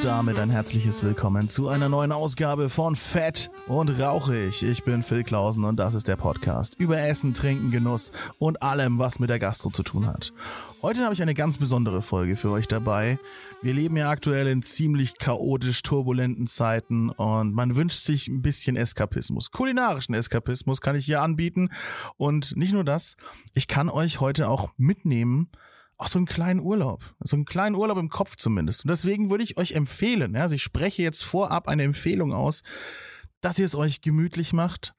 Und 0.00 0.06
damit 0.06 0.38
ein 0.38 0.48
herzliches 0.48 1.02
Willkommen 1.02 1.50
zu 1.50 1.68
einer 1.68 1.90
neuen 1.90 2.10
Ausgabe 2.10 2.70
von 2.70 2.96
Fett 2.96 3.50
und 3.66 4.00
Rauchig. 4.00 4.62
Ich 4.62 4.82
bin 4.82 5.02
Phil 5.02 5.24
Klausen 5.24 5.62
und 5.64 5.76
das 5.76 5.92
ist 5.92 6.08
der 6.08 6.16
Podcast 6.16 6.74
über 6.78 6.98
Essen, 6.98 7.34
Trinken, 7.34 7.70
Genuss 7.70 8.10
und 8.38 8.62
allem, 8.62 8.98
was 8.98 9.18
mit 9.18 9.28
der 9.28 9.38
Gastro 9.38 9.68
zu 9.68 9.82
tun 9.82 10.06
hat. 10.06 10.32
Heute 10.80 11.04
habe 11.04 11.12
ich 11.12 11.20
eine 11.20 11.34
ganz 11.34 11.58
besondere 11.58 12.00
Folge 12.00 12.36
für 12.36 12.50
euch 12.50 12.66
dabei. 12.66 13.18
Wir 13.60 13.74
leben 13.74 13.98
ja 13.98 14.08
aktuell 14.08 14.46
in 14.46 14.62
ziemlich 14.62 15.18
chaotisch 15.18 15.82
turbulenten 15.82 16.46
Zeiten 16.46 17.10
und 17.10 17.52
man 17.52 17.76
wünscht 17.76 18.02
sich 18.02 18.26
ein 18.26 18.40
bisschen 18.40 18.76
Eskapismus. 18.76 19.50
Kulinarischen 19.50 20.14
Eskapismus 20.14 20.80
kann 20.80 20.96
ich 20.96 21.04
hier 21.04 21.20
anbieten. 21.20 21.68
Und 22.16 22.56
nicht 22.56 22.72
nur 22.72 22.84
das, 22.84 23.18
ich 23.52 23.68
kann 23.68 23.90
euch 23.90 24.18
heute 24.18 24.48
auch 24.48 24.70
mitnehmen 24.78 25.50
auch 26.00 26.08
so 26.08 26.18
einen 26.18 26.26
kleinen 26.26 26.60
Urlaub. 26.60 27.14
So 27.20 27.36
einen 27.36 27.44
kleinen 27.44 27.74
Urlaub 27.74 27.98
im 27.98 28.08
Kopf 28.08 28.36
zumindest. 28.36 28.84
Und 28.84 28.90
deswegen 28.90 29.30
würde 29.30 29.44
ich 29.44 29.58
euch 29.58 29.72
empfehlen, 29.72 30.34
ja, 30.34 30.42
also 30.42 30.54
ich 30.54 30.62
spreche 30.62 31.02
jetzt 31.02 31.22
vorab 31.22 31.68
eine 31.68 31.82
Empfehlung 31.82 32.32
aus, 32.32 32.62
dass 33.42 33.58
ihr 33.58 33.66
es 33.66 33.74
euch 33.74 34.00
gemütlich 34.00 34.52
macht, 34.54 34.94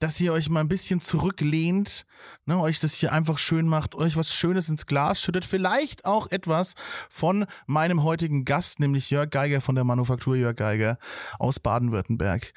dass 0.00 0.20
ihr 0.20 0.32
euch 0.32 0.48
mal 0.48 0.60
ein 0.60 0.68
bisschen 0.68 1.00
zurücklehnt, 1.00 2.04
ne, 2.46 2.58
euch 2.58 2.80
das 2.80 2.94
hier 2.94 3.12
einfach 3.12 3.38
schön 3.38 3.68
macht, 3.68 3.94
euch 3.94 4.16
was 4.16 4.34
Schönes 4.34 4.68
ins 4.68 4.86
Glas 4.86 5.20
schüttet, 5.20 5.44
vielleicht 5.44 6.04
auch 6.04 6.26
etwas 6.30 6.74
von 7.08 7.46
meinem 7.66 8.02
heutigen 8.02 8.44
Gast, 8.44 8.80
nämlich 8.80 9.10
Jörg 9.10 9.30
Geiger 9.30 9.60
von 9.60 9.76
der 9.76 9.84
Manufaktur 9.84 10.34
Jörg 10.34 10.56
Geiger 10.56 10.98
aus 11.38 11.60
Baden-Württemberg. 11.60 12.52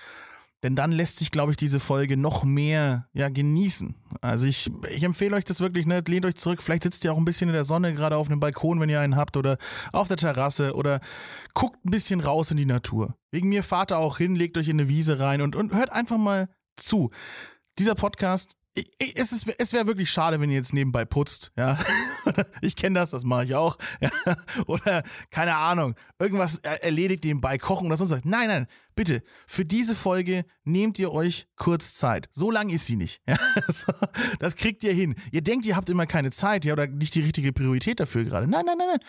Denn 0.64 0.78
dann 0.78 0.94
lässt 0.94 1.17
sich, 1.17 1.30
glaube 1.30 1.52
ich, 1.52 1.58
diese 1.58 1.81
Folge 1.81 2.16
noch 2.16 2.45
mehr 2.45 3.08
ja, 3.14 3.28
genießen. 3.28 3.95
Also 4.22 4.45
ich, 4.45 4.72
ich 4.89 5.03
empfehle 5.03 5.36
euch 5.36 5.44
das 5.44 5.59
wirklich, 5.59 5.86
ne? 5.86 6.02
lehnt 6.08 6.25
euch 6.25 6.36
zurück. 6.36 6.64
Vielleicht 6.64 6.83
sitzt 6.83 7.03
ihr 7.03 7.11
auch 7.11 7.17
ein 7.17 7.25
bisschen 7.25 7.50
in 7.50 7.53
der 7.53 7.66
Sonne, 7.66 7.94
gerade 7.94 8.16
auf 8.16 8.30
einem 8.30 8.39
Balkon, 8.39 8.80
wenn 8.80 8.89
ihr 8.89 9.02
einen 9.02 9.17
habt, 9.17 9.36
oder 9.36 9.58
auf 9.91 10.08
der 10.08 10.17
Terrasse, 10.17 10.73
oder 10.73 11.02
guckt 11.53 11.86
ein 11.86 11.91
bisschen 11.91 12.22
raus 12.22 12.50
in 12.50 12.58
die 12.58 12.66
Natur. 12.66 13.17
Wegen 13.31 13.50
mir 13.50 13.61
fahrt 13.61 13.91
ihr 13.91 13.97
auch 13.97 14.17
hin, 14.17 14.36
legt 14.36 14.58
euch 14.58 14.69
in 14.69 14.80
eine 14.80 14.88
Wiese 14.88 15.19
rein 15.19 15.41
und, 15.41 15.56
und 15.56 15.73
hört 15.73 15.91
einfach 15.91 16.17
mal 16.17 16.47
zu. 16.78 17.11
Dieser 17.78 17.95
Podcast 17.95 18.56
es, 18.76 19.46
es 19.58 19.74
wäre 19.74 19.86
wirklich 19.86 20.10
schade, 20.10 20.40
wenn 20.40 20.50
ihr 20.50 20.56
jetzt 20.56 20.74
nebenbei 20.74 21.06
putzt, 21.06 21.52
ja. 21.56 21.78
ich 22.62 22.76
kenne 22.76 23.00
das, 23.00 23.12
das 23.12 23.24
mache 23.24 23.46
ich 23.46 23.56
auch. 23.56 23.78
Ja? 24.02 24.10
Oder, 24.68 25.04
keine 25.30 25.56
Ahnung, 25.56 25.96
irgendwas 26.20 26.58
erledigt 26.58 27.24
nebenbei, 27.24 27.58
kochen 27.58 27.88
oder 27.88 27.98
sonst 27.98 28.12
was. 28.12 28.26
Nein, 28.26 28.48
nein, 28.48 28.68
bitte, 28.96 29.22
für 29.46 29.66
diese 29.66 29.96
Folge 29.96 30.46
nehmt 30.64 30.98
ihr 30.98 31.12
euch 31.12 31.48
kurz 31.56 31.94
Zeit. 31.94 32.30
So 32.32 32.50
lang 32.50 32.70
ist 32.70 32.86
sie 32.86 32.96
nicht. 32.96 33.22
Ja? 33.34 33.38
Das 34.40 34.56
kriegt 34.56 34.84
ihr 34.84 34.94
hin. 34.94 35.16
Ihr 35.32 35.42
denkt, 35.42 35.66
ihr 35.66 35.76
habt 35.76 35.90
immer 35.90 36.06
keine 36.06 36.32
Zeit, 36.32 36.66
ja, 36.66 36.74
oder 36.74 36.88
nicht 36.88 37.16
die 37.16 37.22
richtige 37.22 37.54
Priorität 37.54 38.00
dafür 38.00 38.24
gerade. 38.24 38.48
Nein, 38.48 38.66
nein, 38.66 38.78
nein, 38.78 38.88
nein. 38.90 39.00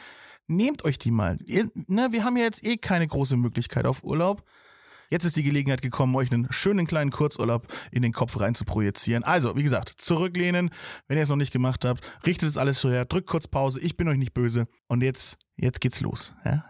Nehmt 0.47 0.84
euch 0.84 0.99
die 0.99 1.11
mal. 1.11 1.39
Ihr, 1.47 1.71
ne, 1.87 2.12
wir 2.12 2.25
haben 2.25 2.37
ja 2.37 2.45
jetzt 2.45 2.65
eh 2.65 2.77
keine 2.77 3.06
große 3.06 3.37
Möglichkeit 3.37 3.87
auf 3.87 4.05
Urlaub. 4.05 4.45
Jetzt 5.15 5.27
ist 5.27 5.37
die 5.37 5.45
Gelegenheit 5.45 5.81
gekommen, 5.81 6.17
euch 6.17 6.33
einen 6.33 6.48
schönen 6.51 6.89
kleinen 6.89 7.12
Kurzurlaub 7.12 7.73
in 7.93 8.03
den 8.03 8.11
Kopf 8.11 8.41
rein 8.41 8.57
zu 8.57 8.65
projizieren. 8.65 9.23
Also, 9.23 9.55
wie 9.55 9.62
gesagt, 9.62 9.91
zurücklehnen, 9.97 10.71
wenn 11.06 11.17
ihr 11.17 11.23
es 11.23 11.29
noch 11.29 11.37
nicht 11.37 11.53
gemacht 11.53 11.84
habt, 11.84 12.03
richtet 12.27 12.48
es 12.48 12.59
alles 12.59 12.81
so 12.81 12.91
her, 12.91 13.05
drückt 13.05 13.29
kurz 13.29 13.47
Pause, 13.47 13.79
ich 13.79 13.97
bin 13.97 14.09
euch 14.09 14.19
nicht 14.19 14.34
böse. 14.34 14.67
Und 14.89 15.05
jetzt, 15.05 15.39
jetzt 15.55 15.81
geht's 15.81 16.01
los. 16.01 16.34
Ja? 16.45 16.65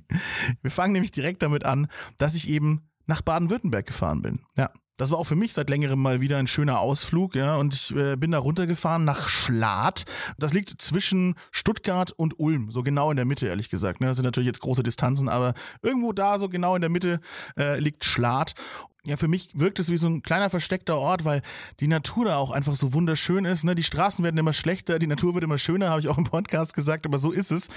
Wir 0.60 0.70
fangen 0.70 0.92
nämlich 0.92 1.12
direkt 1.12 1.42
damit 1.42 1.64
an, 1.64 1.88
dass 2.18 2.34
ich 2.34 2.50
eben 2.50 2.90
nach 3.06 3.22
Baden-Württemberg 3.22 3.86
gefahren 3.86 4.20
bin. 4.20 4.40
Ja, 4.58 4.70
das 4.98 5.10
war 5.10 5.18
auch 5.18 5.24
für 5.24 5.36
mich 5.36 5.54
seit 5.54 5.70
längerem 5.70 6.02
mal 6.02 6.20
wieder 6.20 6.36
ein 6.36 6.46
schöner 6.46 6.80
Ausflug, 6.80 7.34
ja, 7.34 7.56
und 7.56 7.74
ich 7.74 7.96
äh, 7.96 8.16
bin 8.16 8.32
da 8.32 8.38
runtergefahren 8.38 9.04
nach 9.04 9.28
Schlatt. 9.28 10.04
Das 10.38 10.52
liegt 10.52 10.82
zwischen 10.82 11.36
Stuttgart 11.50 12.12
und 12.12 12.38
Ulm, 12.38 12.70
so 12.70 12.82
genau 12.82 13.10
in 13.10 13.16
der 13.16 13.24
Mitte, 13.24 13.46
ehrlich 13.46 13.70
gesagt. 13.70 14.00
Ne? 14.00 14.08
Das 14.08 14.16
sind 14.16 14.24
natürlich 14.24 14.48
jetzt 14.48 14.60
große 14.60 14.82
Distanzen, 14.82 15.28
aber 15.28 15.54
irgendwo 15.82 16.12
da, 16.12 16.38
so 16.38 16.48
genau 16.48 16.74
in 16.74 16.82
der 16.82 16.90
Mitte, 16.90 17.20
äh, 17.56 17.78
liegt 17.78 18.04
Schlatt 18.04 18.54
ja, 19.08 19.16
für 19.16 19.26
mich 19.26 19.48
wirkt 19.54 19.78
es 19.78 19.90
wie 19.90 19.96
so 19.96 20.06
ein 20.06 20.22
kleiner 20.22 20.50
versteckter 20.50 20.98
Ort, 20.98 21.24
weil 21.24 21.40
die 21.80 21.88
Natur 21.88 22.26
da 22.26 22.36
auch 22.36 22.50
einfach 22.50 22.76
so 22.76 22.92
wunderschön 22.92 23.46
ist. 23.46 23.64
Ne? 23.64 23.74
Die 23.74 23.82
Straßen 23.82 24.22
werden 24.22 24.36
immer 24.36 24.52
schlechter, 24.52 24.98
die 24.98 25.06
Natur 25.06 25.32
wird 25.32 25.44
immer 25.44 25.56
schöner, 25.56 25.88
habe 25.90 26.00
ich 26.00 26.08
auch 26.08 26.18
im 26.18 26.24
Podcast 26.24 26.74
gesagt, 26.74 27.06
aber 27.06 27.18
so 27.18 27.30
ist 27.30 27.50
es. 27.50 27.68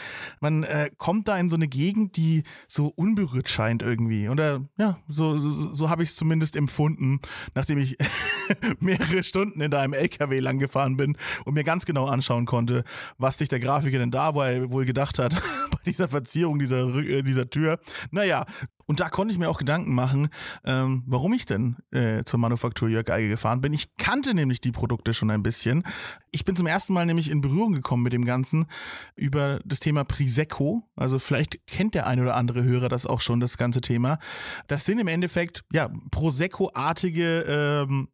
Man 0.42 0.64
äh, 0.64 0.90
kommt 0.98 1.30
da 1.30 1.38
in 1.38 1.50
so 1.50 1.56
eine 1.56 1.70
Gegend, 1.70 2.18
die 2.18 2.44
so 2.68 2.88
unberührt 2.88 3.48
scheint 3.48 3.82
irgendwie. 3.82 4.28
Oder 4.28 4.62
ja, 4.78 4.98
so, 5.08 5.40
so, 5.40 5.74
so 5.74 5.90
habe 5.90 6.04
ich 6.04 6.10
es 6.10 6.18
zumindest 6.18 6.58
empfunden, 6.58 7.22
nachdem 7.56 7.78
ich 7.78 7.98
mehrere 8.80 9.24
Stunden 9.24 9.62
in 9.62 9.74
einem 9.74 9.94
LKW 9.94 10.40
lang 10.40 10.60
gefahren 10.60 10.98
bin 10.98 11.16
und 11.46 11.54
mir 11.54 11.64
ganz 11.64 11.86
genau 11.86 12.08
anschauen 12.08 12.46
konnte, 12.46 12.84
was 13.18 13.38
sich 13.38 13.48
der 13.48 13.62
Grafiker 13.62 14.00
denn 14.00 14.12
da 14.12 14.36
wohl 14.36 14.84
gedacht 14.84 15.18
hat 15.18 15.34
bei 15.72 15.78
dieser 15.86 16.10
Verzierung 16.10 16.60
dieser, 16.60 16.94
äh, 16.94 17.24
dieser 17.24 17.50
Tür. 17.50 17.80
Naja, 18.12 18.46
und 18.86 19.00
da 19.00 19.10
konnte 19.10 19.32
ich 19.32 19.40
mir 19.40 19.50
auch 19.50 19.58
Gedanken 19.58 19.94
machen, 19.94 20.30
ähm, 20.66 21.04
warum 21.06 21.34
ich 21.34 21.46
denn 21.46 21.78
äh, 21.92 22.24
zur 22.24 22.40
Manufaktur 22.40 22.90
Jörg 22.90 23.06
Geige 23.06 23.30
gefahren 23.30 23.62
bin. 23.62 23.74
Ich 23.74 23.96
kannte 23.98 24.34
nämlich 24.34 24.62
die 24.62 24.72
Produkte 24.72 25.14
schon 25.14 25.32
ein 25.32 25.44
bisschen. 25.44 25.84
Ich 26.32 26.46
bin 26.46 26.56
zum 26.56 26.68
ersten 26.68 26.94
Mal 26.94 27.06
nämlich 27.06 27.30
in 27.30 27.42
Berührung 27.42 27.74
gekommen 27.74 28.04
mit 28.04 28.14
dem 28.14 28.26
Ganzen 28.26 28.68
über 29.16 29.60
das 29.66 29.80
Thema 29.80 30.04
Prisecco. 30.04 30.84
Also 30.96 31.20
vielleicht 31.20 31.66
kennt 31.68 31.96
der 31.96 32.08
ein 32.08 32.20
oder 32.20 32.36
andere 32.36 32.64
Hörer 32.64 32.90
das 32.90 33.06
auch 33.06 33.22
schon, 33.22 33.40
das 33.40 33.58
ganze 33.58 33.82
Thema. 33.82 34.20
Das 34.68 34.86
sind 34.86 35.00
im 35.00 35.08
Endeffekt 35.08 35.64
ja 35.72 35.90
Prosecco-artige 36.12 37.86
ähm, 37.88 38.08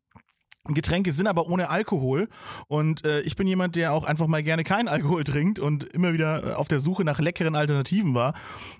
Getränke 0.74 1.14
sind 1.14 1.28
aber 1.28 1.48
ohne 1.48 1.70
Alkohol 1.70 2.28
und 2.68 3.06
äh, 3.06 3.22
ich 3.22 3.36
bin 3.36 3.48
jemand, 3.48 3.76
der 3.76 3.94
auch 3.94 4.04
einfach 4.04 4.28
mal 4.28 4.44
gerne 4.44 4.64
keinen 4.64 4.88
Alkohol 4.88 5.24
trinkt 5.24 5.60
und 5.60 5.86
immer 5.86 6.14
wieder 6.14 6.44
äh, 6.44 6.54
auf 6.54 6.68
der 6.68 6.80
Suche 6.80 7.04
nach 7.04 7.20
leckeren 7.20 7.56
Alternativen 7.56 8.14
war 8.14 8.34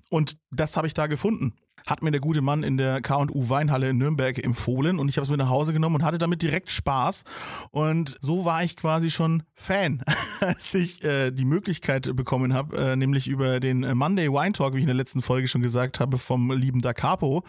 und 0.10 0.38
das 0.52 0.76
habe 0.78 0.88
ich 0.88 0.94
da 0.94 1.08
gefunden 1.08 1.54
hat 1.88 2.04
mir 2.04 2.12
der 2.12 2.20
gute 2.20 2.42
Mann 2.42 2.64
in 2.64 2.78
der 2.78 3.02
K&U 3.02 3.50
Weinhalle 3.50 3.90
in 3.90 3.98
Nürnberg 3.98 4.44
empfohlen 4.44 5.00
und 5.00 5.08
ich 5.08 5.18
habe 5.18 5.24
es 5.24 5.30
mit 5.30 5.40
nach 5.40 5.50
Hause 5.50 5.74
genommen 5.74 5.96
und 5.96 6.04
hatte 6.04 6.18
damit 6.18 6.42
direkt 6.42 6.70
Spaß. 6.70 7.24
Und 7.72 8.18
so 8.22 8.46
war 8.46 8.64
ich 8.64 8.76
quasi 8.76 9.10
schon 9.10 9.44
Fan, 9.54 10.04
als 10.42 10.74
ich 10.74 11.04
äh, 11.04 11.32
die 11.32 11.46
Möglichkeit 11.46 12.14
bekommen 12.16 12.54
habe, 12.54 12.78
äh, 12.78 12.96
nämlich 12.96 13.28
über 13.28 13.60
den 13.60 13.98
Monday 13.98 14.30
Wine 14.30 14.52
Talk, 14.52 14.74
wie 14.74 14.80
ich 14.80 14.84
in 14.84 14.88
der 14.88 14.96
letzten 14.96 15.22
Folge 15.22 15.48
schon 15.48 15.62
gesagt 15.62 16.00
habe, 16.00 16.18
vom 16.18 16.52
lieben 16.52 16.82
Da 16.82 16.94
Capo, 16.94 17.44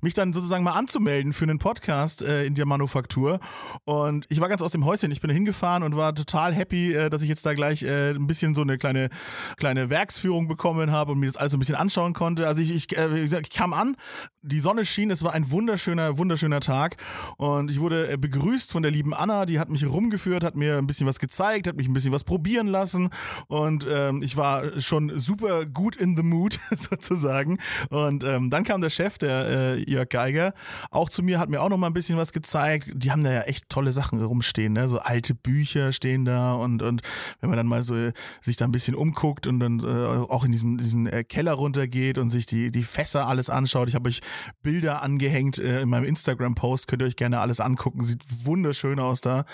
mich 0.00 0.14
dann 0.14 0.32
sozusagen 0.32 0.64
mal 0.64 0.72
anzumelden 0.72 1.32
für 1.32 1.44
einen 1.44 1.58
Podcast 1.58 2.22
äh, 2.22 2.44
in 2.44 2.54
der 2.54 2.66
Manufaktur. 2.66 3.38
Und 3.84 4.26
ich 4.28 4.40
war 4.40 4.48
ganz 4.48 4.60
aus 4.60 4.72
dem 4.72 4.84
Häuschen. 4.84 5.12
Ich 5.12 5.20
bin 5.20 5.30
hingefahren 5.30 5.84
und 5.84 5.94
war 5.94 6.14
total 6.14 6.52
happy, 6.52 6.94
äh, 6.94 7.10
dass 7.10 7.22
ich 7.22 7.28
jetzt 7.28 7.46
da 7.46 7.54
gleich 7.54 7.84
äh, 7.84 8.10
ein 8.10 8.26
bisschen 8.26 8.56
so 8.56 8.62
eine 8.62 8.76
kleine, 8.76 9.08
kleine 9.56 9.88
Werksführung 9.88 10.48
bekommen 10.48 10.90
habe 10.90 11.12
und 11.12 11.20
mir 11.20 11.26
das 11.26 11.36
alles 11.36 11.54
ein 11.54 11.60
bisschen 11.60 11.76
anschauen 11.76 12.12
konnte. 12.12 12.48
Also 12.48 12.60
ich, 12.60 12.72
ich, 12.72 12.98
äh, 12.98 13.22
ich 13.22 13.50
kam 13.50 13.72
an 13.72 13.83
an. 13.84 13.96
Die 14.42 14.60
Sonne 14.60 14.84
schien, 14.84 15.10
es 15.10 15.22
war 15.22 15.32
ein 15.32 15.50
wunderschöner, 15.50 16.18
wunderschöner 16.18 16.60
Tag. 16.60 16.96
Und 17.36 17.70
ich 17.70 17.80
wurde 17.80 18.12
äh, 18.12 18.16
begrüßt 18.16 18.70
von 18.70 18.82
der 18.82 18.92
lieben 18.92 19.14
Anna, 19.14 19.46
die 19.46 19.58
hat 19.58 19.70
mich 19.70 19.86
rumgeführt, 19.86 20.44
hat 20.44 20.54
mir 20.54 20.78
ein 20.78 20.86
bisschen 20.86 21.06
was 21.06 21.18
gezeigt, 21.18 21.66
hat 21.66 21.76
mich 21.76 21.88
ein 21.88 21.94
bisschen 21.94 22.12
was 22.12 22.24
probieren 22.24 22.66
lassen. 22.66 23.10
Und 23.48 23.86
ähm, 23.90 24.22
ich 24.22 24.36
war 24.36 24.80
schon 24.80 25.18
super 25.18 25.66
gut 25.66 25.96
in 25.96 26.16
the 26.16 26.22
mood, 26.22 26.58
sozusagen. 26.76 27.58
Und 27.90 28.24
ähm, 28.24 28.50
dann 28.50 28.64
kam 28.64 28.80
der 28.80 28.90
Chef, 28.90 29.18
der 29.18 29.46
äh, 29.46 29.90
Jörg 29.90 30.08
Geiger, 30.08 30.54
auch 30.90 31.08
zu 31.08 31.22
mir, 31.22 31.38
hat 31.38 31.48
mir 31.48 31.62
auch 31.62 31.68
noch 31.68 31.78
mal 31.78 31.86
ein 31.86 31.94
bisschen 31.94 32.18
was 32.18 32.32
gezeigt. 32.32 32.90
Die 32.94 33.10
haben 33.10 33.24
da 33.24 33.32
ja 33.32 33.42
echt 33.42 33.68
tolle 33.68 33.92
Sachen 33.92 34.22
rumstehen, 34.22 34.72
ne? 34.74 34.88
So 34.88 34.98
alte 34.98 35.34
Bücher 35.34 35.92
stehen 35.92 36.24
da 36.24 36.52
und, 36.54 36.82
und 36.82 37.02
wenn 37.40 37.50
man 37.50 37.56
dann 37.56 37.66
mal 37.66 37.82
so 37.82 37.94
äh, 37.94 38.12
sich 38.40 38.56
da 38.56 38.64
ein 38.64 38.72
bisschen 38.72 38.94
umguckt 38.94 39.46
und 39.46 39.60
dann 39.60 39.80
äh, 39.80 39.84
auch 39.84 40.44
in 40.44 40.52
diesen, 40.52 40.76
diesen 40.76 41.06
äh, 41.06 41.24
Keller 41.24 41.54
runtergeht 41.54 42.18
und 42.18 42.30
sich 42.30 42.46
die, 42.46 42.70
die 42.70 42.84
Fässer 42.84 43.26
alles 43.26 43.50
anschaut, 43.50 43.73
angeschaut. 43.74 43.88
Ich 43.88 43.94
habe 43.94 44.08
euch 44.08 44.20
Bilder 44.62 45.02
angehängt 45.02 45.58
äh, 45.58 45.82
in 45.82 45.88
meinem 45.88 46.04
Instagram-Post. 46.04 46.88
Könnt 46.88 47.02
ihr 47.02 47.06
euch 47.06 47.16
gerne 47.16 47.40
alles 47.40 47.60
angucken. 47.60 48.04
Sieht 48.04 48.22
wunderschön 48.44 49.00
aus 49.00 49.20
da. 49.20 49.44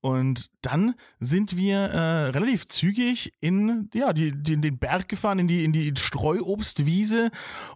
Und 0.00 0.50
dann 0.62 0.94
sind 1.20 1.56
wir 1.56 1.76
äh, 1.76 2.28
relativ 2.28 2.66
zügig 2.66 3.32
in 3.40 3.88
ja, 3.94 4.12
die, 4.12 4.32
die, 4.32 4.60
den 4.60 4.78
Berg 4.78 5.08
gefahren, 5.08 5.38
in 5.38 5.48
die, 5.48 5.64
in 5.64 5.72
die 5.72 5.92
Streuobstwiese. 5.96 7.30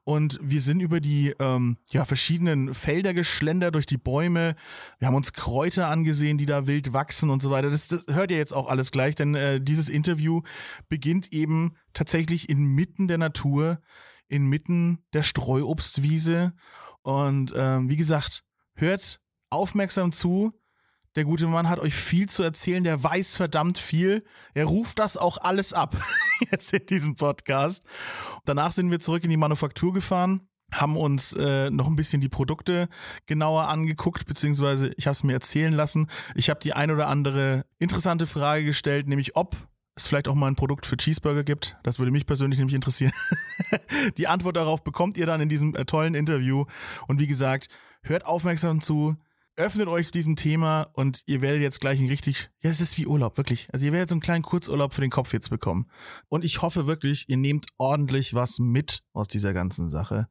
Und 0.05 0.39
wir 0.43 0.61
sind 0.61 0.81
über 0.81 1.01
die 1.01 1.35
ähm, 1.39 1.79
ja, 1.91 2.05
verschiedenen 2.05 2.75
Felder 2.75 3.15
geschlendert, 3.15 3.75
durch 3.75 3.87
die 3.87 3.99
Bäume. 3.99 4.55
Wir 4.99 5.09
haben 5.09 5.15
uns 5.15 5.33
Kräuter 5.33 5.89
angesehen, 5.89 6.39
die 6.39 6.47
da 6.47 6.67
wild 6.67 6.93
wachsen 6.93 7.31
und 7.31 7.43
so 7.43 7.51
weiter. 7.51 7.71
Das, 7.71 7.89
das 7.89 8.05
hört 8.11 8.31
ihr 8.31 8.37
jetzt 8.37 8.55
auch 8.55 8.69
alles 8.69 8.91
gleich, 8.91 9.15
denn 9.15 9.35
äh, 9.35 9.61
dieses 9.61 9.89
Interview 9.89 10.43
beginnt 10.89 11.33
eben 11.33 11.75
tatsächlich 11.93 12.49
inmitten 12.49 13.09
der 13.09 13.19
Natur 13.19 13.81
inmitten 14.29 15.05
der 15.13 15.23
Streuobstwiese. 15.23 16.53
Und 17.03 17.53
ähm, 17.57 17.89
wie 17.89 17.97
gesagt, 17.97 18.45
hört 18.75 19.21
aufmerksam 19.51 20.13
zu, 20.13 20.53
Der 21.17 21.25
gute 21.25 21.47
Mann 21.47 21.69
hat 21.69 21.81
euch 21.81 21.95
viel 21.95 22.29
zu 22.29 22.43
erzählen, 22.43 22.85
der 22.85 23.03
weiß 23.03 23.35
verdammt 23.35 23.79
viel. 23.79 24.25
Er 24.55 24.67
ruft 24.67 24.99
das 24.99 25.17
auch 25.17 25.39
alles 25.39 25.73
ab 25.73 25.97
jetzt 26.51 26.73
in 26.73 26.87
diesem 26.87 27.17
Podcast. 27.17 27.83
Danach 28.45 28.73
sind 28.73 28.91
wir 28.91 29.01
zurück 29.01 29.25
in 29.25 29.31
die 29.31 29.37
Manufaktur 29.37 29.93
gefahren 29.93 30.49
haben 30.73 30.97
uns 30.97 31.33
äh, 31.33 31.71
noch 31.71 31.87
ein 31.87 31.97
bisschen 31.97 32.21
die 32.21 32.29
Produkte 32.29 32.89
genauer 33.27 33.69
angeguckt, 33.69 34.27
beziehungsweise 34.27 34.93
ich 34.97 35.07
habe 35.07 35.13
es 35.13 35.25
mir 35.25 35.33
erzählen 35.33 35.73
lassen. 35.73 36.09
Ich 36.35 36.51
habe 36.51 36.61
die 36.61 36.75
ein 36.75 36.91
oder 36.91 37.09
andere 37.09 37.65
interessante 37.79 38.27
Frage 38.27 38.65
gestellt, 38.65 39.09
nämlich 39.09 39.37
ob 39.37 39.57
es 40.01 40.07
vielleicht 40.07 40.29
auch 40.29 40.35
mal 40.35 40.49
ein 40.49 40.57
Produkt 40.57 40.87
für 40.87 40.97
Cheeseburger 40.97 41.45
gibt. 41.45 41.77
Das 41.83 41.99
würde 41.99 42.13
mich 42.13 42.27
persönlich 42.27 42.59
nämlich 42.59 42.75
interessieren. 42.75 43.13
Die 44.19 44.27
Antwort 44.27 44.57
darauf 44.57 44.83
bekommt 44.83 45.17
ihr 45.17 45.27
dann 45.27 45.41
in 45.41 45.49
diesem 45.49 45.75
äh, 45.75 45.85
tollen 45.85 46.15
Interview. 46.15 46.65
Und 47.07 47.21
wie 47.21 47.27
gesagt, 47.27 47.69
hört 48.03 48.25
aufmerksam 48.27 48.81
zu, 48.81 49.17
öffnet 49.59 49.89
euch 49.89 50.11
diesem 50.11 50.37
Thema 50.37 50.89
und 50.93 51.23
ihr 51.27 51.43
werdet 51.43 51.61
jetzt 51.61 51.81
gleich 51.81 52.01
ein 52.01 52.07
richtig, 52.07 52.51
ja, 52.63 52.71
es 52.71 52.81
ist 52.81 52.97
wie 52.97 53.07
Urlaub, 53.07 53.37
wirklich. 53.37 53.69
Also 53.73 53.87
ihr 53.87 53.93
werdet 53.93 54.09
so 54.09 54.15
einen 54.15 54.21
kleinen 54.21 54.45
Kurzurlaub 54.45 54.95
für 54.95 55.01
den 55.01 55.11
Kopf 55.11 55.33
jetzt 55.33 55.51
bekommen. 55.51 55.91
Und 56.29 56.45
ich 56.45 56.63
hoffe 56.63 56.87
wirklich, 56.87 57.29
ihr 57.29 57.37
nehmt 57.37 57.67
ordentlich 57.77 58.35
was 58.35 58.61
mit 58.61 59.03
aus 59.13 59.27
dieser 59.27 59.53
ganzen 59.53 59.91
Sache. 59.91 60.29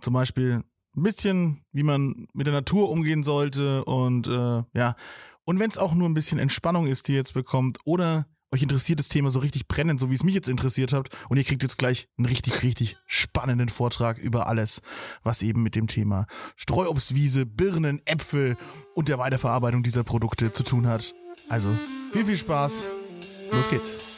Zum 0.00 0.12
Beispiel 0.12 0.62
ein 0.96 1.02
bisschen, 1.02 1.64
wie 1.72 1.82
man 1.82 2.28
mit 2.34 2.46
der 2.46 2.54
Natur 2.54 2.90
umgehen 2.90 3.24
sollte 3.24 3.84
und 3.84 4.28
äh, 4.28 4.62
ja. 4.74 4.96
Und 5.44 5.58
wenn 5.58 5.70
es 5.70 5.78
auch 5.78 5.94
nur 5.94 6.06
ein 6.08 6.14
bisschen 6.14 6.38
Entspannung 6.38 6.86
ist, 6.86 7.08
die 7.08 7.12
ihr 7.12 7.18
jetzt 7.18 7.32
bekommt, 7.32 7.78
oder 7.84 8.26
euch 8.52 8.62
interessiert 8.62 8.98
das 8.98 9.08
Thema 9.08 9.30
so 9.30 9.40
richtig 9.40 9.68
brennend, 9.68 10.00
so 10.00 10.10
wie 10.10 10.14
es 10.14 10.24
mich 10.24 10.34
jetzt 10.34 10.48
interessiert 10.48 10.92
habt, 10.92 11.14
und 11.28 11.36
ihr 11.36 11.44
kriegt 11.44 11.62
jetzt 11.62 11.78
gleich 11.78 12.08
einen 12.16 12.26
richtig, 12.26 12.62
richtig 12.62 12.96
spannenden 13.06 13.68
Vortrag 13.68 14.18
über 14.18 14.46
alles, 14.46 14.80
was 15.22 15.42
eben 15.42 15.62
mit 15.62 15.74
dem 15.74 15.86
Thema 15.86 16.26
Streuobstwiese, 16.56 17.46
Birnen, 17.46 18.00
Äpfel 18.06 18.56
und 18.94 19.08
der 19.08 19.18
Weiterverarbeitung 19.18 19.82
dieser 19.82 20.04
Produkte 20.04 20.52
zu 20.52 20.62
tun 20.62 20.86
hat. 20.86 21.14
Also 21.48 21.70
viel, 22.12 22.24
viel 22.24 22.36
Spaß. 22.36 22.88
Los 23.52 23.70
geht's. 23.70 24.17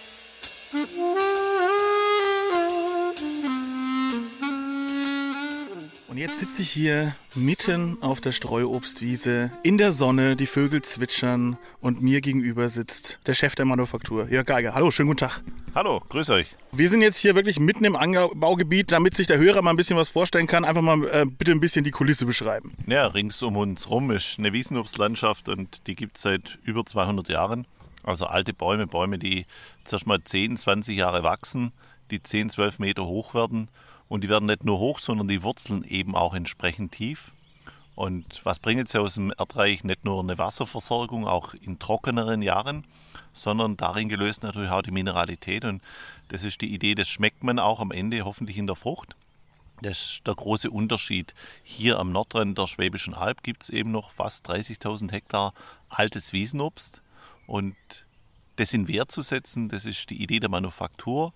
Jetzt 6.20 6.40
sitze 6.40 6.60
ich 6.60 6.70
hier 6.70 7.14
mitten 7.34 7.96
auf 8.02 8.20
der 8.20 8.32
Streuobstwiese 8.32 9.50
in 9.62 9.78
der 9.78 9.90
Sonne, 9.90 10.36
die 10.36 10.44
Vögel 10.44 10.82
zwitschern 10.82 11.56
und 11.80 12.02
mir 12.02 12.20
gegenüber 12.20 12.68
sitzt 12.68 13.20
der 13.26 13.32
Chef 13.32 13.54
der 13.54 13.64
Manufaktur, 13.64 14.28
Jörg 14.28 14.44
Geiger. 14.44 14.74
Hallo, 14.74 14.90
schönen 14.90 15.08
guten 15.08 15.20
Tag. 15.20 15.42
Hallo, 15.74 16.02
grüß 16.10 16.28
euch. 16.28 16.56
Wir 16.72 16.90
sind 16.90 17.00
jetzt 17.00 17.16
hier 17.16 17.36
wirklich 17.36 17.58
mitten 17.58 17.86
im 17.86 17.96
Anbaugebiet, 17.96 18.92
damit 18.92 19.16
sich 19.16 19.28
der 19.28 19.38
Hörer 19.38 19.62
mal 19.62 19.70
ein 19.70 19.78
bisschen 19.78 19.96
was 19.96 20.10
vorstellen 20.10 20.46
kann. 20.46 20.66
Einfach 20.66 20.82
mal 20.82 21.02
äh, 21.08 21.24
bitte 21.24 21.52
ein 21.52 21.60
bisschen 21.60 21.84
die 21.84 21.90
Kulisse 21.90 22.26
beschreiben. 22.26 22.74
Ja, 22.86 23.06
rings 23.06 23.42
um 23.42 23.56
uns 23.56 23.88
rum 23.88 24.10
ist 24.10 24.38
eine 24.38 24.52
Wiesenobstlandschaft 24.52 25.48
und 25.48 25.86
die 25.86 25.94
gibt 25.94 26.18
es 26.18 26.22
seit 26.22 26.58
über 26.64 26.84
200 26.84 27.30
Jahren. 27.30 27.66
Also 28.04 28.26
alte 28.26 28.52
Bäume, 28.52 28.86
Bäume, 28.86 29.18
die 29.18 29.46
zuerst 29.84 30.06
mal 30.06 30.22
10, 30.22 30.58
20 30.58 30.98
Jahre 30.98 31.22
wachsen, 31.22 31.72
die 32.10 32.22
10, 32.22 32.50
12 32.50 32.78
Meter 32.78 33.06
hoch 33.06 33.32
werden 33.32 33.68
und 34.10 34.24
die 34.24 34.28
werden 34.28 34.46
nicht 34.46 34.64
nur 34.64 34.80
hoch, 34.80 34.98
sondern 34.98 35.28
die 35.28 35.44
Wurzeln 35.44 35.84
eben 35.84 36.16
auch 36.16 36.34
entsprechend 36.34 36.90
tief. 36.90 37.30
Und 37.94 38.44
was 38.44 38.58
bringt 38.58 38.88
sie 38.88 39.00
aus 39.00 39.14
dem 39.14 39.32
Erdreich? 39.38 39.84
Nicht 39.84 40.04
nur 40.04 40.20
eine 40.20 40.36
Wasserversorgung, 40.36 41.28
auch 41.28 41.54
in 41.54 41.78
trockeneren 41.78 42.42
Jahren, 42.42 42.88
sondern 43.32 43.76
darin 43.76 44.08
gelöst 44.08 44.42
natürlich 44.42 44.70
auch 44.70 44.82
die 44.82 44.90
Mineralität. 44.90 45.64
Und 45.64 45.80
das 46.26 46.42
ist 46.42 46.60
die 46.60 46.74
Idee, 46.74 46.96
das 46.96 47.08
schmeckt 47.08 47.44
man 47.44 47.60
auch 47.60 47.78
am 47.78 47.92
Ende 47.92 48.24
hoffentlich 48.24 48.58
in 48.58 48.66
der 48.66 48.74
Frucht. 48.74 49.14
Das 49.80 50.14
ist 50.14 50.26
der 50.26 50.34
große 50.34 50.70
Unterschied. 50.70 51.32
Hier 51.62 52.00
am 52.00 52.10
Nordrand 52.10 52.58
der 52.58 52.66
Schwäbischen 52.66 53.14
Alb 53.14 53.44
gibt 53.44 53.62
es 53.62 53.70
eben 53.70 53.92
noch 53.92 54.10
fast 54.10 54.50
30.000 54.50 55.12
Hektar 55.12 55.54
altes 55.88 56.32
Wiesenobst. 56.32 57.00
Und 57.46 57.76
das 58.56 58.72
in 58.72 58.88
Wert 58.88 59.12
zu 59.12 59.22
setzen, 59.22 59.68
das 59.68 59.84
ist 59.84 60.10
die 60.10 60.20
Idee 60.20 60.40
der 60.40 60.50
Manufaktur 60.50 61.32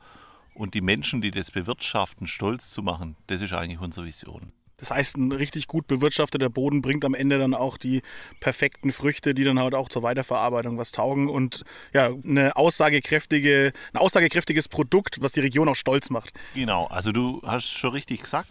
und 0.55 0.75
die 0.75 0.81
Menschen, 0.81 1.21
die 1.21 1.31
das 1.31 1.51
bewirtschaften, 1.51 2.27
stolz 2.27 2.71
zu 2.71 2.83
machen, 2.83 3.17
das 3.27 3.41
ist 3.41 3.53
eigentlich 3.53 3.81
unsere 3.81 4.07
Vision. 4.07 4.53
Das 4.77 4.91
heißt, 4.91 5.17
ein 5.17 5.33
richtig 5.33 5.67
gut 5.67 5.87
bewirtschafteter 5.87 6.51
Boden 6.51 6.83
bringt 6.83 7.05
am 7.05 7.15
Ende 7.15 7.39
dann 7.39 7.55
auch 7.55 7.79
die 7.79 8.03
perfekten 8.41 8.93
Früchte, 8.93 9.33
die 9.33 9.45
dann 9.45 9.59
halt 9.59 9.75
auch 9.75 9.89
zur 9.89 10.03
Weiterverarbeitung 10.03 10.79
was 10.79 10.91
taugen 10.91 11.29
und 11.29 11.65
ja, 11.93 12.11
eine 12.25 12.57
aussagekräftige, 12.57 13.73
ein 13.93 13.99
aussagekräftiges 13.99 14.69
Produkt, 14.69 15.23
was 15.23 15.33
die 15.33 15.41
Region 15.41 15.69
auch 15.69 15.77
stolz 15.77 16.11
macht. 16.11 16.33
Genau, 16.55 16.87
also 16.87 17.13
du 17.13 17.41
hast 17.47 17.69
schon 17.71 17.93
richtig 17.93 18.23
gesagt, 18.23 18.49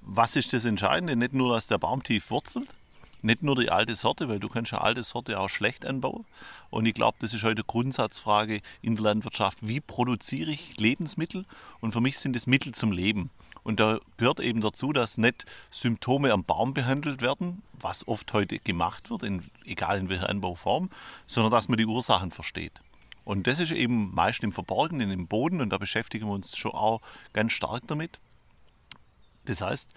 was 0.00 0.36
ist 0.36 0.52
das 0.52 0.64
Entscheidende? 0.64 1.16
Nicht 1.16 1.32
nur, 1.32 1.54
dass 1.54 1.66
der 1.66 1.78
Baum 1.78 2.02
tief 2.02 2.30
wurzelt, 2.30 2.68
nicht 3.24 3.42
nur 3.42 3.56
die 3.56 3.70
alte 3.70 3.96
Sorte, 3.96 4.28
weil 4.28 4.38
du 4.38 4.48
kannst 4.48 4.72
ja 4.72 4.78
alte 4.78 5.02
Sorte 5.02 5.40
auch 5.40 5.48
schlecht 5.48 5.86
anbauen. 5.86 6.24
Und 6.70 6.86
ich 6.86 6.94
glaube, 6.94 7.16
das 7.20 7.32
ist 7.32 7.42
heute 7.42 7.62
eine 7.62 7.64
Grundsatzfrage 7.64 8.60
in 8.82 8.96
der 8.96 9.04
Landwirtschaft. 9.04 9.66
Wie 9.66 9.80
produziere 9.80 10.50
ich 10.50 10.76
Lebensmittel? 10.76 11.44
Und 11.80 11.92
für 11.92 12.00
mich 12.00 12.18
sind 12.18 12.36
es 12.36 12.46
Mittel 12.46 12.72
zum 12.72 12.92
Leben. 12.92 13.30
Und 13.62 13.80
da 13.80 13.98
gehört 14.18 14.40
eben 14.40 14.60
dazu, 14.60 14.92
dass 14.92 15.16
nicht 15.16 15.46
Symptome 15.70 16.32
am 16.32 16.44
Baum 16.44 16.74
behandelt 16.74 17.22
werden, 17.22 17.62
was 17.72 18.06
oft 18.06 18.32
heute 18.34 18.58
gemacht 18.58 19.10
wird, 19.10 19.22
in, 19.22 19.50
egal 19.64 19.98
in 19.98 20.08
welcher 20.10 20.28
Anbauform, 20.28 20.90
sondern 21.26 21.50
dass 21.50 21.68
man 21.68 21.78
die 21.78 21.86
Ursachen 21.86 22.30
versteht. 22.30 22.72
Und 23.24 23.46
das 23.46 23.58
ist 23.58 23.72
eben 23.72 24.14
meist 24.14 24.42
im 24.42 24.52
Verborgenen, 24.52 25.10
im 25.10 25.26
Boden, 25.26 25.62
und 25.62 25.70
da 25.70 25.78
beschäftigen 25.78 26.26
wir 26.26 26.34
uns 26.34 26.56
schon 26.58 26.72
auch 26.72 27.00
ganz 27.32 27.52
stark 27.52 27.86
damit. 27.86 28.20
Das 29.46 29.62
heißt, 29.62 29.90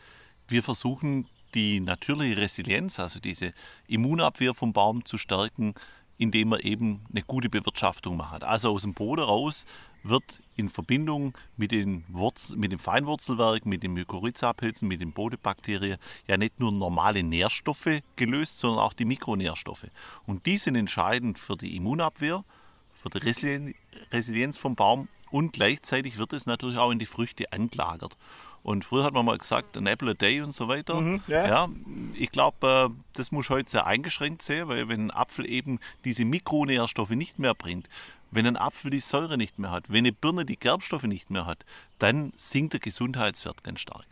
wir 0.47 0.63
versuchen 0.63 1.27
die 1.53 1.79
natürliche 1.79 2.37
Resilienz, 2.37 2.99
also 2.99 3.19
diese 3.19 3.53
Immunabwehr 3.87 4.53
vom 4.53 4.73
Baum 4.73 5.05
zu 5.05 5.17
stärken, 5.17 5.73
indem 6.17 6.53
er 6.53 6.63
eben 6.63 7.05
eine 7.11 7.23
gute 7.23 7.49
Bewirtschaftung 7.49 8.17
macht. 8.17 8.43
Also 8.43 8.71
aus 8.71 8.81
dem 8.81 8.93
Boden 8.93 9.23
raus 9.23 9.65
wird 10.03 10.41
in 10.55 10.69
Verbindung 10.69 11.37
mit, 11.57 11.71
den 11.71 12.03
Wurz, 12.07 12.55
mit 12.55 12.71
dem 12.71 12.79
Feinwurzelwerk, 12.79 13.65
mit 13.65 13.83
den 13.83 13.93
Mykorrhizapilzen, 13.93 14.87
mit 14.87 15.01
den 15.01 15.11
Bodebakterien 15.11 15.97
ja 16.27 16.37
nicht 16.37 16.59
nur 16.59 16.71
normale 16.71 17.23
Nährstoffe 17.23 18.01
gelöst, 18.15 18.59
sondern 18.59 18.79
auch 18.79 18.93
die 18.93 19.05
Mikronährstoffe. 19.05 19.87
Und 20.25 20.45
die 20.45 20.57
sind 20.57 20.75
entscheidend 20.75 21.37
für 21.37 21.55
die 21.55 21.75
Immunabwehr, 21.75 22.43
für 22.91 23.09
die 23.09 23.75
Resilienz 24.11 24.57
vom 24.57 24.75
Baum 24.75 25.07
und 25.29 25.53
gleichzeitig 25.53 26.17
wird 26.17 26.33
es 26.33 26.45
natürlich 26.45 26.77
auch 26.77 26.91
in 26.91 26.99
die 26.99 27.05
Früchte 27.05 27.51
angelagert. 27.51 28.17
Und 28.63 28.83
früher 28.83 29.03
hat 29.03 29.13
man 29.13 29.25
mal 29.25 29.37
gesagt, 29.37 29.77
an 29.77 29.87
apple 29.87 30.11
a 30.11 30.13
day 30.13 30.41
und 30.41 30.53
so 30.53 30.67
weiter. 30.67 30.99
Mhm, 30.99 31.21
ja. 31.27 31.47
ja. 31.47 31.69
ich 32.15 32.31
glaube, 32.31 32.89
äh, 32.89 33.03
das 33.13 33.31
muss 33.31 33.49
heute 33.49 33.69
sehr 33.69 33.87
eingeschränkt 33.87 34.41
sein, 34.41 34.67
weil 34.67 34.89
wenn 34.89 35.07
ein 35.07 35.11
Apfel 35.11 35.49
eben 35.49 35.79
diese 36.03 36.25
Mikronährstoffe 36.25 37.11
nicht 37.11 37.39
mehr 37.39 37.53
bringt, 37.53 37.87
wenn 38.31 38.45
ein 38.45 38.57
Apfel 38.57 38.91
die 38.91 38.99
Säure 38.99 39.37
nicht 39.37 39.59
mehr 39.59 39.71
hat, 39.71 39.89
wenn 39.89 39.99
eine 39.99 40.11
Birne 40.11 40.45
die 40.45 40.57
Gerbstoffe 40.57 41.03
nicht 41.03 41.29
mehr 41.29 41.45
hat, 41.45 41.65
dann 41.99 42.33
sinkt 42.35 42.73
der 42.73 42.79
Gesundheitswert 42.79 43.63
ganz 43.63 43.79
stark. 43.79 44.05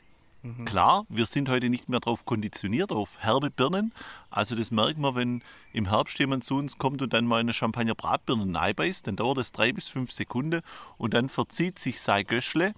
Mhm. 0.46 0.66
Klar, 0.66 1.06
wir 1.10 1.26
sind 1.26 1.50
heute 1.50 1.70
nicht 1.70 1.90
mehr 1.90 2.00
darauf 2.00 2.26
konditioniert, 2.26 2.92
auf 2.92 3.20
herbe 3.20 3.50
Birnen. 3.50 3.92
Also 4.30 4.56
das 4.56 4.70
merkt 4.70 5.00
man, 5.00 5.16
wenn 5.16 5.42
im 5.74 5.90
Herbst 5.90 6.20
jemand 6.20 6.44
zu 6.44 6.56
uns 6.56 6.78
kommt 6.78 7.02
und 7.02 7.14
dann 7.14 7.26
mal 7.26 7.40
eine 7.40 7.54
Champagner-Bratbirne 7.54 8.74
beißt, 8.76 9.08
dann 9.08 9.16
dauert 9.16 9.40
das 9.40 9.52
drei 9.52 9.74
bis 9.74 9.90
fünf 9.90 10.12
Sekunden 10.12 10.62
und 10.98 11.16
dann 11.16 11.30
verzieht 11.30 11.80
sich 11.80 12.00
sein 12.00 12.26
Göschle. 12.26 12.74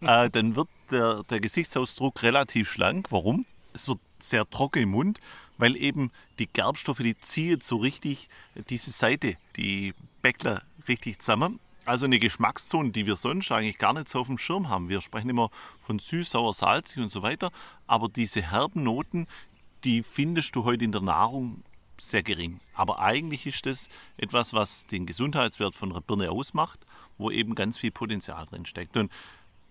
Äh, 0.00 0.30
dann 0.30 0.56
wird 0.56 0.68
der, 0.90 1.22
der 1.24 1.40
Gesichtsausdruck 1.40 2.22
relativ 2.22 2.70
schlank. 2.70 3.06
Warum? 3.10 3.46
Es 3.72 3.88
wird 3.88 3.98
sehr 4.18 4.48
trocken 4.48 4.82
im 4.82 4.90
Mund, 4.90 5.20
weil 5.58 5.76
eben 5.76 6.10
die 6.38 6.46
Gerbstoffe, 6.46 6.98
die 6.98 7.18
ziehen 7.18 7.60
so 7.60 7.76
richtig 7.76 8.28
diese 8.70 8.90
Seite, 8.90 9.36
die 9.56 9.94
Bäckler 10.22 10.62
richtig 10.88 11.20
zusammen. 11.20 11.60
Also 11.84 12.06
eine 12.06 12.18
Geschmackszone, 12.18 12.90
die 12.90 13.06
wir 13.06 13.16
sonst 13.16 13.52
eigentlich 13.52 13.78
gar 13.78 13.92
nicht 13.92 14.08
so 14.08 14.20
auf 14.20 14.26
dem 14.26 14.38
Schirm 14.38 14.68
haben. 14.68 14.88
Wir 14.88 15.00
sprechen 15.00 15.28
immer 15.28 15.50
von 15.78 16.00
süß, 16.00 16.30
sauer, 16.30 16.52
salzig 16.52 16.98
und 16.98 17.10
so 17.10 17.22
weiter. 17.22 17.52
Aber 17.86 18.08
diese 18.08 18.42
herben 18.42 18.82
Noten, 18.82 19.28
die 19.84 20.02
findest 20.02 20.56
du 20.56 20.64
heute 20.64 20.84
in 20.84 20.90
der 20.90 21.02
Nahrung 21.02 21.62
sehr 22.00 22.24
gering. 22.24 22.60
Aber 22.74 22.98
eigentlich 22.98 23.46
ist 23.46 23.66
das 23.66 23.88
etwas, 24.16 24.52
was 24.52 24.86
den 24.86 25.06
Gesundheitswert 25.06 25.74
von 25.74 25.92
einer 25.92 26.00
Birne 26.00 26.30
ausmacht, 26.30 26.80
wo 27.18 27.30
eben 27.30 27.54
ganz 27.54 27.78
viel 27.78 27.92
Potenzial 27.92 28.46
drin 28.46 28.66
steckt. 28.66 28.96
Und 28.96 29.12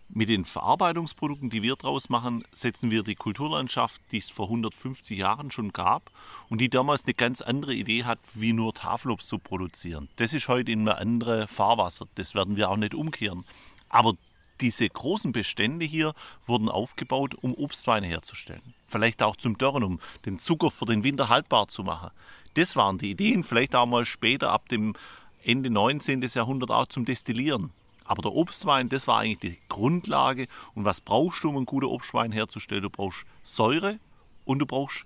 mit 0.09 0.29
den 0.29 0.45
Verarbeitungsprodukten, 0.45 1.49
die 1.49 1.61
wir 1.61 1.75
draus 1.75 2.09
machen, 2.09 2.43
setzen 2.51 2.91
wir 2.91 3.03
die 3.03 3.15
Kulturlandschaft, 3.15 4.01
die 4.11 4.19
es 4.19 4.29
vor 4.29 4.47
150 4.47 5.17
Jahren 5.17 5.51
schon 5.51 5.71
gab 5.71 6.11
und 6.49 6.61
die 6.61 6.69
damals 6.69 7.05
eine 7.05 7.13
ganz 7.13 7.41
andere 7.41 7.73
Idee 7.73 8.03
hat, 8.03 8.19
wie 8.33 8.53
nur 8.53 8.73
Tafelobst 8.73 9.27
zu 9.27 9.39
produzieren. 9.39 10.09
Das 10.17 10.33
ist 10.33 10.47
heute 10.47 10.71
in 10.71 10.87
einem 10.87 10.97
anderen 10.97 11.47
Fahrwasser. 11.47 12.07
Das 12.15 12.35
werden 12.35 12.55
wir 12.55 12.69
auch 12.69 12.77
nicht 12.77 12.93
umkehren. 12.93 13.45
Aber 13.89 14.13
diese 14.61 14.87
großen 14.87 15.31
Bestände 15.31 15.85
hier 15.85 16.13
wurden 16.45 16.69
aufgebaut, 16.69 17.35
um 17.35 17.53
Obstweine 17.53 18.07
herzustellen. 18.07 18.73
Vielleicht 18.85 19.21
auch 19.21 19.35
zum 19.35 19.57
Dörren, 19.57 19.83
um 19.83 19.99
den 20.25 20.39
Zucker 20.39 20.71
für 20.71 20.85
den 20.85 21.03
Winter 21.03 21.29
haltbar 21.29 21.67
zu 21.67 21.83
machen. 21.83 22.11
Das 22.53 22.75
waren 22.75 22.97
die 22.97 23.11
Ideen, 23.11 23.43
vielleicht 23.43 23.75
auch 23.75 23.85
mal 23.85 24.05
später 24.05 24.51
ab 24.51 24.69
dem 24.69 24.95
Ende 25.43 25.69
19. 25.69 26.21
Jahrhundert 26.21 26.71
auch 26.71 26.85
zum 26.85 27.05
Destillieren. 27.05 27.71
Aber 28.05 28.21
der 28.21 28.33
Obstwein, 28.33 28.87
das 28.89 29.07
war 29.07 29.19
eigentlich 29.19 29.39
die 29.53 29.59
Grundlage. 29.67 30.47
Und 30.75 30.85
was 30.85 31.01
brauchst 31.01 31.43
du, 31.43 31.49
um 31.49 31.57
einen 31.57 31.65
guten 31.65 31.87
Obstwein 31.87 32.31
herzustellen? 32.31 32.83
Du 32.83 32.89
brauchst 32.89 33.25
Säure 33.43 33.99
und 34.45 34.59
du 34.59 34.65
brauchst, 34.65 35.05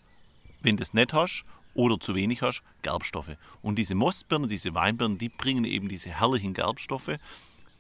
wenn 0.61 0.75
du 0.75 0.81
das 0.81 0.93
nicht 0.93 1.13
hast, 1.13 1.45
oder 1.73 1.99
zu 1.99 2.13
wenig 2.13 2.41
hast, 2.41 2.61
Gerbstoffe. 2.81 3.37
Und 3.61 3.77
diese 3.77 3.95
Mostbirnen, 3.95 4.49
diese 4.49 4.73
Weinbirnen, 4.75 5.17
die 5.17 5.29
bringen 5.29 5.63
eben 5.63 5.87
diese 5.87 6.09
herrlichen 6.09 6.53
Gerbstoffe. 6.53 7.17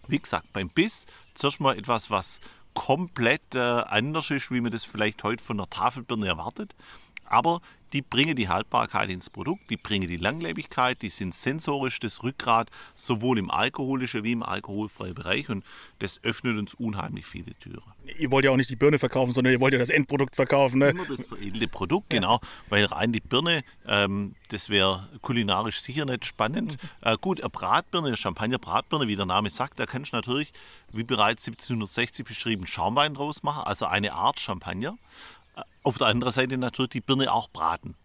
Wie 0.07 0.19
gesagt, 0.19 0.53
beim 0.53 0.69
Biss 0.69 1.05
zuerst 1.33 1.59
mal 1.59 1.77
etwas, 1.77 2.09
was 2.09 2.39
komplett 2.73 3.55
äh, 3.55 3.59
anders 3.59 4.31
ist, 4.31 4.51
wie 4.51 4.61
man 4.61 4.71
das 4.71 4.85
vielleicht 4.85 5.23
heute 5.23 5.43
von 5.43 5.57
der 5.57 5.69
Tafelbirne 5.69 6.27
erwartet. 6.27 6.75
Aber 7.25 7.61
die 7.93 8.01
bringen 8.01 8.35
die 8.35 8.49
Haltbarkeit 8.49 9.09
ins 9.09 9.29
Produkt, 9.29 9.69
die 9.69 9.77
bringen 9.77 10.07
die 10.07 10.17
Langlebigkeit, 10.17 11.01
die 11.01 11.09
sind 11.09 11.33
sensorisch 11.33 11.99
das 11.99 12.23
Rückgrat 12.23 12.69
sowohl 12.95 13.37
im 13.37 13.49
alkoholischen 13.51 14.23
wie 14.23 14.31
im 14.31 14.43
alkoholfreien 14.43 15.15
Bereich 15.15 15.49
und 15.49 15.63
das 15.99 16.23
öffnet 16.23 16.57
uns 16.57 16.73
unheimlich 16.73 17.25
viele 17.25 17.53
Türen. 17.55 17.83
Ihr 18.17 18.31
wollt 18.31 18.45
ja 18.45 18.51
auch 18.51 18.57
nicht 18.57 18.69
die 18.69 18.75
Birne 18.75 18.99
verkaufen, 18.99 19.33
sondern 19.33 19.53
ihr 19.53 19.59
wollt 19.59 19.73
ja 19.73 19.79
das 19.79 19.89
Endprodukt 19.89 20.35
verkaufen. 20.35 20.79
Ne? 20.79 20.89
Immer 20.89 21.05
das 21.05 21.27
veredelte 21.27 21.67
Produkt, 21.67 22.09
genau, 22.09 22.39
weil 22.69 22.85
rein 22.85 23.11
die 23.11 23.19
Birne, 23.19 23.63
ähm, 23.87 24.35
das 24.49 24.69
wäre 24.69 25.07
kulinarisch 25.21 25.81
sicher 25.81 26.05
nicht 26.05 26.25
spannend. 26.25 26.77
Äh, 27.01 27.17
gut, 27.19 27.41
eine 27.41 27.49
Bratbirne, 27.49 28.07
eine 28.07 28.17
Champagner-Bratbirne, 28.17 29.07
wie 29.07 29.15
der 29.15 29.25
Name 29.25 29.49
sagt, 29.49 29.79
da 29.79 29.85
kannst 29.85 30.13
du 30.13 30.17
natürlich, 30.17 30.51
wie 30.91 31.03
bereits 31.03 31.47
1760 31.47 32.25
beschrieben, 32.25 32.65
Schaumwein 32.65 33.13
draus 33.13 33.43
machen, 33.43 33.63
also 33.63 33.85
eine 33.85 34.13
Art 34.13 34.39
Champagner. 34.39 34.97
Auf 35.83 35.97
der 35.97 36.07
anderen 36.07 36.33
Seite 36.33 36.57
natürlich 36.57 36.91
die 36.91 37.01
Birne 37.01 37.31
auch 37.31 37.49
braten. 37.49 37.95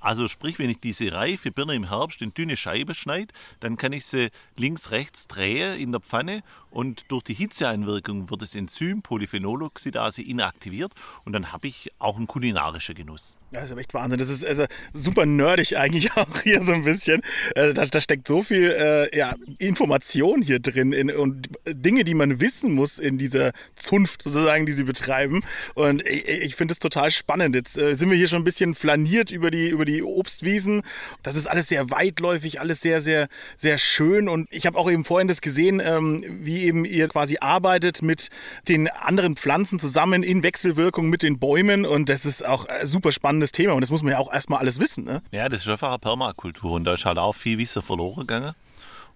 Also 0.00 0.28
sprich, 0.28 0.58
wenn 0.58 0.70
ich 0.70 0.80
diese 0.80 1.12
reife 1.12 1.50
Birne 1.50 1.74
im 1.74 1.88
Herbst 1.88 2.22
in 2.22 2.32
dünne 2.34 2.56
Scheiben 2.56 2.94
schneide, 2.94 3.32
dann 3.60 3.76
kann 3.76 3.92
ich 3.92 4.06
sie 4.06 4.30
links, 4.56 4.90
rechts 4.90 5.26
drehen 5.26 5.78
in 5.78 5.92
der 5.92 6.00
Pfanne 6.00 6.42
und 6.70 7.04
durch 7.08 7.24
die 7.24 7.34
Hitzeeinwirkung 7.34 8.30
wird 8.30 8.42
das 8.42 8.54
Enzym 8.54 9.02
Polyphenoloxidase 9.02 10.22
inaktiviert 10.22 10.92
und 11.24 11.32
dann 11.32 11.52
habe 11.52 11.68
ich 11.68 11.90
auch 11.98 12.16
einen 12.16 12.26
kulinarischen 12.26 12.94
Genuss. 12.94 13.36
Das 13.50 13.70
ist 13.70 13.78
echt 13.78 13.94
Wahnsinn. 13.94 14.18
Das 14.18 14.28
ist 14.28 14.44
also 14.44 14.66
super 14.92 15.24
nerdig 15.24 15.76
eigentlich 15.78 16.12
auch 16.16 16.42
hier 16.42 16.62
so 16.62 16.72
ein 16.72 16.84
bisschen. 16.84 17.22
Äh, 17.54 17.72
da, 17.72 17.86
da 17.86 18.00
steckt 18.00 18.28
so 18.28 18.42
viel 18.42 18.70
äh, 18.78 19.16
ja, 19.16 19.34
Information 19.58 20.42
hier 20.42 20.60
drin 20.60 20.92
in, 20.92 21.10
und 21.10 21.48
Dinge, 21.66 22.04
die 22.04 22.14
man 22.14 22.40
wissen 22.40 22.72
muss 22.72 22.98
in 22.98 23.16
dieser 23.16 23.52
Zunft 23.74 24.22
sozusagen, 24.22 24.66
die 24.66 24.72
sie 24.72 24.84
betreiben. 24.84 25.42
Und 25.74 26.06
ich, 26.06 26.28
ich 26.28 26.56
finde 26.56 26.72
es 26.72 26.78
total 26.78 27.10
spannend. 27.10 27.54
Jetzt 27.54 27.78
äh, 27.78 27.94
sind 27.94 28.10
wir 28.10 28.18
hier 28.18 28.28
schon 28.28 28.42
ein 28.42 28.44
bisschen 28.44 28.74
flaniert 28.74 29.30
über 29.30 29.50
die, 29.50 29.68
über 29.68 29.86
die 29.88 30.02
Obstwiesen. 30.02 30.82
Das 31.22 31.34
ist 31.34 31.46
alles 31.46 31.68
sehr 31.68 31.90
weitläufig, 31.90 32.60
alles 32.60 32.80
sehr, 32.80 33.02
sehr, 33.02 33.28
sehr 33.56 33.78
schön. 33.78 34.28
Und 34.28 34.48
ich 34.52 34.66
habe 34.66 34.78
auch 34.78 34.90
eben 34.90 35.04
vorhin 35.04 35.28
das 35.28 35.40
gesehen, 35.40 35.80
ähm, 35.84 36.24
wie 36.40 36.64
eben 36.64 36.84
ihr 36.84 37.08
quasi 37.08 37.38
arbeitet 37.40 38.02
mit 38.02 38.28
den 38.68 38.88
anderen 38.88 39.36
Pflanzen 39.36 39.78
zusammen 39.78 40.22
in 40.22 40.42
Wechselwirkung 40.42 41.08
mit 41.08 41.22
den 41.22 41.38
Bäumen. 41.38 41.84
Und 41.84 42.08
das 42.08 42.24
ist 42.24 42.44
auch 42.44 42.68
äh, 42.68 42.86
super 42.86 43.12
spannendes 43.12 43.52
Thema. 43.52 43.74
Und 43.74 43.80
das 43.80 43.90
muss 43.90 44.02
man 44.02 44.12
ja 44.12 44.18
auch 44.18 44.32
erstmal 44.32 44.60
alles 44.60 44.78
wissen. 44.80 45.04
Ne? 45.04 45.22
Ja, 45.32 45.48
das 45.48 45.62
ist 45.62 45.68
einfach 45.68 46.00
Permakultur. 46.00 46.72
Und 46.72 46.84
da 46.84 46.94
ist 46.94 47.04
halt 47.04 47.18
auch 47.18 47.34
viel 47.34 47.58
Wissen 47.58 47.82
verloren 47.82 48.20
gegangen. 48.20 48.54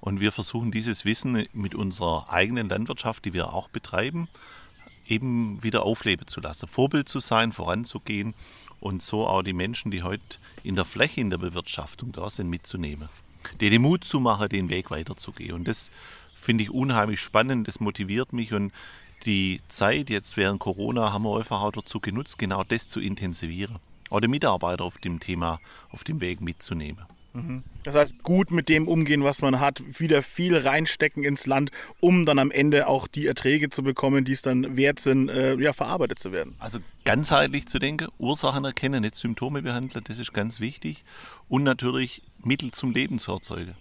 Und 0.01 0.19
wir 0.19 0.33
versuchen 0.33 0.73
dieses 0.73 1.05
Wissen 1.05 1.47
mit 1.53 1.77
unserer 1.77 2.27
eigenen 2.29 2.69
Landwirtschaft, 2.69 3.25
die 3.25 3.35
wir 3.35 3.53
auch 3.53 3.69
betreiben, 3.69 4.29
eben 5.07 5.63
wieder 5.63 5.85
aufleben 5.85 6.27
zu 6.27 6.41
lassen. 6.41 6.67
Vorbild 6.67 7.09
zu 7.09 7.21
sein, 7.21 7.53
voranzugehen 7.53 8.35
und 8.83 9.03
so 9.03 9.27
auch 9.27 9.43
die 9.43 9.53
Menschen, 9.53 9.91
die 9.91 10.03
heute 10.03 10.37
in 10.65 10.75
der 10.75 10.85
Fläche, 10.85 11.21
in 11.21 11.31
der 11.31 11.39
Bewirtschaftung 11.39 12.13
da 12.13 12.29
sind, 12.29 12.51
mitzunehmen. 12.51 13.09
Den 13.61 13.83
Mut 13.83 14.05
zu 14.05 14.21
machen, 14.21 14.49
den 14.49 14.69
Weg 14.69 14.91
weiterzugehen. 14.91 15.55
Und 15.55 15.69
das 15.69 15.91
finde 16.35 16.65
ich 16.65 16.71
unheimlich 16.71 17.21
spannend, 17.21 17.69
das 17.69 17.81
motiviert 17.81 18.33
mich 18.33 18.53
und 18.53 18.73
die 19.25 19.61
Zeit 19.69 20.11
jetzt 20.11 20.37
während 20.37 20.59
Corona 20.59 21.13
haben 21.13 21.23
wir 21.25 21.39
einfach 21.39 21.63
auch 21.63 21.71
dazu 21.71 22.01
genutzt, 22.01 22.39
genau 22.39 22.65
das 22.65 22.89
zu 22.89 23.01
intensivieren. 23.01 23.79
Auch 24.11 24.21
die 24.21 24.29
Mitarbeiter 24.29 24.85
auf 24.85 24.99
dem 24.99 25.21
Thema, 25.21 25.61
auf 25.91 26.03
dem 26.03 26.21
Weg 26.21 26.41
mitzunehmen. 26.41 27.05
Das 27.85 27.95
heißt, 27.95 28.23
gut 28.23 28.51
mit 28.51 28.69
dem 28.69 28.87
umgehen, 28.87 29.25
was 29.25 29.41
man 29.43 29.59
hat, 29.59 29.83
wieder 29.99 30.23
viel 30.23 30.57
reinstecken 30.57 31.25
ins 31.25 31.47
Land, 31.47 31.71
um 32.01 32.27
dann 32.27 32.39
am 32.39 32.51
Ende 32.51 32.89
auch 32.89 33.09
die 33.09 33.27
Erträge 33.27 33.71
zu 33.71 33.83
bekommen, 33.83 34.25
die 34.25 34.33
es 34.33 34.43
dann 34.43 34.77
wert 34.77 35.01
sind, 35.01 35.31
äh, 35.31 35.57
ja, 35.57 35.73
verarbeitet 35.73 36.19
zu 36.19 36.33
werden. 36.33 36.55
Also 36.59 36.79
ganzheitlich 37.05 37.67
zu 37.67 37.79
denken, 37.79 38.09
Ursachen 38.19 38.65
erkennen, 38.65 39.03
nicht 39.03 39.17
Symptome 39.17 39.63
behandeln, 39.63 40.05
das 40.07 40.19
ist 40.19 40.35
ganz 40.35 40.61
wichtig. 40.61 41.05
Und 41.49 41.63
natürlich 41.63 42.23
Mittel 42.45 42.71
zum 42.71 42.93
Leben 42.93 43.19
zu 43.19 43.33
erzeugen. 43.33 43.75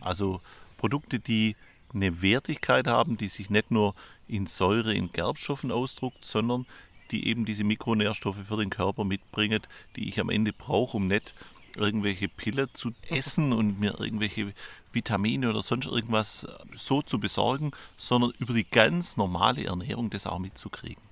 Also 0.00 0.40
Produkte, 0.78 1.18
die 1.18 1.56
eine 1.94 2.22
Wertigkeit 2.22 2.86
haben, 2.86 3.16
die 3.16 3.28
sich 3.28 3.50
nicht 3.50 3.70
nur 3.70 3.94
in 4.28 4.46
Säure, 4.46 4.94
in 4.94 5.12
Gerbstoffen 5.12 5.70
ausdruckt, 5.70 6.24
sondern 6.24 6.66
die 7.10 7.28
eben 7.28 7.44
diese 7.44 7.64
Mikronährstoffe 7.64 8.46
für 8.46 8.56
den 8.56 8.70
Körper 8.70 9.04
mitbringen, 9.04 9.60
die 9.94 10.08
ich 10.08 10.18
am 10.20 10.28
Ende 10.28 10.52
brauche, 10.52 10.96
um 10.96 11.06
nicht 11.06 11.34
irgendwelche 11.76 12.28
Pille 12.28 12.72
zu 12.72 12.92
essen 13.08 13.52
und 13.52 13.78
mir 13.78 13.98
irgendwelche 14.00 14.52
Vitamine 14.92 15.50
oder 15.50 15.62
sonst 15.62 15.86
irgendwas 15.86 16.46
so 16.74 17.02
zu 17.02 17.20
besorgen, 17.20 17.72
sondern 17.96 18.32
über 18.38 18.54
die 18.54 18.68
ganz 18.68 19.16
normale 19.16 19.64
Ernährung 19.64 20.10
das 20.10 20.26
auch 20.26 20.38
mitzukriegen. 20.38 21.02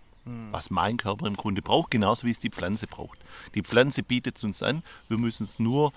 Was 0.52 0.71
mein 0.71 0.97
Körper 0.97 1.26
im 1.26 1.37
Grunde 1.37 1.61
braucht, 1.61 1.90
genauso 1.90 2.26
wie 2.26 2.30
es 2.30 2.40
die 2.40 2.49
Pflanze 2.49 2.87
braucht. 2.87 3.18
Die 3.54 3.61
Pflanze 3.61 4.02
bietet 4.02 4.38
es 4.38 4.44
uns 4.44 4.62
an, 4.62 4.83
wir 5.09 5.18
müssen 5.18 5.44
es 5.44 5.59
nur 5.59 5.92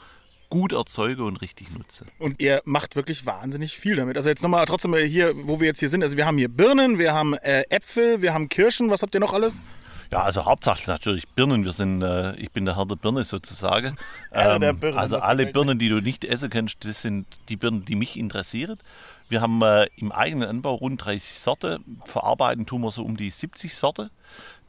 gut 0.50 0.74
erzeugen 0.74 1.24
und 1.24 1.38
richtig 1.38 1.72
nutzen. 1.72 2.08
Und 2.20 2.42
ihr 2.42 2.62
macht 2.66 2.96
wirklich 2.96 3.26
wahnsinnig 3.26 3.78
viel 3.78 3.96
damit. 3.96 4.18
Also 4.18 4.30
jetzt 4.30 4.44
nochmal 4.44 4.66
trotzdem 4.66 4.94
hier, 4.96 5.34
wo 5.48 5.60
wir 5.60 5.68
jetzt 5.68 5.80
hier 5.80 5.90
sind. 5.90 6.04
Also 6.04 6.18
wir 6.18 6.26
haben 6.26 6.38
hier 6.38 6.50
Birnen, 6.50 7.00
wir 7.00 7.14
haben 7.14 7.36
äh, 7.36 7.64
Äpfel, 7.70 8.22
wir 8.22 8.34
haben 8.34 8.50
Kirschen. 8.50 8.90
Was 8.90 9.02
habt 9.02 9.14
ihr 9.14 9.20
noch 9.20 9.34
alles? 9.34 9.62
Ja, 10.12 10.22
also 10.22 10.46
hauptsächlich 10.46 10.88
natürlich 10.88 11.28
Birnen. 11.30 11.66
Wir 11.66 11.74
sind, 11.74 12.02
äh, 12.02 12.36
ich 12.36 12.52
bin 12.52 12.66
der 12.66 12.78
Herr 12.78 12.86
der 12.86 12.96
Birne 12.96 13.24
sozusagen. 13.24 13.98
Herr 14.32 14.60
der 14.60 14.70
Ähm, 14.70 14.80
Birnen, 14.80 14.98
also 14.98 15.18
alle. 15.18 15.48
Birnen, 15.48 15.80
die 15.80 15.90
du 15.90 16.00
nicht 16.02 16.24
essen 16.24 16.50
kannst, 16.50 16.86
das 16.86 17.02
sind 17.02 17.28
die 17.50 17.58
Birnen, 17.58 17.86
die 17.86 17.96
mich 17.96 18.18
interessieren. 18.18 18.78
Wir 19.30 19.42
haben 19.42 19.62
äh, 19.62 19.88
im 19.98 20.12
eigenen 20.12 20.48
Anbau 20.48 20.76
rund 20.76 21.04
30 21.04 21.38
Sorten. 21.38 22.00
Verarbeiten 22.06 22.66
tun 22.66 22.82
wir 22.82 22.92
so 22.92 23.04
um 23.04 23.18
die 23.18 23.30
70 23.30 23.76
Sorten. 23.76 24.10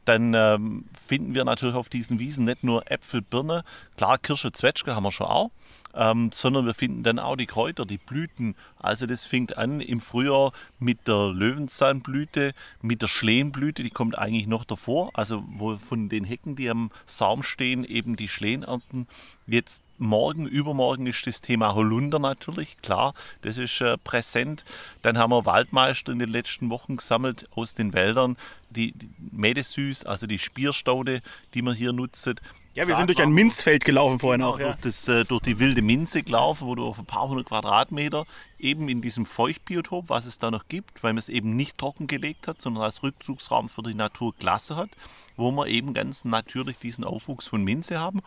Dann 0.05 0.33
ähm, 0.33 0.85
finden 1.07 1.33
wir 1.33 1.45
natürlich 1.45 1.75
auf 1.75 1.87
diesen 1.87 2.19
Wiesen 2.19 2.45
nicht 2.45 2.63
nur 2.63 2.89
Äpfel, 2.91 3.21
Birne, 3.21 3.63
klar 3.95 4.17
Kirsche, 4.17 4.51
Zwetschge 4.51 4.95
haben 4.95 5.03
wir 5.03 5.11
schon 5.11 5.27
auch, 5.27 5.51
ähm, 5.99 6.31
sondern 6.33 6.65
wir 6.65 6.73
finden 6.73 7.03
dann 7.03 7.19
auch 7.19 7.35
die 7.35 7.45
Kräuter, 7.45 7.85
die 7.85 7.97
Blüten. 7.97 8.55
Also 8.77 9.05
das 9.05 9.25
fängt 9.25 9.57
an 9.57 9.81
im 9.81 9.99
Frühjahr 9.99 10.53
mit 10.79 11.09
der 11.09 11.27
Löwenzahnblüte, 11.27 12.53
mit 12.81 13.01
der 13.01 13.07
Schlehenblüte, 13.07 13.83
die 13.83 13.89
kommt 13.89 14.17
eigentlich 14.17 14.47
noch 14.47 14.63
davor. 14.63 15.11
Also 15.13 15.43
wo 15.45 15.77
von 15.77 16.07
den 16.07 16.23
Hecken, 16.23 16.55
die 16.55 16.69
am 16.69 16.89
Saum 17.05 17.43
stehen, 17.43 17.83
eben 17.83 18.15
die 18.15 18.29
Schlehen 18.29 18.63
ernten. 18.63 19.07
Jetzt 19.45 19.83
morgen, 19.97 20.47
übermorgen 20.47 21.05
ist 21.05 21.27
das 21.27 21.41
Thema 21.41 21.75
Holunder 21.75 22.19
natürlich, 22.19 22.77
klar, 22.81 23.13
das 23.41 23.57
ist 23.57 23.81
äh, 23.81 23.97
präsent. 23.97 24.63
Dann 25.01 25.17
haben 25.17 25.31
wir 25.31 25.45
Waldmeister 25.45 26.13
in 26.13 26.19
den 26.19 26.29
letzten 26.29 26.69
Wochen 26.69 26.95
gesammelt 26.95 27.49
aus 27.55 27.75
den 27.75 27.91
Wäldern, 27.91 28.37
die, 28.69 28.93
die 28.93 29.09
Mädesüß, 29.31 30.05
also 30.05 30.27
die 30.27 30.39
Spierstaude, 30.39 31.21
die 31.53 31.61
wir 31.61 31.73
hier 31.73 31.91
nutzen. 31.91 32.35
Ja, 32.75 32.87
wir 32.87 32.95
sind 32.95 33.07
durch 33.07 33.21
ein 33.21 33.31
Minzfeld 33.31 33.83
gelaufen 33.83 34.19
vorhin 34.19 34.43
auch. 34.43 34.59
Ja. 34.59 34.67
durch, 34.67 34.81
das, 34.81 35.07
äh, 35.07 35.25
durch 35.25 35.41
die 35.41 35.59
wilde 35.59 35.81
Minze 35.81 36.21
gelaufen, 36.23 36.67
wo 36.67 36.75
du 36.75 36.85
auf 36.85 36.99
ein 36.99 37.05
paar 37.05 37.27
hundert 37.27 37.47
Quadratmeter 37.47 38.25
eben 38.59 38.87
in 38.89 39.01
diesem 39.01 39.25
Feuchtbiotop, 39.25 40.09
was 40.09 40.25
es 40.25 40.37
da 40.37 40.51
noch 40.51 40.67
gibt, 40.67 41.03
weil 41.03 41.13
man 41.13 41.17
es 41.17 41.29
eben 41.29 41.55
nicht 41.55 41.77
trockengelegt 41.77 42.47
hat, 42.47 42.61
sondern 42.61 42.83
als 42.83 43.01
Rückzugsraum 43.01 43.69
für 43.69 43.81
die 43.81 43.95
Natur 43.95 44.33
gelassen 44.37 44.77
hat, 44.77 44.91
wo 45.35 45.51
wir 45.51 45.67
eben 45.67 45.93
ganz 45.93 46.25
natürlich 46.25 46.77
diesen 46.77 47.03
Aufwuchs 47.03 47.47
von 47.47 47.63
Minze 47.63 47.99
haben, 47.99 48.21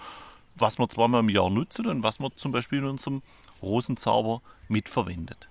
was 0.56 0.78
wir 0.78 0.88
zweimal 0.88 1.20
im 1.20 1.28
Jahr 1.28 1.48
nutzen 1.48 1.86
und 1.86 2.02
was 2.02 2.18
man 2.18 2.32
zum 2.34 2.50
Beispiel 2.50 2.80
in 2.80 2.86
unserem 2.86 3.22
Rosenzauber 3.62 4.42
mitverwendet. 4.68 5.48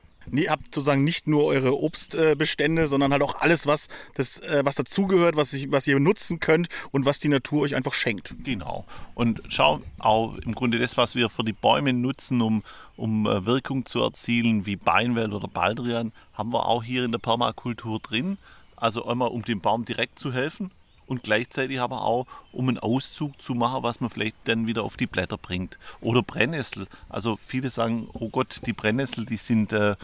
Habt 0.49 0.73
sozusagen 0.73 1.03
nicht 1.03 1.27
nur 1.27 1.45
eure 1.45 1.77
Obstbestände, 1.77 2.87
sondern 2.87 3.11
halt 3.11 3.21
auch 3.21 3.39
alles, 3.39 3.67
was, 3.67 3.87
das, 4.15 4.39
äh, 4.39 4.61
was 4.63 4.75
dazugehört, 4.75 5.35
was, 5.35 5.53
was 5.71 5.87
ihr 5.87 5.99
nutzen 5.99 6.39
könnt 6.39 6.69
und 6.91 7.05
was 7.05 7.19
die 7.19 7.29
Natur 7.29 7.63
euch 7.63 7.75
einfach 7.75 7.93
schenkt. 7.93 8.33
Genau. 8.43 8.85
Und 9.13 9.41
schau 9.49 9.81
auch 9.99 10.37
im 10.37 10.53
Grunde 10.55 10.79
das, 10.79 10.97
was 10.97 11.15
wir 11.15 11.29
für 11.29 11.43
die 11.43 11.53
Bäume 11.53 11.93
nutzen, 11.93 12.41
um, 12.41 12.63
um 12.97 13.27
äh, 13.27 13.45
Wirkung 13.45 13.85
zu 13.85 14.01
erzielen, 14.01 14.65
wie 14.65 14.75
Beinwell 14.75 15.33
oder 15.33 15.47
Baldrian, 15.47 16.11
haben 16.33 16.51
wir 16.51 16.65
auch 16.65 16.83
hier 16.83 17.03
in 17.03 17.11
der 17.11 17.19
Permakultur 17.19 17.99
drin. 17.99 18.37
Also 18.75 19.05
einmal, 19.05 19.29
um 19.29 19.43
dem 19.43 19.61
Baum 19.61 19.85
direkt 19.85 20.17
zu 20.17 20.33
helfen 20.33 20.71
und 21.05 21.23
gleichzeitig 21.23 21.79
aber 21.79 22.03
auch, 22.03 22.27
um 22.51 22.69
einen 22.69 22.77
Auszug 22.77 23.41
zu 23.41 23.53
machen, 23.55 23.83
was 23.83 23.99
man 23.99 24.09
vielleicht 24.09 24.35
dann 24.45 24.67
wieder 24.67 24.83
auf 24.83 24.97
die 24.97 25.07
Blätter 25.07 25.37
bringt. 25.37 25.77
Oder 26.01 26.23
Brennnessel. 26.23 26.87
Also 27.09 27.37
viele 27.37 27.69
sagen, 27.69 28.07
oh 28.13 28.29
Gott, 28.29 28.61
die 28.65 28.73
Brennnessel, 28.73 29.25
die 29.25 29.37
sind, 29.37 29.73
äh, 29.73 29.95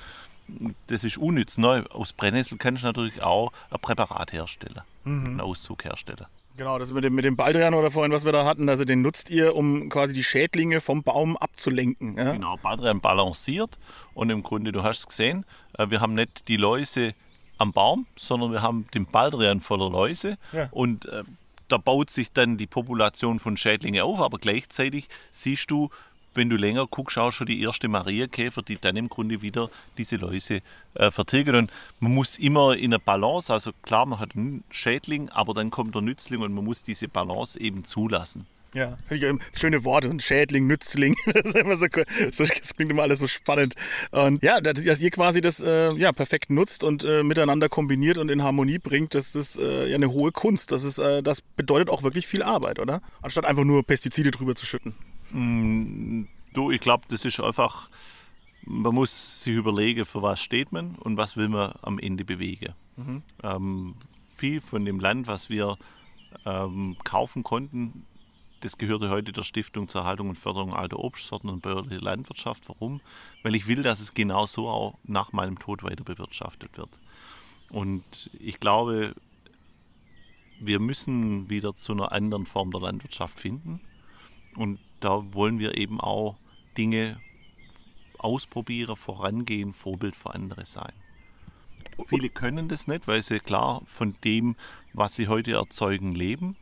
das 0.87 1.03
ist 1.03 1.17
unnütz. 1.17 1.57
Ne? 1.57 1.85
Aus 1.91 2.13
Brennnessel 2.13 2.57
kannst 2.57 2.83
du 2.83 2.87
natürlich 2.87 3.21
auch 3.21 3.51
ein 3.69 3.79
Präparat 3.79 4.33
herstellen, 4.33 4.81
einen 5.05 5.41
Auszug 5.41 5.83
herstellen. 5.83 6.25
Genau, 6.57 6.79
das 6.79 6.91
mit 6.91 7.03
dem, 7.03 7.13
mit 7.13 7.23
dem 7.23 7.35
Baldrian 7.35 7.75
oder 7.75 7.91
vorhin, 7.91 8.11
was 8.11 8.25
wir 8.25 8.31
da 8.31 8.43
hatten, 8.43 8.67
also 8.67 8.83
den 8.83 9.03
nutzt 9.03 9.29
ihr, 9.29 9.55
um 9.55 9.89
quasi 9.89 10.13
die 10.13 10.23
Schädlinge 10.23 10.81
vom 10.81 11.03
Baum 11.03 11.37
abzulenken. 11.37 12.17
Ja? 12.17 12.31
Genau, 12.31 12.57
Baldrian 12.57 12.99
balanciert 12.99 13.77
und 14.15 14.31
im 14.31 14.41
Grunde, 14.41 14.71
du 14.71 14.81
hast 14.81 14.99
es 14.99 15.07
gesehen, 15.07 15.45
äh, 15.77 15.91
wir 15.91 16.01
haben 16.01 16.15
nicht 16.15 16.47
die 16.47 16.57
Läuse 16.57 17.13
am 17.57 17.73
Baum, 17.73 18.05
sondern 18.15 18.51
wir 18.51 18.61
haben 18.61 18.87
den 18.93 19.05
Baldrian 19.05 19.59
voller 19.59 19.89
Läuse 19.89 20.37
Ja. 20.53 20.67
und 20.71 21.05
äh, 21.05 21.23
da 21.67 21.77
baut 21.77 22.09
sich 22.09 22.31
dann 22.31 22.57
die 22.57 22.67
Population 22.67 23.39
von 23.39 23.57
Schädlingen 23.57 24.01
auf, 24.01 24.19
aber 24.21 24.37
gleichzeitig 24.37 25.07
siehst 25.31 25.69
du, 25.69 25.89
wenn 26.33 26.49
du 26.49 26.55
länger 26.55 26.85
guckst, 26.87 27.17
auch 27.17 27.31
schon 27.31 27.47
die 27.47 27.61
erste 27.61 27.87
Marienkäfer, 27.87 28.61
die 28.61 28.77
dann 28.79 28.95
im 28.95 29.09
Grunde 29.09 29.41
wieder 29.41 29.69
diese 29.97 30.17
Läuse 30.17 30.61
äh, 30.93 31.09
vertilgen. 31.11 31.55
Und 31.55 31.71
man 31.99 32.13
muss 32.13 32.37
immer 32.37 32.75
in 32.77 32.93
einer 32.93 32.99
Balance, 32.99 33.51
also 33.51 33.71
klar, 33.81 34.05
man 34.05 34.19
hat 34.19 34.35
einen 34.35 34.63
Schädling, 34.69 35.29
aber 35.29 35.53
dann 35.55 35.71
kommt 35.71 35.95
der 35.95 36.03
Nützling 36.03 36.41
und 36.41 36.53
man 36.53 36.63
muss 36.63 36.83
diese 36.83 37.07
Balance 37.07 37.59
eben 37.59 37.83
zulassen. 37.83 38.45
Ja, 38.77 38.95
schöne 39.57 39.83
Worte, 39.83 40.07
ein 40.07 40.19
Schädling, 40.19 40.67
Nützling, 40.67 41.15
das, 41.25 41.51
so, 41.51 42.45
das 42.45 42.75
klingt 42.75 42.91
immer 42.91 43.01
alles 43.01 43.19
so 43.21 43.25
spannend. 43.25 43.73
Und 44.11 44.43
ja, 44.43 44.61
dass 44.61 45.01
ihr 45.01 45.09
quasi 45.09 45.41
das 45.41 45.59
äh, 45.61 45.95
ja, 45.95 46.11
perfekt 46.11 46.51
nutzt 46.51 46.83
und 46.83 47.03
äh, 47.03 47.23
miteinander 47.23 47.69
kombiniert 47.69 48.19
und 48.19 48.29
in 48.29 48.43
Harmonie 48.43 48.77
bringt, 48.77 49.15
das 49.15 49.33
ist 49.33 49.57
äh, 49.57 49.87
ja 49.87 49.95
eine 49.95 50.11
hohe 50.11 50.31
Kunst. 50.31 50.71
Das, 50.71 50.83
ist, 50.83 50.99
äh, 50.99 51.23
das 51.23 51.41
bedeutet 51.41 51.89
auch 51.89 52.03
wirklich 52.03 52.27
viel 52.27 52.43
Arbeit, 52.43 52.77
oder? 52.77 53.01
Anstatt 53.23 53.45
einfach 53.45 53.63
nur 53.63 53.81
Pestizide 53.81 54.29
drüber 54.29 54.53
zu 54.53 54.67
schütten. 54.67 54.93
Mm, 55.31 56.25
du, 56.53 56.69
ich 56.69 56.79
glaube, 56.79 57.05
das 57.09 57.25
ist 57.25 57.39
einfach, 57.39 57.89
man 58.63 58.93
muss 58.93 59.41
sich 59.41 59.55
überlegen, 59.55 60.05
für 60.05 60.21
was 60.21 60.39
steht 60.39 60.71
man 60.71 60.93
und 60.99 61.17
was 61.17 61.35
will 61.35 61.49
man 61.49 61.73
am 61.81 61.97
Ende 61.97 62.25
bewegen. 62.25 62.75
Mhm. 62.95 63.23
Ähm, 63.41 63.95
viel 64.35 64.61
von 64.61 64.85
dem 64.85 64.99
Land, 64.99 65.25
was 65.25 65.49
wir 65.49 65.77
ähm, 66.45 66.95
kaufen 67.03 67.41
konnten, 67.41 68.05
das 68.67 68.77
gehörte 68.77 69.09
heute 69.09 69.31
der 69.31 69.43
Stiftung 69.43 69.87
zur 69.87 70.01
Erhaltung 70.01 70.27
und 70.27 70.37
Förderung 70.37 70.73
alter 70.73 70.99
Obstsorten 70.99 71.49
und 71.49 71.61
bäuerliche 71.61 71.99
Landwirtschaft. 71.99 72.67
Warum? 72.67 72.99
Weil 73.41 73.55
ich 73.55 73.67
will, 73.67 73.81
dass 73.81 74.01
es 74.01 74.13
genau 74.13 74.45
so 74.45 74.67
auch 74.67 74.97
nach 75.05 75.31
meinem 75.31 75.57
Tod 75.57 75.83
weiter 75.83 76.03
bewirtschaftet 76.03 76.77
wird. 76.77 76.89
Und 77.69 78.29
ich 78.37 78.59
glaube, 78.59 79.15
wir 80.59 80.81
müssen 80.81 81.49
wieder 81.49 81.75
zu 81.75 81.93
einer 81.93 82.11
anderen 82.11 82.45
Form 82.45 82.71
der 82.71 82.81
Landwirtschaft 82.81 83.39
finden. 83.39 83.79
Und 84.57 84.79
da 84.99 85.33
wollen 85.33 85.59
wir 85.59 85.77
eben 85.77 86.01
auch 86.01 86.35
Dinge 86.77 87.21
ausprobieren, 88.17 88.97
vorangehen, 88.97 89.71
Vorbild 89.71 90.17
für 90.17 90.35
andere 90.35 90.65
sein. 90.65 90.91
Viele 92.07 92.27
können 92.27 92.67
das 92.67 92.85
nicht, 92.87 93.07
weil 93.07 93.23
sie 93.23 93.39
klar 93.39 93.81
von 93.85 94.13
dem, 94.25 94.57
was 94.91 95.15
sie 95.15 95.29
heute 95.29 95.53
erzeugen, 95.53 96.13
leben 96.15 96.57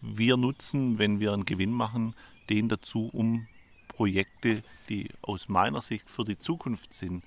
wir 0.00 0.36
nutzen, 0.36 0.98
wenn 0.98 1.20
wir 1.20 1.32
einen 1.32 1.44
Gewinn 1.44 1.72
machen, 1.72 2.14
den 2.48 2.68
dazu, 2.68 3.08
um 3.12 3.46
Projekte, 3.88 4.62
die 4.88 5.10
aus 5.22 5.48
meiner 5.48 5.80
Sicht 5.80 6.08
für 6.08 6.24
die 6.24 6.38
Zukunft 6.38 6.92
sind, 6.92 7.22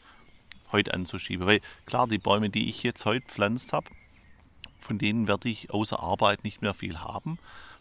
heute 0.72 0.94
anzuschieben. 0.94 1.46
Weil 1.46 1.62
klar, 1.86 2.08
die 2.08 2.18
Bäume, 2.18 2.50
die 2.50 2.70
ich 2.70 2.84
jetzt 2.84 3.06
heute 3.06 3.28
pflanzt 3.28 3.74
habe, 3.74 3.90
von 4.80 4.98
denen 4.98 5.28
werde 5.28 5.50
ich 5.50 5.72
außer 5.72 6.00
Arbeit 6.02 6.44
nicht 6.44 6.62
mehr 6.62 6.74
viel 6.74 7.00
haben, 7.00 7.40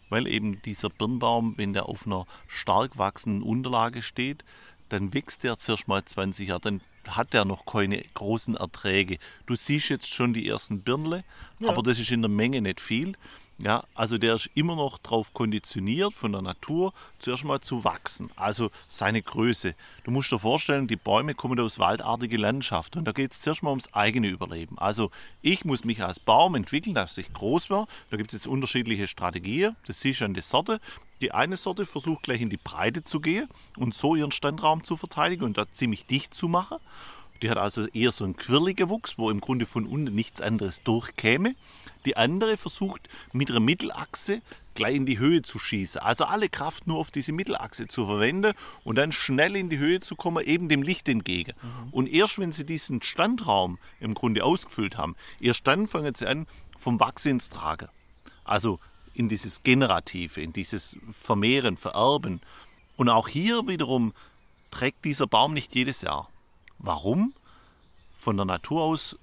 weil 0.09 0.27
eben 0.27 0.61
dieser 0.63 0.91
Birnbaum, 0.91 1.57
wenn 1.57 1.73
der 1.73 1.89
auf 1.89 2.07
einer 2.07 2.27
stark 2.47 2.99
wachsenden 2.99 3.43
Unterlage 3.43 4.03
steht, 4.03 4.45
dann 4.89 5.15
wächst 5.15 5.43
der 5.43 5.59
zuerst 5.59 5.89
mal 5.89 6.05
20 6.05 6.49
Jahre, 6.49 6.61
dann 6.61 6.81
hat 7.09 7.33
der 7.33 7.45
noch 7.45 7.65
keine 7.65 8.03
großen 8.15 8.57
Erträge. 8.57 9.19
Du 9.47 9.57
siehst 9.57 9.89
jetzt 9.89 10.09
schon 10.09 10.35
die 10.35 10.47
ersten 10.47 10.83
Birnle, 10.83 11.25
ja. 11.59 11.71
aber 11.71 11.83
das 11.83 11.99
ist 11.99 12.11
in 12.11 12.23
der 12.23 12.29
Menge 12.29 12.61
nicht 12.61 12.81
viel. 12.81 13.17
Ja, 13.63 13.85
also 13.95 14.19
der 14.19 14.35
ist 14.35 14.51
immer 14.55 14.75
noch 14.75 14.99
darauf 14.99 15.33
konditioniert, 15.35 16.13
von 16.15 16.33
der 16.33 16.43
Natur 16.43 16.93
zuerst 17.21 17.45
mal 17.45 17.61
zu 17.61 17.85
wachsen. 17.85 18.29
Also 18.35 18.73
seine 18.89 19.23
Größe. 19.23 19.77
Du 20.03 20.11
musst 20.11 20.33
dir 20.33 20.41
vorstellen, 20.41 20.89
die 20.89 20.97
Bäume 20.97 21.37
kommen 21.37 21.61
aus 21.61 21.79
waldartigen 21.79 22.41
Landschaften 22.41 22.99
und 22.99 23.05
da 23.05 23.13
geht 23.13 23.31
es 23.31 23.41
zuerst 23.41 23.63
mal 23.63 23.71
ums 23.71 23.93
eigene 23.95 24.27
Überleben. 24.27 24.79
Also 24.79 25.13
ich 25.43 25.65
muss 25.65 25.85
mich 25.85 26.03
als 26.03 26.19
Baum 26.19 26.57
entwickeln, 26.57 26.97
dass 26.97 27.17
ich 27.19 27.33
groß 27.33 27.71
werde. 27.71 27.87
Da 28.11 28.17
gibt 28.17 28.33
es 28.33 28.41
jetzt 28.41 28.49
unterschiedliche 28.49 29.07
Strategien. 29.07 29.77
Das 29.87 30.01
siehst 30.01 30.23
du 30.23 30.25
an 30.25 30.35
der 30.35 30.43
Sorte. 30.43 30.81
Die 31.21 31.31
eine 31.31 31.57
Sorte 31.57 31.87
versucht 31.87 32.25
gleich 32.25 32.41
in 32.41 32.51
die 32.51 32.57
Breite 32.57 33.05
zu 33.05 33.21
gehen 33.21 33.49
und 33.77 33.95
so 33.95 34.17
ihren 34.17 34.33
Standraum 34.33 34.83
zu 34.83 34.97
verteidigen 34.97 35.45
und 35.45 35.57
da 35.57 35.71
ziemlich 35.71 36.05
dicht 36.07 36.35
zu 36.35 36.49
machen. 36.49 36.79
Die 37.43 37.51
hat 37.51 37.59
also 37.59 37.87
eher 37.89 38.13
so 38.13 38.25
einen 38.25 38.37
quirligen 38.37 38.89
Wuchs, 38.89 39.19
wo 39.19 39.29
im 39.29 39.41
Grunde 39.41 39.67
von 39.67 39.85
unten 39.85 40.15
nichts 40.15 40.41
anderes 40.41 40.83
durchkäme. 40.83 41.57
Die 42.07 42.17
andere 42.17 42.57
versucht 42.57 43.09
mit 43.33 43.51
ihrer 43.51 43.61
Mittelachse 43.61 44.43
gleich 44.75 44.95
in 44.95 45.07
die 45.07 45.19
Höhe 45.19 45.43
zu 45.43 45.59
schießen. 45.59 46.01
Also 46.01 46.25
alle 46.25 46.49
Kraft 46.49 46.87
nur 46.87 46.99
auf 46.99 47.11
diese 47.11 47.33
Mittelachse 47.33 47.89
zu 47.89 48.07
verwenden 48.07 48.55
und 48.85 48.97
dann 48.97 49.13
schnell 49.13 49.57
in 49.57 49.69
die 49.69 49.79
Höhe 49.79 50.01
zu 50.01 50.17
kommen, 50.17 50.45
eben 50.45 50.69
dem 50.69 50.83
Licht 50.83 51.09
entgegen. 51.09 51.53
Mhm. 51.61 51.93
Und 51.93 52.07
erst 52.07 52.39
wenn 52.39 52.53
sie 52.53 52.65
diesen 52.65 53.03
Standraum 53.03 53.79
im 54.01 54.15
Grunde 54.15 54.45
ausgefüllt 54.45 54.97
haben, 54.97 55.17
erst 55.41 55.67
dann 55.67 55.87
fangen 55.89 56.15
sie 56.15 56.27
an, 56.27 56.47
vom 56.79 57.01
Wachsen 57.01 57.33
ins 57.33 57.51
Tragen. 57.51 57.89
Also 58.45 58.79
in 59.15 59.29
dieses 59.29 59.63
Generative, 59.63 60.41
in 60.41 60.53
dieses 60.53 60.97
Vermehren, 61.11 61.77
Vererben. 61.77 62.41
Und 62.97 63.09
auch 63.09 63.29
hier 63.29 63.67
wiederum 63.67 64.15
trägt 64.71 65.05
dieser 65.05 65.27
Baum 65.27 65.53
nicht 65.53 65.75
jedes 65.75 66.01
Jahr. 66.03 66.32
Warum? 66.83 67.33
Von 68.19 68.37
der 68.37 68.45
Natur 68.45 68.83
aus 68.83 69.17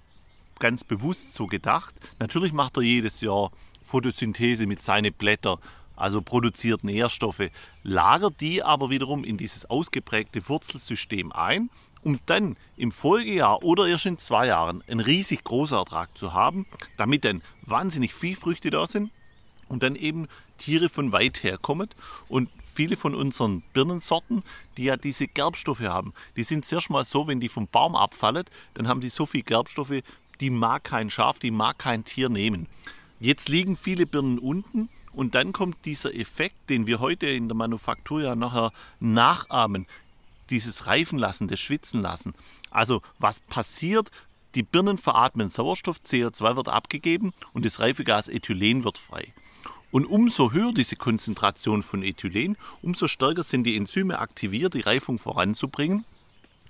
ganz 0.59 0.83
bewusst 0.83 1.33
so 1.33 1.45
gedacht. 1.47 1.93
Natürlich 2.19 2.53
macht 2.53 2.77
er 2.77 2.83
jedes 2.83 3.21
Jahr 3.21 3.51
Photosynthese 3.83 4.65
mit 4.65 4.81
seinen 4.81 5.13
Blättern, 5.13 5.57
also 5.95 6.21
produziert 6.21 6.83
Nährstoffe, 6.83 7.49
lagert 7.83 8.39
die 8.39 8.63
aber 8.63 8.89
wiederum 8.89 9.23
in 9.23 9.37
dieses 9.37 9.69
ausgeprägte 9.69 10.47
Wurzelsystem 10.47 11.31
ein, 11.33 11.69
um 12.01 12.19
dann 12.25 12.55
im 12.77 12.93
Folgejahr 12.93 13.63
oder 13.63 13.87
erst 13.87 14.05
in 14.05 14.17
zwei 14.17 14.47
Jahren 14.47 14.81
einen 14.87 15.01
riesig 15.01 15.43
großen 15.43 15.77
Ertrag 15.77 16.17
zu 16.17 16.33
haben, 16.33 16.65
damit 16.95 17.25
dann 17.25 17.41
wahnsinnig 17.63 18.13
viel 18.13 18.37
Früchte 18.37 18.69
da 18.69 18.87
sind 18.87 19.11
und 19.67 19.83
dann 19.83 19.95
eben 19.95 20.27
Tiere 20.57 20.87
von 20.89 21.11
weit 21.11 21.43
her 21.43 21.57
kommen 21.57 21.89
und 22.29 22.49
viele 22.73 22.95
von 22.95 23.15
unseren 23.15 23.61
Birnensorten, 23.73 24.43
die 24.77 24.85
ja 24.85 24.97
diese 24.97 25.27
Gerbstoffe 25.27 25.81
haben, 25.81 26.13
die 26.35 26.43
sind 26.43 26.65
zuerst 26.65 26.89
mal 26.89 27.03
so, 27.03 27.27
wenn 27.27 27.39
die 27.39 27.49
vom 27.49 27.67
Baum 27.67 27.95
abfallen, 27.95 28.45
dann 28.75 28.87
haben 28.87 29.01
die 29.01 29.09
so 29.09 29.25
viel 29.25 29.43
Gerbstoffe, 29.43 30.01
die 30.39 30.49
mag 30.49 30.83
kein 30.83 31.09
Schaf, 31.09 31.39
die 31.39 31.51
mag 31.51 31.79
kein 31.79 32.05
Tier 32.05 32.29
nehmen. 32.29 32.67
Jetzt 33.19 33.49
liegen 33.49 33.75
viele 33.75 34.05
Birnen 34.05 34.39
unten 34.39 34.89
und 35.11 35.35
dann 35.35 35.51
kommt 35.51 35.85
dieser 35.85 36.15
Effekt, 36.15 36.69
den 36.69 36.87
wir 36.87 36.99
heute 36.99 37.27
in 37.27 37.49
der 37.49 37.57
Manufaktur 37.57 38.21
ja 38.21 38.35
nachher 38.35 38.71
nachahmen, 38.99 39.87
dieses 40.49 40.87
Reifen 40.87 41.19
lassen, 41.19 41.47
das 41.47 41.59
Schwitzen 41.59 42.01
lassen. 42.01 42.33
Also 42.71 43.01
was 43.17 43.39
passiert? 43.41 44.09
Die 44.55 44.63
Birnen 44.63 44.97
veratmen 44.97 45.49
Sauerstoff, 45.49 45.97
CO2 45.97 46.55
wird 46.55 46.69
abgegeben 46.69 47.33
und 47.53 47.65
das 47.65 47.79
Reifegas 47.79 48.27
Ethylen 48.27 48.83
wird 48.83 48.97
frei. 48.97 49.33
Und 49.91 50.05
umso 50.05 50.51
höher 50.51 50.71
diese 50.73 50.95
Konzentration 50.95 51.81
von 51.81 52.03
Ethylen, 52.03 52.57
umso 52.81 53.07
stärker 53.07 53.43
sind 53.43 53.63
die 53.63 53.75
Enzyme 53.75 54.19
aktiviert, 54.19 54.73
die 54.75 54.81
Reifung 54.81 55.17
voranzubringen. 55.17 56.05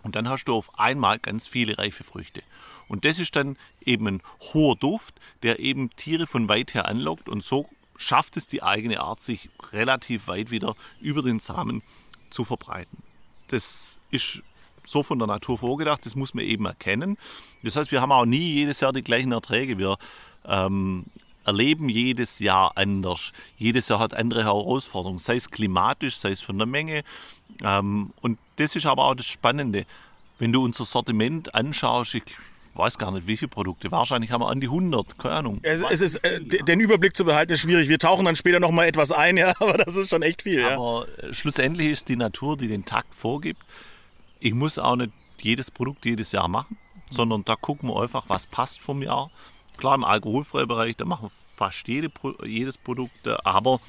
Und 0.03 0.15
dann 0.15 0.29
hast 0.29 0.45
du 0.45 0.53
auf 0.53 0.79
einmal 0.79 1.19
ganz 1.19 1.45
viele 1.45 1.77
reife 1.77 2.05
Früchte. 2.05 2.41
Und 2.88 3.03
das 3.03 3.19
ist 3.19 3.36
dann 3.36 3.58
eben 3.84 4.08
ein 4.08 4.21
hoher 4.53 4.77
Duft, 4.77 5.15
der 5.43 5.60
eben 5.60 5.89
Tiere 5.97 6.25
von 6.25 6.47
weit 6.47 6.73
her 6.73 6.88
anlockt. 6.88 7.27
Und 7.27 7.43
so 7.43 7.67
schafft 7.97 8.38
es 8.38 8.47
die 8.47 8.63
eigene 8.63 9.01
Art, 9.01 9.19
sich 9.19 9.49
relativ 9.73 10.27
weit 10.27 10.51
wieder 10.51 10.75
über 11.01 11.21
den 11.21 11.39
Samen 11.39 11.84
zu 12.29 12.45
verbreiten. 12.45 13.03
Das 13.47 13.99
ist 14.10 14.41
so 14.86 15.03
von 15.03 15.19
der 15.19 15.27
Natur 15.27 15.58
vorgedacht, 15.58 16.05
das 16.05 16.15
muss 16.15 16.34
man 16.34 16.45
eben 16.45 16.65
erkennen. 16.65 17.17
Das 17.63 17.75
heißt, 17.75 17.91
wir 17.91 18.01
haben 18.01 18.12
auch 18.12 18.25
nie 18.25 18.53
jedes 18.53 18.79
Jahr 18.79 18.93
die 18.93 19.03
gleichen 19.03 19.32
Erträge. 19.32 19.77
Wir 19.77 19.97
ähm, 20.45 21.05
erleben 21.45 21.89
jedes 21.89 22.39
Jahr 22.39 22.73
anders. 22.75 23.32
Jedes 23.58 23.88
Jahr 23.88 23.99
hat 23.99 24.13
andere 24.13 24.43
Herausforderungen, 24.43 25.19
sei 25.19 25.36
es 25.36 25.49
klimatisch, 25.49 26.17
sei 26.17 26.32
es 26.32 26.41
von 26.41 26.58
der 26.58 26.67
Menge. 26.67 27.04
Ähm, 27.63 28.12
und 28.21 28.39
das 28.58 28.75
ist 28.75 28.86
aber 28.86 29.06
auch 29.06 29.15
das 29.15 29.25
Spannende. 29.25 29.86
Wenn 30.38 30.54
du 30.54 30.63
unser 30.63 30.86
Sortiment 30.86 31.54
anschaust, 31.56 32.15
ich 32.15 32.23
weiß 32.80 32.97
gar 32.97 33.12
nicht, 33.12 33.28
wie 33.28 33.38
viele 33.38 33.49
Produkte. 33.49 33.91
Wahrscheinlich 33.91 34.32
haben 34.32 34.41
wir 34.41 34.49
an 34.49 34.62
die 34.62 34.67
100, 34.67 35.19
keine 35.19 35.36
Ahnung. 35.36 35.60
Es, 35.62 35.82
es 35.82 36.02
ist, 36.02 36.15
äh, 36.17 36.39
den 36.41 36.80
Überblick 36.80 37.15
zu 37.15 37.25
behalten 37.25 37.52
ist 37.54 37.62
schwierig. 37.62 37.89
Wir 37.89 37.99
tauchen 37.99 38.25
dann 38.25 38.36
später 38.36 38.60
noch 38.60 38.71
mal 38.71 38.86
etwas 38.86 39.12
ein, 39.12 39.38
ja, 39.38 39.54
aber 39.60 39.78
das 39.78 39.95
ist 39.95 40.10
schon 40.10 40.21
echt 40.21 40.43
viel. 40.43 40.63
Aber 40.65 41.08
ja. 41.21 41.30
Äh, 41.30 41.34
schlussendlich 41.34 41.89
ist 41.89 42.10
die 42.10 42.15
Natur, 42.15 42.58
die 42.58 42.67
den 42.67 42.86
Takt 42.86 43.13
vorgibt. 43.13 43.62
Ich 44.39 44.54
muss 44.54 44.80
auch 44.80 44.95
nicht 44.95 45.12
jedes 45.41 45.71
Produkt 45.71 46.06
jedes 46.06 46.32
Jahr 46.32 46.47
machen, 46.47 46.78
sondern 47.10 47.43
da 47.43 47.56
gucken 47.56 47.89
wir 47.89 48.02
einfach, 48.02 48.25
was 48.28 48.47
passt 48.47 48.82
vom 48.82 49.02
Jahr. 49.02 49.30
Klar, 49.79 49.95
im 49.95 50.03
alkoholfreien 50.03 50.67
Bereich, 50.67 50.97
da 50.97 51.05
machen 51.05 51.29
fast 51.55 51.87
jede, 51.87 52.11
jedes 52.43 52.77
Produkt, 52.77 53.25
aber 53.45 53.79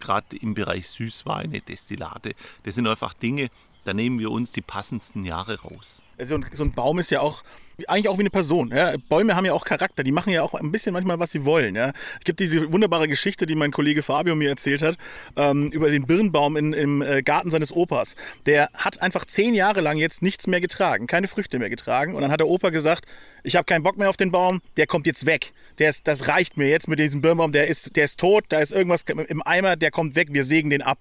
gerade 0.00 0.38
im 0.38 0.54
Bereich 0.54 0.88
Süßweine, 0.88 1.60
Destillate, 1.60 2.34
das 2.62 2.76
sind 2.76 2.86
einfach 2.86 3.12
Dinge, 3.12 3.50
da 3.84 3.94
nehmen 3.94 4.18
wir 4.18 4.30
uns 4.30 4.52
die 4.52 4.62
passendsten 4.62 5.24
Jahre 5.24 5.60
raus. 5.60 6.02
Also 6.18 6.38
so 6.52 6.64
ein 6.64 6.72
Baum 6.72 6.98
ist 6.98 7.10
ja 7.10 7.20
auch 7.20 7.42
eigentlich 7.88 8.08
auch 8.08 8.18
wie 8.18 8.22
eine 8.22 8.30
Person. 8.30 8.70
Ja? 8.74 8.94
Bäume 9.08 9.34
haben 9.34 9.44
ja 9.44 9.52
auch 9.52 9.64
Charakter, 9.64 10.04
die 10.04 10.12
machen 10.12 10.32
ja 10.32 10.42
auch 10.42 10.54
ein 10.54 10.70
bisschen 10.70 10.92
manchmal, 10.92 11.18
was 11.18 11.32
sie 11.32 11.44
wollen. 11.44 11.74
Ja? 11.74 11.92
Es 12.18 12.24
gibt 12.24 12.40
diese 12.40 12.72
wunderbare 12.72 13.08
Geschichte, 13.08 13.46
die 13.46 13.54
mein 13.54 13.72
Kollege 13.72 14.02
Fabio 14.02 14.34
mir 14.34 14.50
erzählt 14.50 14.82
hat, 14.82 14.96
ähm, 15.36 15.68
über 15.68 15.90
den 15.90 16.06
Birnbaum 16.06 16.56
in, 16.56 16.72
im 16.72 17.02
äh, 17.02 17.22
Garten 17.22 17.50
seines 17.50 17.72
Opas. 17.72 18.14
Der 18.46 18.68
hat 18.74 19.02
einfach 19.02 19.24
zehn 19.24 19.54
Jahre 19.54 19.80
lang 19.80 19.96
jetzt 19.96 20.22
nichts 20.22 20.46
mehr 20.46 20.60
getragen, 20.60 21.06
keine 21.06 21.28
Früchte 21.28 21.58
mehr 21.58 21.70
getragen. 21.70 22.14
Und 22.14 22.22
dann 22.22 22.30
hat 22.30 22.40
der 22.40 22.48
Opa 22.48 22.70
gesagt, 22.70 23.06
ich 23.42 23.56
habe 23.56 23.64
keinen 23.64 23.82
Bock 23.82 23.98
mehr 23.98 24.08
auf 24.08 24.16
den 24.16 24.30
Baum, 24.30 24.60
der 24.76 24.86
kommt 24.86 25.06
jetzt 25.06 25.26
weg. 25.26 25.52
Der 25.78 25.90
ist, 25.90 26.06
das 26.06 26.28
reicht 26.28 26.56
mir 26.56 26.68
jetzt 26.68 26.88
mit 26.88 26.98
diesem 26.98 27.20
Birnbaum, 27.20 27.52
der 27.52 27.66
ist, 27.66 27.96
der 27.96 28.04
ist 28.04 28.20
tot, 28.20 28.44
da 28.48 28.60
ist 28.60 28.72
irgendwas 28.72 29.02
im 29.02 29.42
Eimer, 29.44 29.76
der 29.76 29.90
kommt 29.90 30.14
weg, 30.14 30.28
wir 30.30 30.44
sägen 30.44 30.70
den 30.70 30.82
ab. 30.82 30.98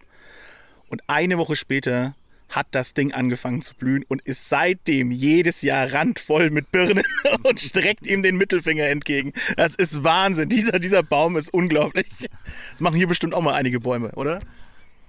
Und 0.90 1.02
eine 1.08 1.38
Woche 1.38 1.56
später 1.56 2.16
hat 2.50 2.68
das 2.72 2.94
Ding 2.94 3.14
angefangen 3.14 3.62
zu 3.62 3.76
blühen 3.76 4.04
und 4.08 4.26
ist 4.26 4.50
seitdem 4.50 5.12
jedes 5.12 5.62
Jahr 5.62 5.92
randvoll 5.92 6.50
mit 6.50 6.72
Birnen 6.72 7.04
und 7.44 7.60
streckt 7.60 8.08
ihm 8.08 8.22
den 8.22 8.38
Mittelfinger 8.38 8.86
entgegen. 8.86 9.34
Das 9.58 9.76
ist 9.76 10.04
Wahnsinn. 10.04 10.50
Dieser, 10.50 10.80
dieser 10.80 11.04
Baum 11.04 11.36
ist 11.36 11.54
unglaublich. 11.54 12.08
Das 12.72 12.82
machen 12.82 12.96
hier 12.96 13.08
bestimmt 13.08 13.34
auch 13.34 13.42
mal 13.42 13.54
einige 13.54 13.80
Bäume, 13.80 14.12
oder? 14.12 14.40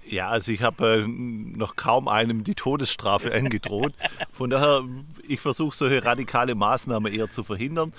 Ja, 0.07 0.29
also 0.29 0.51
ich 0.51 0.61
habe 0.61 1.03
äh, 1.03 1.07
noch 1.07 1.75
kaum 1.75 2.07
einem 2.07 2.43
die 2.43 2.55
Todesstrafe 2.55 3.33
angedroht. 3.33 3.93
Von 4.31 4.49
daher, 4.49 4.83
ich 5.27 5.39
versuche 5.39 5.75
solche 5.75 6.03
radikale 6.03 6.55
Maßnahmen 6.55 7.13
eher 7.13 7.29
zu 7.29 7.43
verhindern. 7.43 7.93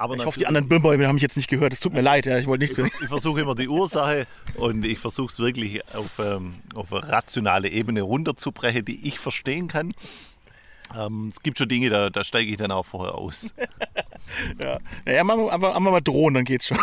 Aber 0.00 0.16
ich 0.16 0.24
hoffe, 0.24 0.38
die 0.38 0.46
anderen 0.46 0.66
Birnbäume 0.66 1.06
haben 1.06 1.16
mich 1.16 1.22
jetzt 1.22 1.36
nicht 1.36 1.50
gehört. 1.50 1.74
Es 1.74 1.80
tut 1.80 1.92
mir 1.92 2.00
leid, 2.00 2.24
ja, 2.24 2.38
ich 2.38 2.46
wollte 2.46 2.64
nichts 2.64 2.78
Ich, 2.78 2.90
ich 3.02 3.08
versuche 3.08 3.42
immer 3.42 3.54
die 3.54 3.68
Ursache 3.68 4.26
und 4.54 4.86
ich 4.86 4.98
versuche 4.98 5.30
es 5.30 5.38
wirklich 5.38 5.84
auf, 5.94 6.18
ähm, 6.18 6.54
auf 6.74 6.90
eine 6.90 7.06
rationale 7.06 7.68
Ebene 7.68 8.00
runterzubrechen, 8.00 8.82
die 8.86 9.06
ich 9.06 9.18
verstehen 9.18 9.68
kann. 9.68 9.92
Ähm, 10.98 11.28
es 11.30 11.42
gibt 11.42 11.58
schon 11.58 11.68
Dinge, 11.68 11.90
da, 11.90 12.08
da 12.08 12.24
steige 12.24 12.50
ich 12.50 12.56
dann 12.56 12.70
auch 12.70 12.86
vorher 12.86 13.14
aus. 13.14 13.52
ja, 14.58 14.78
ja 15.06 15.24
machen, 15.24 15.44
wir, 15.44 15.52
einfach, 15.52 15.78
mal 15.78 16.00
drohen, 16.00 16.34
dann 16.34 16.44
geht's 16.44 16.66
schon. 16.66 16.78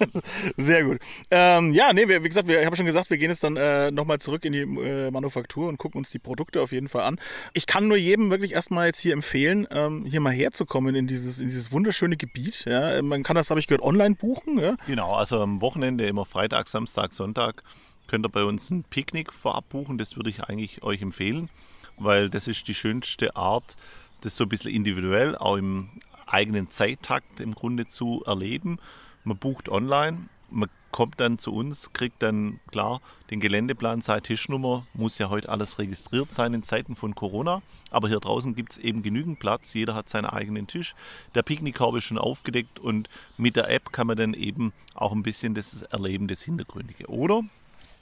Sehr 0.56 0.84
gut. 0.84 0.98
Ähm, 1.30 1.72
ja, 1.72 1.92
nee, 1.92 2.08
wie 2.08 2.28
gesagt, 2.28 2.48
wir, 2.48 2.60
ich 2.60 2.66
habe 2.66 2.76
schon 2.76 2.86
gesagt, 2.86 3.10
wir 3.10 3.18
gehen 3.18 3.30
jetzt 3.30 3.44
dann 3.44 3.56
äh, 3.56 3.90
nochmal 3.90 4.18
zurück 4.18 4.44
in 4.44 4.52
die 4.52 4.60
äh, 4.60 5.10
Manufaktur 5.10 5.68
und 5.68 5.78
gucken 5.78 5.98
uns 5.98 6.10
die 6.10 6.18
Produkte 6.18 6.60
auf 6.60 6.72
jeden 6.72 6.88
Fall 6.88 7.02
an. 7.02 7.18
Ich 7.52 7.66
kann 7.66 7.88
nur 7.88 7.96
jedem 7.96 8.30
wirklich 8.30 8.52
erstmal 8.52 8.86
jetzt 8.86 9.00
hier 9.00 9.12
empfehlen, 9.12 9.66
ähm, 9.70 10.04
hier 10.04 10.20
mal 10.20 10.32
herzukommen 10.32 10.94
in 10.94 11.06
dieses, 11.06 11.38
in 11.38 11.48
dieses 11.48 11.72
wunderschöne 11.72 12.16
Gebiet. 12.16 12.64
Ja. 12.66 13.00
Man 13.02 13.22
kann 13.22 13.36
das, 13.36 13.50
habe 13.50 13.60
ich 13.60 13.66
gehört, 13.66 13.82
online 13.82 14.14
buchen. 14.14 14.58
Ja. 14.58 14.76
Genau, 14.86 15.14
also 15.14 15.40
am 15.40 15.60
Wochenende 15.60 16.06
immer 16.06 16.24
Freitag, 16.24 16.68
Samstag, 16.68 17.12
Sonntag 17.12 17.62
könnt 18.06 18.26
ihr 18.26 18.30
bei 18.30 18.44
uns 18.44 18.70
ein 18.70 18.84
Picknick 18.84 19.32
vorab 19.32 19.68
buchen. 19.68 19.96
Das 19.96 20.16
würde 20.16 20.28
ich 20.30 20.42
eigentlich 20.42 20.82
euch 20.82 21.00
empfehlen 21.00 21.48
weil 21.96 22.30
das 22.30 22.48
ist 22.48 22.66
die 22.68 22.74
schönste 22.74 23.36
Art, 23.36 23.76
das 24.20 24.36
so 24.36 24.44
ein 24.44 24.48
bisschen 24.48 24.72
individuell, 24.72 25.36
auch 25.36 25.56
im 25.56 25.90
eigenen 26.32 26.70
Zeittakt 26.70 27.40
im 27.40 27.54
Grunde 27.54 27.86
zu 27.86 28.22
erleben. 28.26 28.78
Man 29.24 29.38
bucht 29.38 29.68
online, 29.68 30.28
man 30.50 30.68
kommt 30.90 31.20
dann 31.20 31.38
zu 31.38 31.52
uns, 31.52 31.92
kriegt 31.92 32.22
dann 32.22 32.60
klar 32.70 33.00
den 33.30 33.40
Geländeplan, 33.40 34.02
seine 34.02 34.22
Tischnummer, 34.22 34.86
muss 34.92 35.18
ja 35.18 35.30
heute 35.30 35.48
alles 35.48 35.78
registriert 35.78 36.32
sein 36.32 36.52
in 36.52 36.62
Zeiten 36.62 36.94
von 36.94 37.14
Corona. 37.14 37.62
Aber 37.90 38.08
hier 38.08 38.20
draußen 38.20 38.54
gibt 38.54 38.72
es 38.72 38.78
eben 38.78 39.02
genügend 39.02 39.38
Platz, 39.38 39.72
jeder 39.74 39.94
hat 39.94 40.08
seinen 40.08 40.26
eigenen 40.26 40.66
Tisch. 40.66 40.94
Der 41.34 41.42
Picknickkorb 41.42 41.96
ist 41.96 42.04
schon 42.04 42.18
aufgedeckt 42.18 42.78
und 42.78 43.08
mit 43.38 43.56
der 43.56 43.70
App 43.70 43.92
kann 43.92 44.06
man 44.06 44.18
dann 44.18 44.34
eben 44.34 44.72
auch 44.94 45.12
ein 45.12 45.22
bisschen 45.22 45.54
das 45.54 45.82
Erleben 45.82 46.28
des 46.28 46.42
Hintergründige. 46.42 47.08
Oder 47.08 47.42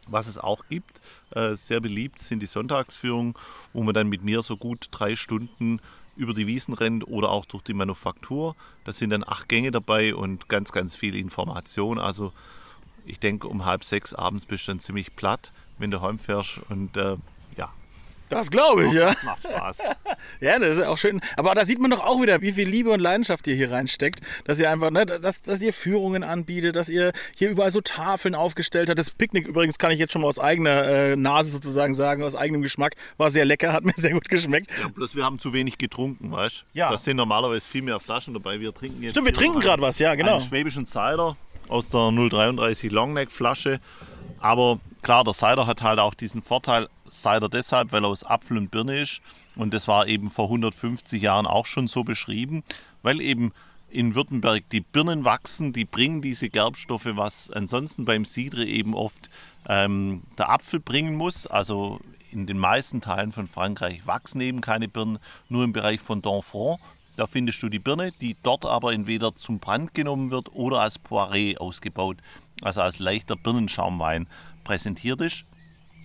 was 0.08 0.26
es 0.26 0.38
auch 0.38 0.64
gibt, 0.68 1.00
äh, 1.30 1.54
sehr 1.54 1.80
beliebt 1.80 2.22
sind 2.22 2.40
die 2.40 2.46
Sonntagsführungen, 2.46 3.34
wo 3.72 3.82
man 3.82 3.94
dann 3.94 4.08
mit 4.08 4.24
mir 4.24 4.42
so 4.42 4.56
gut 4.56 4.88
drei 4.90 5.14
Stunden 5.14 5.80
über 6.16 6.34
die 6.34 6.46
Wiesen 6.46 6.74
rennt 6.74 7.06
oder 7.06 7.30
auch 7.30 7.44
durch 7.44 7.62
die 7.62 7.74
Manufaktur. 7.74 8.56
Da 8.84 8.92
sind 8.92 9.10
dann 9.10 9.24
acht 9.26 9.48
Gänge 9.48 9.70
dabei 9.70 10.14
und 10.14 10.48
ganz, 10.48 10.72
ganz 10.72 10.96
viel 10.96 11.14
Information. 11.14 11.98
Also 11.98 12.32
ich 13.06 13.18
denke, 13.18 13.48
um 13.48 13.64
halb 13.64 13.84
sechs 13.84 14.14
abends 14.14 14.46
bist 14.46 14.66
du 14.66 14.72
dann 14.72 14.80
ziemlich 14.80 15.16
platt, 15.16 15.52
wenn 15.78 15.90
du 15.90 16.00
heimfährst 16.00 16.60
und 16.68 16.96
äh, 16.96 17.16
das 18.30 18.50
glaube 18.50 18.86
ich, 18.86 18.92
ja. 18.94 19.12
Macht 19.24 19.42
Spaß. 19.42 19.78
ja, 20.40 20.58
das 20.58 20.78
ist 20.78 20.84
auch 20.84 20.96
schön. 20.96 21.20
Aber 21.36 21.54
da 21.54 21.64
sieht 21.64 21.80
man 21.80 21.90
doch 21.90 22.04
auch 22.04 22.22
wieder, 22.22 22.40
wie 22.40 22.52
viel 22.52 22.68
Liebe 22.68 22.90
und 22.90 23.00
Leidenschaft 23.00 23.46
ihr 23.46 23.54
hier 23.54 23.70
reinsteckt. 23.70 24.20
Dass 24.44 24.58
ihr 24.58 24.70
einfach, 24.70 24.90
ne, 24.90 25.04
dass, 25.04 25.42
dass 25.42 25.60
ihr 25.60 25.72
Führungen 25.72 26.22
anbietet, 26.22 26.76
dass 26.76 26.88
ihr 26.88 27.12
hier 27.36 27.50
überall 27.50 27.70
so 27.70 27.80
Tafeln 27.80 28.34
aufgestellt 28.34 28.88
habt. 28.88 28.98
Das 28.98 29.10
Picknick 29.10 29.46
übrigens 29.46 29.78
kann 29.78 29.90
ich 29.90 29.98
jetzt 29.98 30.12
schon 30.12 30.22
mal 30.22 30.28
aus 30.28 30.38
eigener 30.38 30.84
äh, 30.84 31.16
Nase 31.16 31.50
sozusagen 31.50 31.94
sagen, 31.94 32.22
aus 32.22 32.34
eigenem 32.34 32.62
Geschmack. 32.62 32.94
War 33.18 33.30
sehr 33.30 33.44
lecker, 33.44 33.72
hat 33.72 33.84
mir 33.84 33.94
sehr 33.96 34.12
gut 34.12 34.28
geschmeckt. 34.28 34.70
Ja, 34.80 34.88
bloß 34.88 35.14
wir 35.14 35.24
haben 35.24 35.38
zu 35.38 35.52
wenig 35.52 35.78
getrunken, 35.78 36.30
weißt 36.32 36.64
du? 36.72 36.78
Ja. 36.78 36.90
Das 36.90 37.04
sind 37.04 37.16
normalerweise 37.16 37.66
viel 37.66 37.82
mehr 37.82 38.00
Flaschen 38.00 38.34
dabei. 38.34 38.60
Wir 38.60 38.72
trinken 38.72 39.02
jetzt. 39.02 39.12
Stimmt, 39.12 39.26
wir 39.26 39.34
trinken 39.34 39.60
gerade 39.60 39.82
was, 39.82 39.98
ja, 39.98 40.14
genau. 40.14 40.36
Einen 40.36 40.46
schwäbischen 40.46 40.86
Cider 40.86 41.36
aus 41.68 41.88
der 41.88 42.10
033 42.10 42.90
Longneck 42.92 43.30
Flasche. 43.30 43.80
Aber 44.40 44.80
klar, 45.02 45.24
der 45.24 45.34
Cider 45.34 45.66
hat 45.66 45.82
halt 45.82 45.98
auch 45.98 46.14
diesen 46.14 46.42
Vorteil, 46.42 46.88
Cider 47.10 47.48
deshalb, 47.48 47.92
weil 47.92 48.04
er 48.04 48.08
aus 48.08 48.24
Apfel 48.24 48.56
und 48.56 48.70
Birne 48.70 49.00
ist. 49.00 49.20
Und 49.56 49.74
das 49.74 49.88
war 49.88 50.06
eben 50.06 50.30
vor 50.30 50.46
150 50.46 51.20
Jahren 51.20 51.46
auch 51.46 51.66
schon 51.66 51.88
so 51.88 52.04
beschrieben, 52.04 52.62
weil 53.02 53.20
eben 53.20 53.52
in 53.90 54.14
Württemberg 54.14 54.68
die 54.70 54.80
Birnen 54.80 55.24
wachsen, 55.24 55.72
die 55.72 55.84
bringen 55.84 56.22
diese 56.22 56.48
Gerbstoffe, 56.48 57.08
was 57.12 57.50
ansonsten 57.50 58.04
beim 58.04 58.24
Cidre 58.24 58.64
eben 58.64 58.94
oft 58.94 59.28
ähm, 59.68 60.22
der 60.38 60.50
Apfel 60.50 60.80
bringen 60.80 61.16
muss. 61.16 61.46
Also 61.46 62.00
in 62.30 62.46
den 62.46 62.58
meisten 62.58 63.00
Teilen 63.00 63.32
von 63.32 63.46
Frankreich 63.46 64.06
wachsen 64.06 64.40
eben 64.40 64.60
keine 64.60 64.88
Birnen, 64.88 65.18
nur 65.48 65.64
im 65.64 65.72
Bereich 65.72 66.00
von 66.00 66.22
Donfront. 66.22 66.80
Da 67.16 67.26
findest 67.26 67.62
du 67.62 67.68
die 67.68 67.80
Birne, 67.80 68.12
die 68.20 68.36
dort 68.42 68.64
aber 68.64 68.92
entweder 68.92 69.34
zum 69.34 69.58
Brand 69.58 69.92
genommen 69.92 70.30
wird 70.30 70.54
oder 70.54 70.80
als 70.80 71.00
Poiré 71.00 71.58
ausgebaut, 71.58 72.16
also 72.62 72.80
als 72.80 72.98
leichter 72.98 73.36
Birnenschaumwein 73.36 74.28
präsentiert 74.64 75.20
ist. 75.20 75.44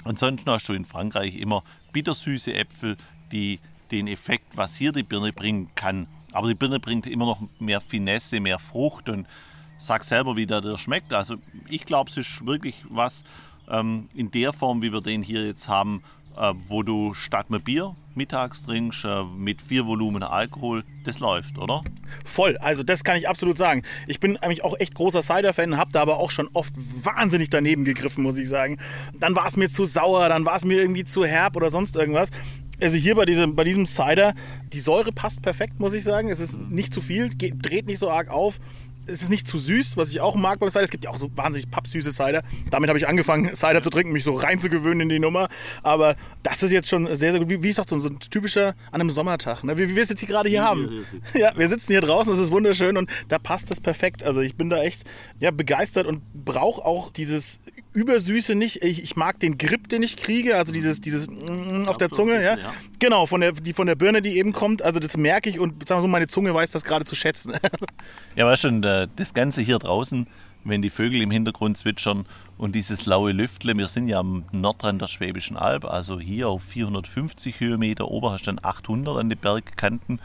Ansonsten 0.06 0.50
hast 0.50 0.70
du 0.70 0.74
in 0.74 0.86
Frankreich 0.86 1.36
immer 1.36 1.64
bittersüße 1.92 2.54
Äpfel, 2.54 2.96
die 3.32 3.60
den 3.92 4.08
Effekt, 4.08 4.56
was 4.56 4.76
hier 4.76 4.92
die 4.92 5.04
Birne 5.04 5.34
bringen 5.34 5.70
kann. 5.76 6.08
Aber 6.32 6.48
die 6.48 6.56
Birne 6.56 6.80
bringt 6.80 7.08
immer 7.08 7.26
noch 7.26 7.42
mehr 7.60 7.82
Finesse, 7.82 8.40
mehr 8.40 8.60
Frucht 8.60 9.10
und 9.10 9.28
sag 9.78 10.04
selber, 10.04 10.36
wie 10.36 10.46
der, 10.46 10.62
der 10.62 10.78
schmeckt. 10.78 11.14
Also 11.14 11.36
ich 11.70 11.86
glaube, 11.86 12.10
es 12.10 12.18
ist 12.18 12.46
wirklich 12.46 12.76
was 12.90 13.24
ähm, 13.70 14.10
in 14.14 14.32
der 14.32 14.54
Form, 14.54 14.82
wie 14.82 14.94
wir 14.94 15.02
den 15.02 15.24
hier 15.24 15.46
jetzt 15.46 15.68
haben, 15.68 16.04
äh, 16.38 16.54
wo 16.68 16.84
du 16.84 17.14
statt 17.14 17.50
mit 17.50 17.66
Bier 17.66 17.96
mittags 18.16 18.64
trinkst, 18.64 19.06
äh, 19.06 19.24
mit 19.24 19.62
vier 19.62 19.86
Volumen 19.86 20.24
Alkohol, 20.24 20.84
das 21.04 21.20
läuft, 21.20 21.58
oder? 21.58 21.84
Voll, 22.24 22.58
also 22.58 22.84
das 22.84 23.04
kann 23.04 23.18
ich 23.18 23.28
absolut 23.30 23.58
sagen. 23.58 23.84
Ich 24.08 24.20
bin 24.20 24.38
eigentlich 24.38 24.64
auch 24.64 24.80
echt 24.80 24.96
großer 24.96 25.22
Cider-Fan, 25.22 25.78
habe 25.78 25.92
da 25.92 26.02
aber 26.02 26.20
auch 26.20 26.32
schon 26.32 26.50
oft 26.54 26.74
wahnsinnig 26.76 27.50
daneben 27.50 27.86
gegriffen, 27.86 28.24
muss 28.24 28.38
ich 28.38 28.50
sagen. 28.50 28.78
Dann 29.20 29.36
war 29.36 29.46
es 29.46 29.58
mir 29.58 29.70
zu 29.70 29.86
sauer, 29.86 30.30
dann 30.30 30.46
war 30.46 30.56
es 30.56 30.66
mir 30.66 30.82
irgendwie 30.82 31.04
zu 31.04 31.26
herb 31.26 31.56
oder 31.56 31.70
sonst 31.70 31.96
irgendwas. 31.96 32.30
Also 32.82 32.98
hier 32.98 33.16
bei 33.16 33.26
diesem, 33.26 33.56
bei 33.56 33.64
diesem 33.64 33.86
Cider, 33.86 34.34
die 34.74 34.80
Säure 34.80 35.12
passt 35.12 35.42
perfekt, 35.42 35.80
muss 35.80 35.94
ich 35.94 36.04
sagen. 36.04 36.30
Es 36.30 36.40
ist 36.40 36.60
nicht 36.60 36.94
zu 36.94 37.02
viel, 37.02 37.30
geht, 37.30 37.54
dreht 37.62 37.86
nicht 37.86 38.00
so 38.00 38.10
arg 38.10 38.30
auf 38.30 38.60
es 39.08 39.22
ist 39.22 39.30
nicht 39.30 39.48
zu 39.48 39.58
süß, 39.58 39.98
was 39.98 40.10
ich 40.10 40.22
auch 40.22 40.36
mag 40.36 40.60
beim 40.60 40.70
Cider. 40.70 40.84
Es 40.84 40.90
gibt 40.90 41.06
ja 41.06 41.12
auch 41.12 41.18
so 41.18 41.30
wahnsinnig 41.36 41.70
pappsüße 41.70 42.12
Cider. 42.12 42.44
Damit 42.70 42.90
habe 42.90 43.00
ich 43.00 43.08
angefangen, 43.08 43.50
Cider 43.56 43.82
zu 43.82 43.90
trinken, 43.90 44.14
mich 44.14 44.24
so 44.24 44.36
reinzugewöhnen 44.36 45.02
in 45.02 45.10
die 45.10 45.20
Nummer. 45.20 45.48
Aber 45.84 46.16
das 46.44 46.64
ist 46.64 46.72
jetzt 46.72 46.90
schon 46.90 47.08
sehr, 47.16 47.32
sehr 47.32 47.40
gut. 47.40 47.50
Wie, 47.50 47.62
wie 47.64 47.70
ich 47.70 47.76
sagte, 47.76 48.00
so 48.00 48.10
ein 48.10 48.20
typischer 48.20 48.76
an 48.92 49.02
einem 49.02 49.10
Sommertag, 49.10 49.64
ne? 49.64 49.78
wie, 49.78 49.90
wie 49.90 49.96
wir 49.96 50.04
es 50.04 50.10
jetzt 50.10 50.20
hier 50.20 50.30
gerade 50.30 50.50
hier 50.50 50.64
haben. 50.64 51.06
Ja, 51.34 51.52
wir 51.56 51.68
sitzen 51.68 51.92
hier 51.92 52.02
draußen, 52.02 52.34
es 52.34 52.40
ist 52.40 52.52
wunderschön 52.52 52.98
und 52.98 53.10
da 53.28 53.40
passt 53.40 53.70
es 53.72 53.80
perfekt. 53.80 54.24
Also 54.24 54.42
ich 54.42 54.56
bin 54.56 54.70
da 54.70 54.82
echt 54.82 55.04
ja, 55.40 55.52
begeistert 55.52 56.06
und 56.08 56.22
brauche 56.34 56.86
auch 56.86 57.12
dieses 57.12 57.60
Übersüße 57.96 58.56
nicht. 58.56 58.84
Ich, 58.84 59.02
ich, 59.02 59.16
mag 59.16 59.40
den 59.40 59.58
Grip, 59.58 59.88
den 59.88 60.04
ich 60.04 60.18
kriege, 60.18 60.58
also 60.58 60.74
dieses, 60.74 61.00
dieses 61.00 61.30
mm, 61.30 61.88
auf 61.88 61.98
der 61.98 62.10
Zunge, 62.10 62.36
bisschen, 62.36 62.60
ja. 62.60 62.64
ja. 62.64 62.74
Genau, 63.00 63.26
von 63.26 63.42
der, 63.42 63.54
die 63.54 63.74
von 63.74 63.88
der 63.88 63.96
Birne, 63.96 64.22
die 64.22 64.38
eben 64.38 64.52
kommt. 64.52 64.82
Also 64.82 65.00
das 65.00 65.16
merke 65.16 65.50
ich 65.50 65.60
und 65.60 65.88
sagen 65.88 66.02
so, 66.02 66.08
meine 66.08 66.28
Zunge 66.28 66.54
weiß 66.54 66.72
das 66.72 66.84
gerade 66.84 67.06
zu 67.06 67.16
schätzen. 67.16 67.54
ja, 68.36 68.46
weißt 68.46 68.64
schon, 68.64 68.82
das 68.82 69.34
Ganze 69.34 69.62
hier 69.62 69.80
draußen, 69.80 70.28
wenn 70.66 70.82
die 70.82 70.90
Vögel 70.90 71.22
im 71.22 71.32
Hintergrund 71.32 71.78
zwitschern 71.78 72.26
und 72.58 72.76
dieses 72.76 73.06
laue 73.06 73.32
Lüftle, 73.32 73.78
wir 73.78 73.88
sind 73.88 74.10
ja 74.10 74.20
am 74.20 74.44
Nordrand 74.52 75.02
der 75.02 75.08
Schwäbischen 75.08 75.56
Alb, 75.56 75.86
also 75.86 76.20
hier 76.20 76.50
auf 76.50 76.64
450 76.64 77.60
Höhenmeter, 77.60 78.10
ober 78.10 78.34
hast 78.34 78.42
du 78.42 78.52
dann 78.52 78.60
800 78.62 79.18
an 79.18 79.30
den 79.30 79.40
Bergkanten 79.40 80.20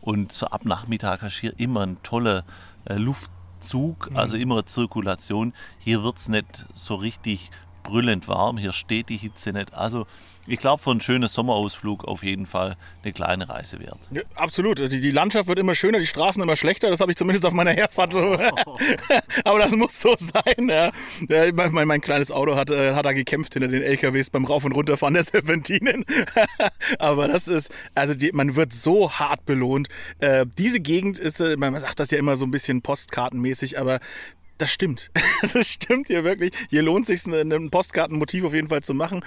und 0.00 0.32
so 0.32 0.46
ab 0.46 0.64
Nachmittag 0.64 1.22
hast 1.22 1.38
du 1.38 1.40
hier 1.40 1.54
immer 1.58 1.82
einen 1.82 2.02
tollen 2.02 2.42
äh, 2.84 2.94
Luft 2.94 3.32
Zug, 3.66 4.10
mhm. 4.10 4.16
also 4.16 4.36
immer 4.36 4.54
eine 4.56 4.64
Zirkulation. 4.64 5.52
Hier 5.78 6.02
wird 6.02 6.18
es 6.18 6.28
nicht 6.28 6.66
so 6.74 6.94
richtig 6.94 7.50
brüllend 7.82 8.28
warm, 8.28 8.58
hier 8.58 8.72
steht 8.72 9.08
die 9.08 9.16
Hitze 9.16 9.52
nicht. 9.52 9.72
Also 9.74 10.06
ich 10.46 10.58
glaube, 10.58 10.82
für 10.82 10.90
einen 10.90 11.00
schönen 11.00 11.28
Sommerausflug 11.28 12.04
auf 12.04 12.22
jeden 12.22 12.46
Fall 12.46 12.76
eine 13.02 13.12
kleine 13.12 13.48
Reise 13.48 13.80
wert. 13.80 13.98
Ja, 14.10 14.22
absolut. 14.34 14.78
Die, 14.78 15.00
die, 15.00 15.10
Landschaft 15.10 15.48
wird 15.48 15.58
immer 15.58 15.74
schöner, 15.74 15.98
die 15.98 16.06
Straßen 16.06 16.42
immer 16.42 16.56
schlechter. 16.56 16.90
Das 16.90 17.00
habe 17.00 17.10
ich 17.10 17.16
zumindest 17.16 17.46
auf 17.46 17.52
meiner 17.52 17.72
Herfahrt. 17.72 18.12
So. 18.12 18.20
Aber 19.44 19.58
das 19.58 19.72
muss 19.72 20.00
so 20.00 20.14
sein. 20.16 20.68
Ja. 20.68 20.92
Mein, 21.52 21.86
mein, 21.86 22.00
kleines 22.00 22.30
Auto 22.30 22.56
hat, 22.56 22.70
äh, 22.70 22.94
hat 22.94 23.04
da 23.04 23.12
gekämpft 23.12 23.54
hinter 23.54 23.68
den 23.68 23.82
LKWs 23.82 24.30
beim 24.30 24.44
Rauf- 24.44 24.64
und 24.64 24.72
Runterfahren 24.72 25.14
der 25.14 25.24
Serpentinen. 25.24 26.04
Aber 26.98 27.28
das 27.28 27.48
ist, 27.48 27.72
also 27.94 28.14
die, 28.14 28.30
man 28.32 28.56
wird 28.56 28.72
so 28.72 29.10
hart 29.10 29.44
belohnt. 29.46 29.88
Äh, 30.18 30.46
diese 30.58 30.80
Gegend 30.80 31.18
ist, 31.18 31.40
äh, 31.40 31.56
man 31.56 31.78
sagt 31.78 32.00
das 32.00 32.10
ja 32.10 32.18
immer 32.18 32.36
so 32.36 32.44
ein 32.44 32.50
bisschen 32.50 32.82
postkartenmäßig, 32.82 33.78
aber 33.78 34.00
das 34.58 34.70
stimmt. 34.70 35.10
Das 35.42 35.68
stimmt 35.68 36.08
hier 36.08 36.24
wirklich. 36.24 36.54
Hier 36.70 36.82
lohnt 36.82 37.08
es 37.08 37.24
sich, 37.24 37.32
ein 37.32 37.70
Postkartenmotiv 37.70 38.44
auf 38.44 38.54
jeden 38.54 38.68
Fall 38.68 38.82
zu 38.82 38.94
machen. 38.94 39.22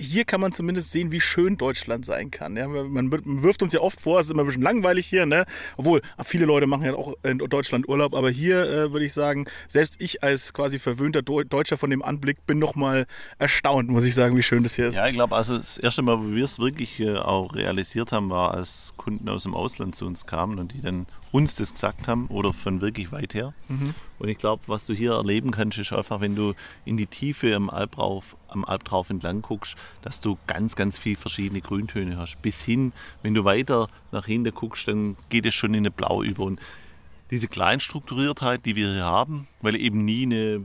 Hier 0.00 0.24
kann 0.24 0.40
man 0.40 0.52
zumindest 0.52 0.90
sehen, 0.90 1.12
wie 1.12 1.20
schön 1.20 1.56
Deutschland 1.56 2.04
sein 2.04 2.30
kann. 2.30 2.56
Ja, 2.56 2.66
man 2.68 3.10
wirft 3.42 3.62
uns 3.62 3.72
ja 3.72 3.80
oft 3.80 4.00
vor, 4.00 4.18
es 4.18 4.26
ist 4.26 4.32
immer 4.32 4.42
ein 4.42 4.46
bisschen 4.46 4.62
langweilig 4.62 5.06
hier, 5.06 5.26
ne? 5.26 5.44
Obwohl, 5.76 6.02
viele 6.24 6.46
Leute 6.46 6.66
machen 6.66 6.84
ja 6.84 6.94
auch 6.94 7.14
in 7.22 7.38
Deutschland 7.38 7.88
Urlaub, 7.88 8.14
aber 8.14 8.30
hier 8.30 8.64
äh, 8.64 8.92
würde 8.92 9.04
ich 9.04 9.12
sagen, 9.12 9.46
selbst 9.68 9.96
ich 10.00 10.22
als 10.22 10.52
quasi 10.52 10.78
verwöhnter 10.78 11.22
Deutscher 11.22 11.76
von 11.76 11.90
dem 11.90 12.02
Anblick 12.02 12.46
bin 12.46 12.58
nochmal 12.58 13.06
erstaunt, 13.38 13.88
muss 13.88 14.04
ich 14.04 14.14
sagen, 14.14 14.36
wie 14.36 14.42
schön 14.42 14.62
das 14.62 14.74
hier 14.74 14.88
ist. 14.88 14.96
Ja, 14.96 15.06
ich 15.06 15.14
glaube, 15.14 15.36
also 15.36 15.56
das 15.56 15.78
erste 15.78 16.02
Mal, 16.02 16.18
wo 16.18 16.34
wir 16.34 16.44
es 16.44 16.58
wirklich 16.58 16.98
äh, 17.00 17.16
auch 17.16 17.54
realisiert 17.54 18.12
haben, 18.12 18.30
war, 18.30 18.54
als 18.54 18.94
Kunden 18.96 19.28
aus 19.28 19.44
dem 19.44 19.54
Ausland 19.54 19.94
zu 19.94 20.06
uns 20.06 20.26
kamen 20.26 20.58
und 20.58 20.72
die 20.72 20.80
dann 20.80 21.06
uns 21.30 21.56
das 21.56 21.74
gesagt 21.74 22.08
haben 22.08 22.26
oder 22.28 22.52
von 22.52 22.80
wirklich 22.80 23.12
weit 23.12 23.34
her. 23.34 23.54
Mhm. 23.68 23.94
Und 24.18 24.28
ich 24.28 24.38
glaube, 24.38 24.62
was 24.66 24.86
du 24.86 24.94
hier 24.94 25.12
erleben 25.12 25.50
kannst, 25.50 25.78
ist 25.78 25.92
einfach, 25.92 26.20
wenn 26.20 26.34
du 26.34 26.54
in 26.84 26.96
die 26.96 27.06
Tiefe 27.06 27.54
am 27.54 27.70
Albrauf, 27.70 28.36
am 28.58 28.64
Albtrauf 28.64 29.10
entlang 29.10 29.42
guckst, 29.42 29.76
dass 30.02 30.20
du 30.20 30.38
ganz, 30.46 30.76
ganz 30.76 30.98
viele 30.98 31.16
verschiedene 31.16 31.60
Grüntöne 31.60 32.16
hast. 32.16 32.40
Bis 32.42 32.62
hin, 32.62 32.92
wenn 33.22 33.34
du 33.34 33.44
weiter 33.44 33.88
nach 34.12 34.26
hinten 34.26 34.54
guckst, 34.54 34.88
dann 34.88 35.16
geht 35.28 35.46
es 35.46 35.54
schon 35.54 35.74
in 35.74 35.80
eine 35.80 35.90
Blau 35.90 36.22
über. 36.22 36.44
Und 36.44 36.60
diese 37.30 37.48
Kleinstrukturiertheit, 37.48 38.64
die 38.64 38.76
wir 38.76 38.92
hier 38.92 39.04
haben, 39.04 39.48
weil 39.60 39.76
eben 39.76 40.04
nie 40.04 40.22
eine, 40.22 40.62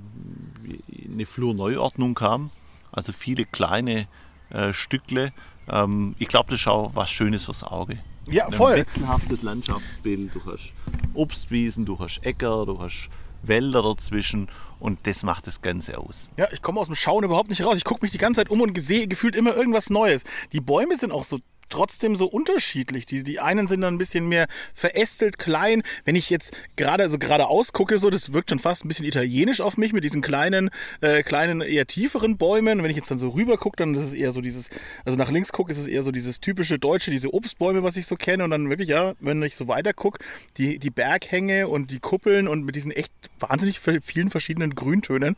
eine 1.11 1.25
Flurneuordnung 1.25 2.15
kam, 2.15 2.51
also 2.91 3.11
viele 3.11 3.45
kleine 3.45 4.07
äh, 4.49 4.71
Stückle, 4.71 5.33
ähm, 5.69 6.15
ich 6.19 6.27
glaube, 6.27 6.51
das 6.51 6.61
ist 6.61 6.67
auch 6.67 6.95
was 6.95 7.09
Schönes 7.09 7.45
fürs 7.45 7.63
Auge. 7.63 7.99
Ja, 8.29 8.49
voll. 8.49 8.73
Ein 8.73 8.79
wechselhaftes 8.79 9.41
Landschaftsbild. 9.41 10.33
Du 10.33 10.45
hast 10.45 10.73
Obstwiesen, 11.13 11.85
du 11.85 11.99
hast 11.99 12.19
Äcker, 12.23 12.65
du 12.65 12.79
hast 12.79 13.09
Wälder 13.47 13.81
dazwischen 13.81 14.49
und 14.79 14.99
das 15.07 15.23
macht 15.23 15.47
das 15.47 15.61
Ganze 15.61 15.97
aus. 15.97 16.29
Ja, 16.37 16.47
ich 16.51 16.61
komme 16.61 16.79
aus 16.79 16.87
dem 16.87 16.95
Schauen 16.95 17.23
überhaupt 17.23 17.49
nicht 17.49 17.63
raus. 17.63 17.77
Ich 17.77 17.85
gucke 17.85 18.03
mich 18.03 18.11
die 18.11 18.17
ganze 18.17 18.41
Zeit 18.41 18.49
um 18.49 18.61
und 18.61 18.79
sehe 18.79 19.07
gefühlt 19.07 19.35
immer 19.35 19.55
irgendwas 19.55 19.89
Neues. 19.89 20.23
Die 20.51 20.61
Bäume 20.61 20.97
sind 20.97 21.11
auch 21.11 21.23
so 21.23 21.39
trotzdem 21.69 22.15
so 22.15 22.25
unterschiedlich. 22.25 23.05
Die, 23.05 23.23
die 23.23 23.39
einen 23.39 23.67
sind 23.67 23.81
dann 23.81 23.95
ein 23.95 23.97
bisschen 23.97 24.27
mehr 24.27 24.47
verästelt, 24.73 25.37
klein. 25.37 25.83
Wenn 26.05 26.15
ich 26.15 26.29
jetzt 26.29 26.55
gerade 26.75 27.07
so 27.09 27.17
geradeaus 27.17 27.73
gucke, 27.73 27.97
so, 27.97 28.09
das 28.09 28.33
wirkt 28.33 28.49
schon 28.49 28.59
fast 28.59 28.85
ein 28.85 28.87
bisschen 28.87 29.05
italienisch 29.05 29.61
auf 29.61 29.77
mich 29.77 29.93
mit 29.93 30.03
diesen 30.03 30.21
kleinen, 30.21 30.69
äh, 31.01 31.23
kleinen, 31.23 31.61
eher 31.61 31.85
tieferen 31.87 32.37
Bäumen. 32.37 32.83
Wenn 32.83 32.89
ich 32.89 32.97
jetzt 32.97 33.11
dann 33.11 33.19
so 33.19 33.29
rüber 33.29 33.57
gucke, 33.57 33.77
dann 33.77 33.93
ist 33.95 34.03
es 34.03 34.13
eher 34.13 34.31
so 34.31 34.41
dieses, 34.41 34.69
also 35.05 35.17
nach 35.17 35.31
links 35.31 35.51
gucke, 35.51 35.71
ist 35.71 35.77
es 35.77 35.87
eher 35.87 36.03
so 36.03 36.11
dieses 36.11 36.39
typische 36.39 36.79
Deutsche, 36.79 37.11
diese 37.11 37.33
Obstbäume, 37.33 37.83
was 37.83 37.97
ich 37.97 38.05
so 38.05 38.15
kenne. 38.15 38.43
Und 38.43 38.51
dann 38.51 38.69
wirklich, 38.69 38.89
ja, 38.89 39.13
wenn 39.19 39.41
ich 39.43 39.55
so 39.55 39.67
weiter 39.67 39.93
gucke, 39.93 40.23
die, 40.57 40.79
die 40.79 40.89
Berghänge 40.89 41.67
und 41.67 41.91
die 41.91 41.99
Kuppeln 41.99 42.47
und 42.47 42.63
mit 42.63 42.75
diesen 42.75 42.91
echt 42.91 43.11
wahnsinnig 43.39 43.79
vielen 43.79 44.29
verschiedenen 44.29 44.75
Grüntönen. 44.75 45.35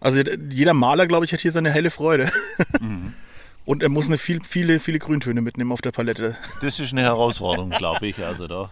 Also 0.00 0.20
jeder 0.50 0.74
Maler, 0.74 1.06
glaube 1.06 1.24
ich, 1.24 1.32
hat 1.32 1.40
hier 1.40 1.52
seine 1.52 1.70
helle 1.70 1.90
Freude. 1.90 2.30
Mhm. 2.80 3.14
Und 3.66 3.82
er 3.82 3.88
muss 3.88 4.06
eine 4.06 4.16
viel, 4.16 4.42
viele, 4.44 4.78
viele 4.78 5.00
Grüntöne 5.00 5.42
mitnehmen 5.42 5.72
auf 5.72 5.82
der 5.82 5.90
Palette. 5.90 6.36
Das 6.62 6.78
ist 6.78 6.92
eine 6.92 7.02
Herausforderung, 7.02 7.70
glaube 7.70 8.06
ich. 8.06 8.24
Also 8.24 8.46
da 8.46 8.70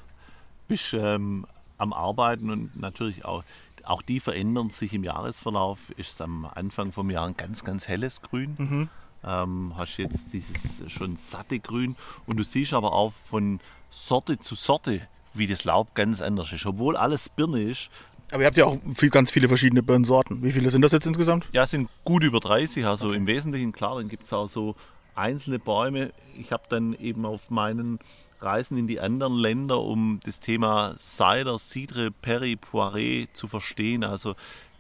bist 0.69 0.93
du 0.93 0.99
ähm, 0.99 1.47
am 1.79 1.93
Arbeiten 1.93 2.49
und 2.49 2.81
natürlich 2.81 3.25
auch, 3.25 3.43
auch 3.83 4.03
die 4.03 4.21
verändern 4.21 4.71
sich 4.71 4.93
im 4.93 5.03
Jahresverlauf. 5.03 5.79
Ist 5.97 6.13
es 6.13 6.21
am 6.21 6.47
Anfang 6.47 6.93
vom 6.93 7.11
Jahr 7.11 7.27
ein 7.27 7.37
ganz, 7.37 7.65
ganz 7.65 7.89
helles 7.89 8.23
Grün. 8.23 8.55
Mhm. 8.57 8.89
Ähm, 9.25 9.73
hast 9.77 9.97
jetzt 9.97 10.33
dieses 10.33 10.89
schon 10.91 11.17
satte 11.17 11.59
Grün 11.59 11.97
und 12.27 12.37
du 12.37 12.45
siehst 12.45 12.73
aber 12.73 12.93
auch 12.93 13.13
von 13.13 13.59
Sorte 13.91 14.39
zu 14.39 14.55
Sorte, 14.55 15.01
wie 15.33 15.49
das 15.49 15.65
Laub 15.65 15.97
ganz 15.97 16.23
anders 16.23 16.53
ist. 16.53 16.67
Obwohl 16.67 16.97
alles 16.97 17.29
Birne 17.31 17.63
ist, 17.63 17.91
aber 18.31 18.43
ihr 18.43 18.47
habt 18.47 18.57
ja 18.57 18.67
auch 18.67 18.79
viel, 18.95 19.11
ganz 19.11 19.31
viele 19.31 19.49
verschiedene 19.49 19.83
Birnensorten. 19.83 20.43
Wie 20.43 20.53
viele 20.53 20.71
sind 20.71 20.83
das 20.83 20.93
jetzt 20.93 21.07
insgesamt? 21.07 21.49
Ja, 21.53 21.65
es 21.65 21.71
sind 21.71 21.89
gut 22.05 22.25
über 22.25 22.41
30. 22.41 22.85
Also 22.87 23.09
okay. 23.09 23.17
im 23.17 23.27
Wesentlichen, 23.27 23.73
klar, 23.73 23.97
dann 23.97 24.09
gibt 24.09 24.25
es 24.25 24.33
auch 24.33 24.49
so 24.49 24.75
einzelne 25.15 25.59
Bäume. 25.59 26.13
Ich 26.39 26.53
habe 26.53 26.65
dann 26.69 26.95
eben 26.95 27.27
auf 27.27 27.51
meinen 27.51 27.99
Reisen 28.41 28.77
in 28.77 28.87
die 28.87 29.01
anderen 29.01 29.35
Länder, 29.35 29.81
um 29.81 30.21
das 30.25 30.41
Thema 30.41 30.95
Cider, 30.99 31.59
Cidre, 31.59 32.11
Perry, 32.11 32.57
Poiré 32.57 33.29
zu 33.33 33.47
verstehen. 33.47 34.05
Also 34.05 34.35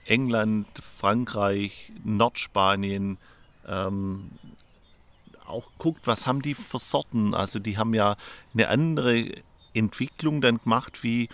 England, 0.06 0.66
Frankreich, 0.82 1.92
Nordspanien, 2.04 3.18
ähm, 3.66 4.30
auch 5.46 5.68
guckt, 5.78 6.06
was 6.06 6.26
haben 6.26 6.42
die 6.42 6.54
für 6.54 6.78
Sorten. 6.78 7.34
Also 7.34 7.58
die 7.58 7.78
haben 7.78 7.94
ja 7.94 8.16
eine 8.52 8.68
andere 8.68 9.30
Entwicklung 9.74 10.40
dann 10.40 10.58
gemacht 10.58 11.02
wie 11.02 11.28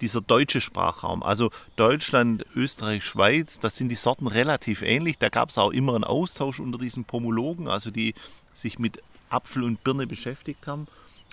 dieser 0.00 0.20
deutsche 0.20 0.60
Sprachraum. 0.60 1.22
Also 1.22 1.50
Deutschland, 1.76 2.44
Österreich, 2.54 3.04
Schweiz, 3.04 3.58
das 3.58 3.76
sind 3.76 3.88
die 3.88 3.94
Sorten 3.94 4.26
relativ 4.26 4.82
ähnlich. 4.82 5.18
Da 5.18 5.28
gab 5.28 5.50
es 5.50 5.58
auch 5.58 5.70
immer 5.70 5.94
einen 5.94 6.04
Austausch 6.04 6.60
unter 6.60 6.78
diesen 6.78 7.04
Pomologen, 7.04 7.68
also 7.68 7.90
die 7.90 8.14
sich 8.54 8.78
mit 8.78 9.02
Apfel 9.30 9.62
und 9.64 9.82
Birne 9.84 10.06
beschäftigt 10.06 10.66
haben. 10.66 10.86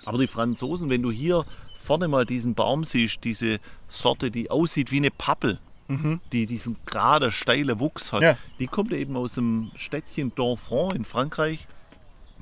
Aber 0.04 0.18
die 0.18 0.26
Franzosen, 0.26 0.90
wenn 0.90 1.02
du 1.02 1.10
hier 1.10 1.44
vorne 1.78 2.08
mal 2.08 2.24
diesen 2.24 2.54
Baum 2.54 2.84
siehst, 2.84 3.24
diese 3.24 3.58
Sorte, 3.88 4.30
die 4.30 4.50
aussieht 4.50 4.90
wie 4.90 4.98
eine 4.98 5.10
Pappel, 5.10 5.58
mhm. 5.88 6.20
die 6.32 6.46
diesen 6.46 6.76
gerade 6.86 7.30
steile 7.30 7.80
Wuchs 7.80 8.12
hat, 8.12 8.22
ja. 8.22 8.36
die 8.58 8.66
kommt 8.66 8.92
eben 8.92 9.16
aus 9.16 9.34
dem 9.34 9.70
Städtchen 9.76 10.34
Donfront 10.34 10.94
in 10.94 11.04
Frankreich. 11.04 11.66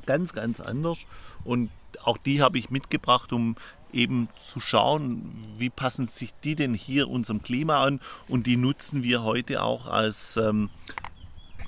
Ganz, 0.07 0.33
ganz 0.33 0.61
anders. 0.61 0.99
Und 1.45 1.71
auch 2.03 2.19
die 2.19 2.43
habe 2.43 2.59
ich 2.59 2.71
mitgebracht, 2.71 3.33
um 3.33 3.57
eben 3.95 4.29
zu 4.37 4.61
schauen, 4.61 5.31
wie 5.59 5.71
passen 5.71 6.07
sich 6.07 6.35
die 6.43 6.57
denn 6.57 6.75
hier 6.75 7.09
unserem 7.09 7.43
Klima 7.43 7.83
an? 7.83 8.01
Und 8.29 8.47
die 8.47 8.57
nutzen 8.57 9.03
wir 9.03 9.23
heute 9.23 9.63
auch 9.63 9.87
als 9.87 10.37
ähm, 10.37 10.71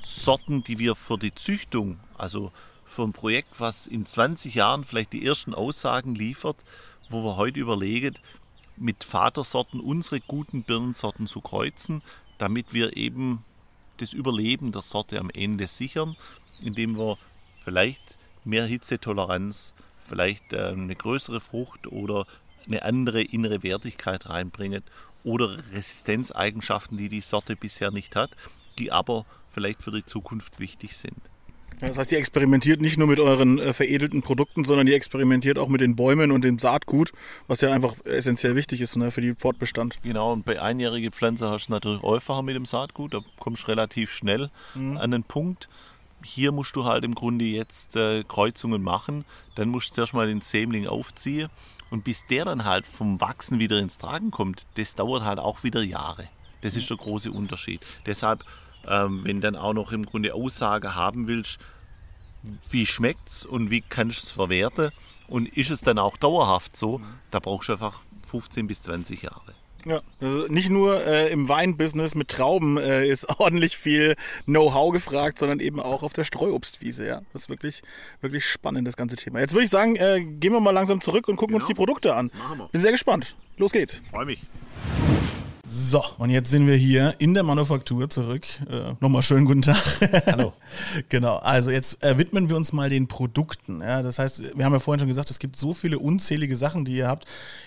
Sorten, 0.02 0.64
die 0.64 0.78
wir 0.78 0.94
für 0.94 1.18
die 1.18 1.34
Züchtung, 1.34 1.98
also 2.18 2.52
für 2.84 3.02
ein 3.02 3.12
Projekt, 3.12 3.60
was 3.60 3.86
in 3.86 4.06
20 4.06 4.54
Jahren 4.54 4.84
vielleicht 4.84 5.12
die 5.12 5.24
ersten 5.26 5.54
Aussagen 5.54 6.14
liefert, 6.14 6.56
wo 7.08 7.24
wir 7.24 7.36
heute 7.36 7.60
überlegen, 7.60 8.14
mit 8.76 9.04
Vatersorten 9.04 9.80
unsere 9.80 10.20
guten 10.20 10.62
Birnensorten 10.62 11.26
zu 11.26 11.40
kreuzen, 11.40 12.02
damit 12.38 12.72
wir 12.72 12.96
eben 12.96 13.44
das 13.96 14.12
Überleben 14.12 14.72
der 14.72 14.82
Sorte 14.82 15.18
am 15.18 15.30
Ende 15.30 15.66
sichern, 15.66 16.16
indem 16.60 16.98
wir 16.98 17.18
vielleicht 17.64 18.18
mehr 18.44 18.66
Hitzetoleranz, 18.66 19.74
vielleicht 20.06 20.52
äh, 20.52 20.68
eine 20.68 20.94
größere 20.94 21.40
Frucht 21.40 21.86
oder 21.86 22.26
eine 22.66 22.82
andere 22.82 23.22
innere 23.22 23.62
Wertigkeit 23.62 24.28
reinbringen 24.28 24.82
oder 25.24 25.58
Resistenzeigenschaften, 25.72 26.96
die 26.96 27.08
die 27.08 27.20
Sorte 27.20 27.56
bisher 27.56 27.90
nicht 27.90 28.16
hat, 28.16 28.30
die 28.78 28.92
aber 28.92 29.26
vielleicht 29.48 29.82
für 29.82 29.90
die 29.90 30.04
Zukunft 30.04 30.60
wichtig 30.60 30.96
sind. 30.96 31.16
Das 31.80 31.98
heißt, 31.98 32.12
ihr 32.12 32.18
experimentiert 32.18 32.80
nicht 32.80 32.96
nur 32.96 33.06
mit 33.06 33.20
euren 33.20 33.58
äh, 33.58 33.72
veredelten 33.74 34.22
Produkten, 34.22 34.64
sondern 34.64 34.86
ihr 34.86 34.94
experimentiert 34.94 35.58
auch 35.58 35.68
mit 35.68 35.82
den 35.82 35.94
Bäumen 35.94 36.30
und 36.30 36.42
dem 36.42 36.58
Saatgut, 36.58 37.12
was 37.48 37.60
ja 37.60 37.70
einfach 37.70 37.94
essentiell 38.04 38.56
wichtig 38.56 38.80
ist 38.80 38.96
ne, 38.96 39.10
für 39.10 39.20
den 39.20 39.36
Fortbestand. 39.36 39.98
Genau, 40.02 40.32
und 40.32 40.46
bei 40.46 40.60
einjährigen 40.60 41.12
Pflanzen 41.12 41.48
hast 41.48 41.68
du 41.68 41.72
natürlich 41.72 42.02
einfacher 42.02 42.42
mit 42.42 42.54
dem 42.54 42.64
Saatgut, 42.64 43.12
da 43.12 43.20
kommst 43.38 43.64
du 43.64 43.68
relativ 43.68 44.10
schnell 44.10 44.50
mhm. 44.74 44.96
an 44.96 45.10
den 45.10 45.24
Punkt 45.24 45.68
hier 46.26 46.52
musst 46.52 46.76
du 46.76 46.84
halt 46.84 47.04
im 47.04 47.14
Grunde 47.14 47.44
jetzt 47.44 47.96
äh, 47.96 48.24
Kreuzungen 48.24 48.82
machen. 48.82 49.24
Dann 49.54 49.68
musst 49.68 49.90
du 49.90 49.94
zuerst 49.94 50.14
mal 50.14 50.26
den 50.26 50.40
Sämling 50.40 50.86
aufziehen. 50.86 51.48
Und 51.90 52.04
bis 52.04 52.26
der 52.26 52.44
dann 52.44 52.64
halt 52.64 52.86
vom 52.86 53.20
Wachsen 53.20 53.60
wieder 53.60 53.78
ins 53.78 53.96
Tragen 53.96 54.30
kommt, 54.30 54.66
das 54.74 54.96
dauert 54.96 55.24
halt 55.24 55.38
auch 55.38 55.62
wieder 55.62 55.82
Jahre. 55.82 56.28
Das 56.62 56.74
ist 56.74 56.90
der 56.90 56.96
große 56.96 57.30
Unterschied. 57.30 57.80
Deshalb, 58.06 58.44
ähm, 58.88 59.22
wenn 59.22 59.40
dann 59.40 59.54
auch 59.54 59.72
noch 59.72 59.92
im 59.92 60.04
Grunde 60.04 60.34
Aussage 60.34 60.96
haben 60.96 61.28
willst, 61.28 61.58
wie 62.70 62.86
schmeckt 62.86 63.28
es 63.28 63.44
und 63.44 63.70
wie 63.70 63.82
kannst 63.82 64.22
du 64.22 64.26
es 64.26 64.30
verwerten 64.30 64.90
und 65.28 65.46
ist 65.56 65.70
es 65.70 65.80
dann 65.80 65.98
auch 65.98 66.16
dauerhaft 66.16 66.76
so, 66.76 67.00
da 67.30 67.38
brauchst 67.38 67.68
du 67.68 67.74
einfach 67.74 68.00
15 68.26 68.66
bis 68.66 68.82
20 68.82 69.22
Jahre. 69.22 69.54
Ja, 69.86 70.00
also 70.20 70.46
nicht 70.48 70.68
nur 70.68 71.06
äh, 71.06 71.30
im 71.30 71.48
Weinbusiness 71.48 72.16
mit 72.16 72.28
Trauben 72.28 72.76
äh, 72.76 73.06
ist 73.06 73.28
ordentlich 73.38 73.76
viel 73.76 74.16
Know-how 74.44 74.92
gefragt, 74.92 75.38
sondern 75.38 75.60
eben 75.60 75.78
auch 75.78 76.02
auf 76.02 76.12
der 76.12 76.24
Streuobstwiese. 76.24 77.06
Ja, 77.06 77.22
das 77.32 77.42
ist 77.42 77.48
wirklich, 77.48 77.82
wirklich 78.20 78.44
spannend, 78.44 78.88
das 78.88 78.96
ganze 78.96 79.14
Thema. 79.14 79.38
Jetzt 79.38 79.54
würde 79.54 79.64
ich 79.64 79.70
sagen, 79.70 79.94
äh, 79.94 80.24
gehen 80.24 80.52
wir 80.52 80.60
mal 80.60 80.72
langsam 80.72 81.00
zurück 81.00 81.28
und 81.28 81.36
gucken 81.36 81.54
genau. 81.54 81.62
uns 81.62 81.68
die 81.68 81.74
Produkte 81.74 82.16
an. 82.16 82.32
Machen 82.36 82.58
wir. 82.58 82.68
Bin 82.68 82.80
sehr 82.80 82.90
gespannt. 82.90 83.36
Los 83.58 83.70
geht's. 83.70 84.02
Freue 84.10 84.26
mich. 84.26 84.40
So, 85.68 86.02
und 86.18 86.30
jetzt 86.30 86.50
sind 86.50 86.66
wir 86.66 86.76
hier 86.76 87.14
in 87.18 87.34
der 87.34 87.42
Manufaktur 87.42 88.08
zurück. 88.08 88.44
Äh, 88.68 88.94
nochmal 89.00 89.22
schönen 89.22 89.46
guten 89.46 89.62
Tag. 89.62 89.82
Hallo. 90.26 90.52
genau, 91.08 91.36
also 91.36 91.70
jetzt 91.70 92.04
äh, 92.04 92.18
widmen 92.18 92.48
wir 92.48 92.56
uns 92.56 92.72
mal 92.72 92.88
den 92.88 93.06
Produkten. 93.08 93.80
Ja, 93.82 94.02
das 94.02 94.18
heißt, 94.18 94.56
wir 94.56 94.64
haben 94.64 94.72
ja 94.72 94.78
vorhin 94.78 95.00
schon 95.00 95.08
gesagt, 95.08 95.30
es 95.30 95.38
gibt 95.38 95.56
so 95.56 95.74
viele 95.74 95.98
unzählige 95.98 96.56
Sachen, 96.56 96.84
die 96.84 96.96
ihr 96.96 97.08
habt. 97.08 97.24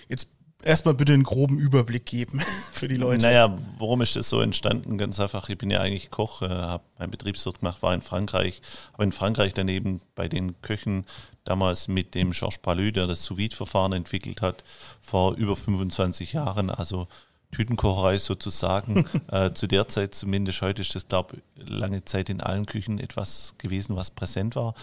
Jetzt 0.08 0.30
erstmal 0.64 0.94
bitte 0.94 1.14
einen 1.14 1.24
groben 1.24 1.58
Überblick 1.60 2.06
geben 2.06 2.40
für 2.74 2.88
die 2.88 2.96
Leute. 2.96 3.24
Naja, 3.24 3.56
warum 3.78 4.02
ist 4.02 4.16
das 4.16 4.30
so 4.30 4.42
entstanden? 4.42 4.98
Ganz 4.98 5.20
einfach, 5.20 5.50
ich 5.50 5.58
bin 5.58 5.70
ja 5.70 5.82
eigentlich 5.82 6.10
Koch, 6.10 6.42
äh, 6.42 6.50
habe 6.50 6.84
meinen 6.98 7.12
Betriebswirt 7.12 7.60
gemacht, 7.60 7.82
war 7.82 7.94
in 7.94 8.02
Frankreich, 8.02 8.62
habe 8.94 9.04
in 9.04 9.12
Frankreich 9.12 9.54
daneben 9.54 10.02
bei 10.16 10.28
den 10.28 10.62
Köchen 10.62 11.06
damals 11.44 11.88
mit 11.88 12.16
dem 12.16 12.32
Georges 12.32 12.60
Palus, 12.60 12.94
der 12.94 13.08
das 13.08 13.24
sous 13.24 13.54
verfahren 13.54 13.94
entwickelt 13.94 14.42
hat, 14.42 14.64
vor 15.02 15.36
über 15.36 15.56
25 15.56 16.34
Jahren, 16.34 16.70
also 16.70 17.08
Tütenkocherei 17.52 18.18
sozusagen. 18.18 19.06
äh, 19.32 19.54
zu 19.54 19.68
der 19.68 19.88
Zeit 19.88 20.14
zumindest, 20.14 20.62
heute 20.62 20.82
ist 20.82 20.96
das, 20.96 21.08
glaube 21.08 21.38
ich, 21.38 21.70
lange 21.70 22.06
Zeit 22.06 22.30
in 22.30 22.42
allen 22.42 22.66
Küchen 22.66 23.00
etwas 23.00 23.56
gewesen, 23.58 23.96
was 23.96 24.12
präsent 24.12 24.56
war. 24.56 24.76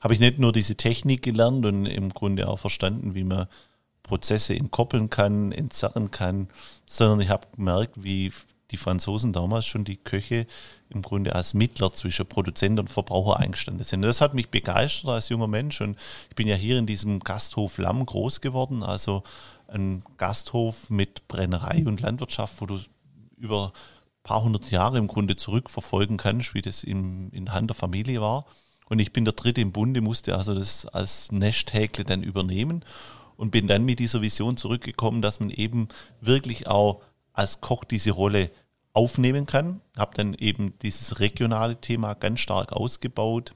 Habe 0.00 0.14
ich 0.14 0.20
nicht 0.20 0.38
nur 0.38 0.52
diese 0.52 0.74
Technik 0.74 1.22
gelernt 1.22 1.64
und 1.64 1.86
im 1.86 2.10
Grunde 2.10 2.48
auch 2.48 2.58
verstanden, 2.58 3.14
wie 3.14 3.24
man 3.24 3.46
Prozesse 4.02 4.54
entkoppeln 4.54 5.10
kann, 5.10 5.52
entzerren 5.52 6.10
kann, 6.10 6.48
sondern 6.86 7.20
ich 7.20 7.30
habe 7.30 7.46
gemerkt, 7.56 8.02
wie 8.02 8.32
die 8.70 8.76
Franzosen 8.76 9.32
damals 9.32 9.66
schon 9.66 9.84
die 9.84 9.98
Köche 9.98 10.46
im 10.88 11.02
Grunde 11.02 11.34
als 11.34 11.54
Mittler 11.54 11.92
zwischen 11.92 12.26
Produzent 12.26 12.80
und 12.80 12.90
Verbraucher 12.90 13.38
eingestanden 13.38 13.84
sind. 13.84 14.02
Das 14.02 14.20
hat 14.20 14.34
mich 14.34 14.48
begeistert 14.48 15.10
als 15.10 15.28
junger 15.28 15.46
Mensch 15.46 15.80
und 15.80 15.96
ich 16.30 16.34
bin 16.34 16.48
ja 16.48 16.56
hier 16.56 16.78
in 16.78 16.86
diesem 16.86 17.20
Gasthof 17.20 17.78
Lamm 17.78 18.04
groß 18.04 18.40
geworden, 18.40 18.82
also 18.82 19.22
ein 19.68 20.02
Gasthof 20.18 20.90
mit 20.90 21.28
Brennerei 21.28 21.84
und 21.86 22.00
Landwirtschaft, 22.00 22.60
wo 22.60 22.66
du 22.66 22.80
über 23.36 23.72
ein 23.74 24.22
paar 24.22 24.42
hundert 24.42 24.70
Jahre 24.70 24.98
im 24.98 25.06
Grunde 25.06 25.36
zurückverfolgen 25.36 26.16
kannst, 26.16 26.54
wie 26.54 26.62
das 26.62 26.84
in, 26.84 27.30
in 27.30 27.52
Hand 27.52 27.70
der 27.70 27.74
Familie 27.74 28.20
war. 28.20 28.46
Und 28.88 28.98
ich 28.98 29.12
bin 29.12 29.24
der 29.24 29.32
Dritte 29.32 29.62
im 29.62 29.72
Bunde, 29.72 30.02
musste 30.02 30.36
also 30.36 30.54
das 30.54 30.84
als 30.86 31.32
Nesthäkle 31.32 32.04
dann 32.04 32.22
übernehmen 32.22 32.84
und 33.36 33.50
bin 33.50 33.68
dann 33.68 33.84
mit 33.84 33.98
dieser 33.98 34.22
Vision 34.22 34.56
zurückgekommen, 34.56 35.22
dass 35.22 35.40
man 35.40 35.50
eben 35.50 35.88
wirklich 36.20 36.66
auch 36.66 37.02
als 37.32 37.60
Koch 37.60 37.84
diese 37.84 38.12
Rolle 38.12 38.50
aufnehmen 38.92 39.46
kann. 39.46 39.80
Habe 39.96 40.16
dann 40.16 40.34
eben 40.34 40.78
dieses 40.80 41.20
regionale 41.20 41.80
Thema 41.80 42.14
ganz 42.14 42.40
stark 42.40 42.72
ausgebaut. 42.72 43.52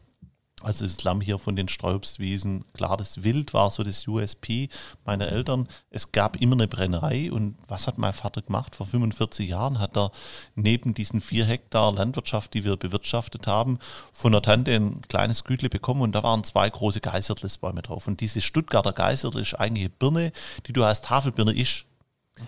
Also 0.62 0.87
das 0.87 1.05
Lamm 1.05 1.21
hier 1.21 1.38
von 1.38 1.55
den 1.55 1.69
Sträubstwiesen, 1.69 2.64
klar, 2.73 2.97
das 2.97 3.23
Wild 3.23 3.53
war 3.53 3.71
so 3.71 3.83
das 3.83 4.09
USP 4.09 4.71
meiner 5.05 5.29
Eltern. 5.29 5.69
Es 5.90 6.12
gab 6.12 6.40
immer 6.40 6.55
eine 6.55 6.66
Brennerei 6.66 7.31
und 7.31 7.59
was 7.69 7.87
hat 7.87 7.99
mein 7.99 8.14
Vater 8.14 8.40
gemacht? 8.40 8.75
Vor 8.75 8.87
45 8.87 9.51
Jahren 9.51 9.79
hat 9.79 9.99
er 9.99 10.11
neben 10.55 10.95
diesen 10.95 11.21
vier 11.21 11.45
Hektar 11.45 11.92
Landwirtschaft, 11.92 12.55
die 12.55 12.64
wir 12.64 12.79
bewirtschaftet 12.79 13.47
haben, 13.47 13.79
von 14.14 14.33
der 14.33 14.40
Tante 14.40 14.75
ein 14.75 15.03
kleines 15.03 15.45
Gütle 15.45 15.69
bekommen 15.69 16.01
und 16.01 16.12
da 16.12 16.23
waren 16.23 16.42
zwei 16.42 16.71
große 16.71 17.03
Geisertlesbäume 17.03 17.83
drauf. 17.83 18.09
Und 18.09 18.23
diese 18.23 18.40
Stuttgarter 18.40 18.95
Geisertle 18.95 19.42
ist 19.42 19.55
eigentlich 19.55 19.85
eine 19.85 19.90
Birne, 19.90 20.33
die 20.66 20.73
du 20.73 20.85
als 20.85 21.03
Tafelbirne 21.03 21.53
isch. 21.53 21.85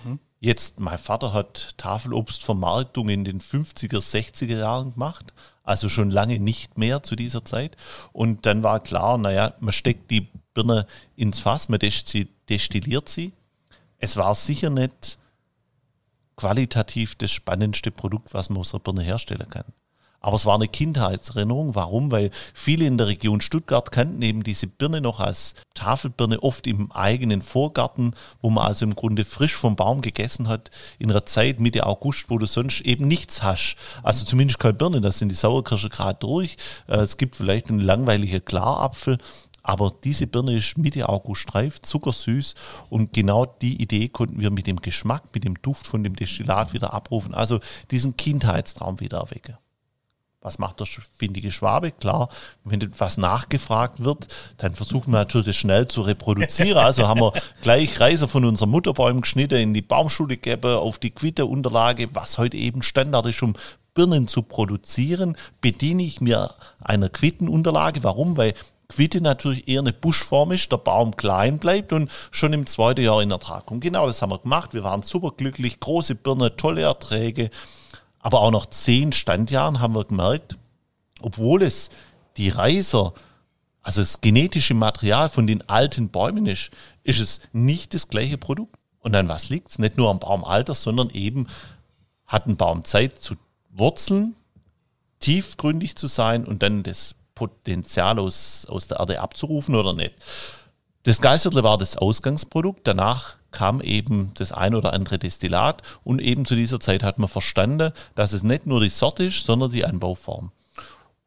Mhm. 0.05 0.19
Jetzt, 0.41 0.79
mein 0.79 0.99
Vater 0.99 1.33
hat 1.33 1.75
Tafelobstvermarktung 1.79 3.09
in 3.09 3.25
den 3.25 3.41
50er, 3.41 3.99
60er 3.99 4.59
Jahren 4.59 4.93
gemacht, 4.93 5.35
also 5.69 5.91
schon 5.91 6.11
lange 6.11 6.39
nicht 6.39 6.79
mehr 6.79 7.03
zu 7.03 7.15
dieser 7.15 7.45
Zeit. 7.45 7.77
Und 8.13 8.47
dann 8.47 8.63
war 8.63 8.81
klar, 8.81 9.19
naja, 9.19 9.55
man 9.61 9.73
steckt 9.73 10.11
die 10.11 10.29
Birne 10.55 10.87
ins 11.15 11.41
Fass, 11.41 11.69
man 11.69 11.79
destilliert 11.79 13.09
sie. 13.09 13.33
Es 13.99 14.17
war 14.17 14.35
sicher 14.35 14.71
nicht 14.71 15.19
qualitativ 16.37 17.17
das 17.17 17.31
spannendste 17.33 17.91
Produkt, 17.91 18.33
was 18.33 18.49
man 18.49 18.61
aus 18.61 18.71
der 18.71 18.79
Birne 18.79 19.03
herstellen 19.03 19.51
kann. 19.51 19.67
Aber 20.21 20.37
es 20.37 20.47
war 20.47 20.57
eine 20.57 20.69
Kindheitserinnerung. 20.69 21.75
Warum? 21.75 22.11
Weil 22.11 22.31
viele 22.53 22.87
in 22.87 22.99
der 22.99 23.07
Region 23.07 23.41
Stuttgart 23.41 23.91
kannten 23.93 24.21
eben 24.23 24.43
diese 24.43 24.67
Birne 24.67 25.01
noch 25.01 25.21
als 25.21 25.55
Tafelbirne, 25.75 26.43
oft 26.43 26.67
im 26.67 26.91
eigenen 26.91 27.41
Vorgarten, 27.41 28.15
wo 28.43 28.51
man 28.51 28.67
also 28.67 28.85
im 28.85 28.97
Grunde 28.97 29.25
frisch 29.25 29.55
vom 29.55 29.77
Baum 29.77 30.01
gegessen 30.03 30.49
hat, 30.49 30.71
in 30.99 31.11
einer 31.11 31.25
Zeit 31.25 31.61
Mitte 31.61 31.87
August, 31.87 32.31
wo 32.31 32.39
du 32.39 32.47
sonst 32.47 32.81
eben 32.81 33.07
nichts 33.07 33.43
hast. 33.43 33.77
Also 34.03 34.25
zumindest 34.25 34.59
keine 34.59 34.75
Birne, 34.75 35.01
da 35.01 35.13
sind 35.13 35.31
die 35.31 35.37
Sauerkirsche 35.37 35.89
gerade 35.89 36.19
durch. 36.19 36.57
Äh, 36.89 36.97
es 36.97 37.17
gibt 37.17 37.37
vielleicht 37.37 37.69
einen 37.69 37.81
langweiligen 37.81 38.45
Klarapfel, 38.45 39.19
aber 39.63 39.93
diese 40.03 40.27
Birne 40.27 40.57
ist 40.57 40.79
Mitte 40.79 41.09
August 41.09 41.55
reif, 41.55 41.81
zuckersüß 41.81 42.55
und 42.89 43.13
genau 43.13 43.47
die 43.47 43.81
Idee 43.81 44.09
konnten 44.09 44.41
wir 44.41 44.51
mit 44.51 44.67
dem 44.67 44.81
Geschmack, 44.81 45.25
mit 45.35 45.45
dem 45.45 45.61
Duft 45.61 45.87
von 45.87 46.03
dem 46.03 46.17
Destillat 46.17 46.73
wieder 46.73 46.95
abrufen. 46.95 47.35
Also 47.35 47.61
diesen 47.91 48.17
Kindheitstraum 48.17 48.99
wieder 48.99 49.19
erwecken. 49.19 49.59
Was 50.41 50.61
macht 50.61 50.79
der 50.79 50.87
findige 51.17 51.51
Schwabe? 51.51 51.91
Klar, 51.91 52.29
wenn 52.63 52.81
etwas 52.81 53.17
nachgefragt 53.17 54.05
wird, 54.05 54.29
dann 54.59 54.75
versuchen 54.75 55.11
wir 55.11 55.19
natürlich 55.19 55.49
das 55.49 55.57
schnell 55.57 55.89
zu 55.89 56.03
reproduzieren. 56.03 56.79
Also 56.79 57.09
haben 57.09 57.21
wir 57.21 57.33
gleich 57.63 57.99
Reiser 57.99 58.29
von 58.29 58.45
unseren 58.45 58.71
Mutterbäumen 58.71 59.23
geschnitten, 59.23 59.57
in 59.57 59.75
die 59.75 59.83
Baumschule 59.83 60.37
gegeben, 60.37 60.77
auf 60.77 60.99
die 60.99 61.11
Quitteunterlage, 61.11 62.15
was 62.15 62.39
heute 62.39 62.57
eben 62.57 62.83
Standard 62.83 63.27
ist, 63.27 63.43
um 63.43 63.55
Birnen 63.95 64.29
zu 64.29 64.43
produzieren, 64.43 65.37
bediene 65.61 66.05
ich 66.05 66.21
mir 66.21 66.55
einer 66.79 67.09
Quittenunterlage. 67.09 68.05
Warum? 68.05 68.37
Weil 68.37 68.55
Quitte 68.89 69.21
natürlich 69.21 69.69
eher 69.69 69.81
eine 69.81 69.93
Buschform 69.93 70.53
ist, 70.53 70.71
der 70.73 70.79
Baum 70.79 71.17
klein 71.17 71.59
bleibt 71.59 71.93
und 71.93 72.11
schon 72.31 72.53
im 72.53 72.65
zweiten 72.67 73.03
Jahr 73.03 73.21
in 73.23 73.31
Ertrag 73.31 73.67
kommt. 73.67 73.83
Genau 73.83 74.07
das 74.07 74.23
haben 74.23 74.31
wir 74.31 74.39
gemacht. 74.39 74.73
Wir 74.73 74.85
waren 74.85 75.03
superglücklich, 75.03 75.81
große 75.81 76.15
Birne, 76.15 76.57
tolle 76.57 76.83
Erträge. 76.83 77.51
Aber 78.29 78.43
auch 78.43 78.51
nach 78.51 78.67
zehn 78.67 79.13
Standjahren 79.15 79.81
haben 79.81 79.95
wir 79.95 80.05
gemerkt, 80.05 80.59
obwohl 81.23 81.63
es 81.63 81.89
die 82.37 82.51
Reiser, 82.51 83.15
also 83.81 84.03
das 84.03 84.21
genetische 84.21 84.75
Material 84.75 85.31
von 85.31 85.47
den 85.47 85.67
alten 85.67 86.11
Bäumen 86.11 86.45
ist, 86.45 86.69
ist 87.05 87.21
es 87.21 87.41
nicht 87.55 87.95
das 87.95 88.09
gleiche 88.09 88.37
Produkt. 88.37 88.77
Und 88.99 89.17
an 89.17 89.31
was 89.31 89.49
liegt 89.49 89.71
es? 89.71 89.79
Nicht 89.79 89.97
nur 89.97 90.11
am 90.11 90.19
Baumalter, 90.19 90.75
sondern 90.75 91.09
eben 91.09 91.47
hat 92.27 92.47
ein 92.47 92.59
Baum 92.59 92.85
Zeit 92.85 93.17
zu 93.17 93.35
wurzeln, 93.71 94.37
tiefgründig 95.21 95.97
zu 95.97 96.07
sein 96.07 96.45
und 96.45 96.63
dann 96.63 96.83
das 96.83 97.15
Potenzial 97.35 98.19
aus, 98.19 98.67
aus 98.69 98.89
der 98.89 98.99
Erde 98.99 99.23
abzurufen 99.23 99.75
oder 99.75 99.95
nicht. 99.95 100.13
Das 101.05 101.23
Geisterle 101.23 101.63
war 101.63 101.79
das 101.79 101.97
Ausgangsprodukt. 101.97 102.87
Danach 102.87 103.37
kam 103.51 103.81
eben 103.81 104.33
das 104.35 104.53
ein 104.53 104.75
oder 104.75 104.93
andere 104.93 105.19
Destillat 105.19 105.83
und 106.05 106.21
eben 106.21 106.45
zu 106.45 106.55
dieser 106.55 106.81
Zeit 106.81 107.03
hat 107.03 107.19
man 107.19 107.29
verstanden, 107.29 107.93
dass 108.15 108.33
es 108.33 108.43
nicht 108.43 108.67
nur 108.67 108.81
die 108.81 108.89
Sorte 108.89 109.25
ist, 109.25 109.47
sondern 109.47 109.71
die 109.71 109.85
Anbauform. 109.85 110.53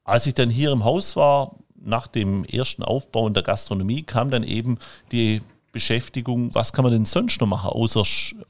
Als 0.04 0.26
ich 0.28 0.34
dann 0.34 0.50
hier 0.50 0.72
im 0.72 0.84
Haus 0.84 1.16
war, 1.16 1.56
nach 1.84 2.08
dem 2.08 2.46
ersten 2.46 2.84
Aufbau 2.84 3.28
in 3.28 3.34
der 3.34 3.44
Gastronomie, 3.44 4.04
kam 4.04 4.30
dann 4.30 4.44
eben 4.44 4.78
die 5.12 5.42
Beschäftigung, 5.72 6.54
was 6.54 6.74
kann 6.74 6.84
man 6.84 6.92
denn 6.92 7.06
sonst 7.06 7.40
noch 7.40 7.48
machen, 7.48 7.70
außer, 7.70 8.04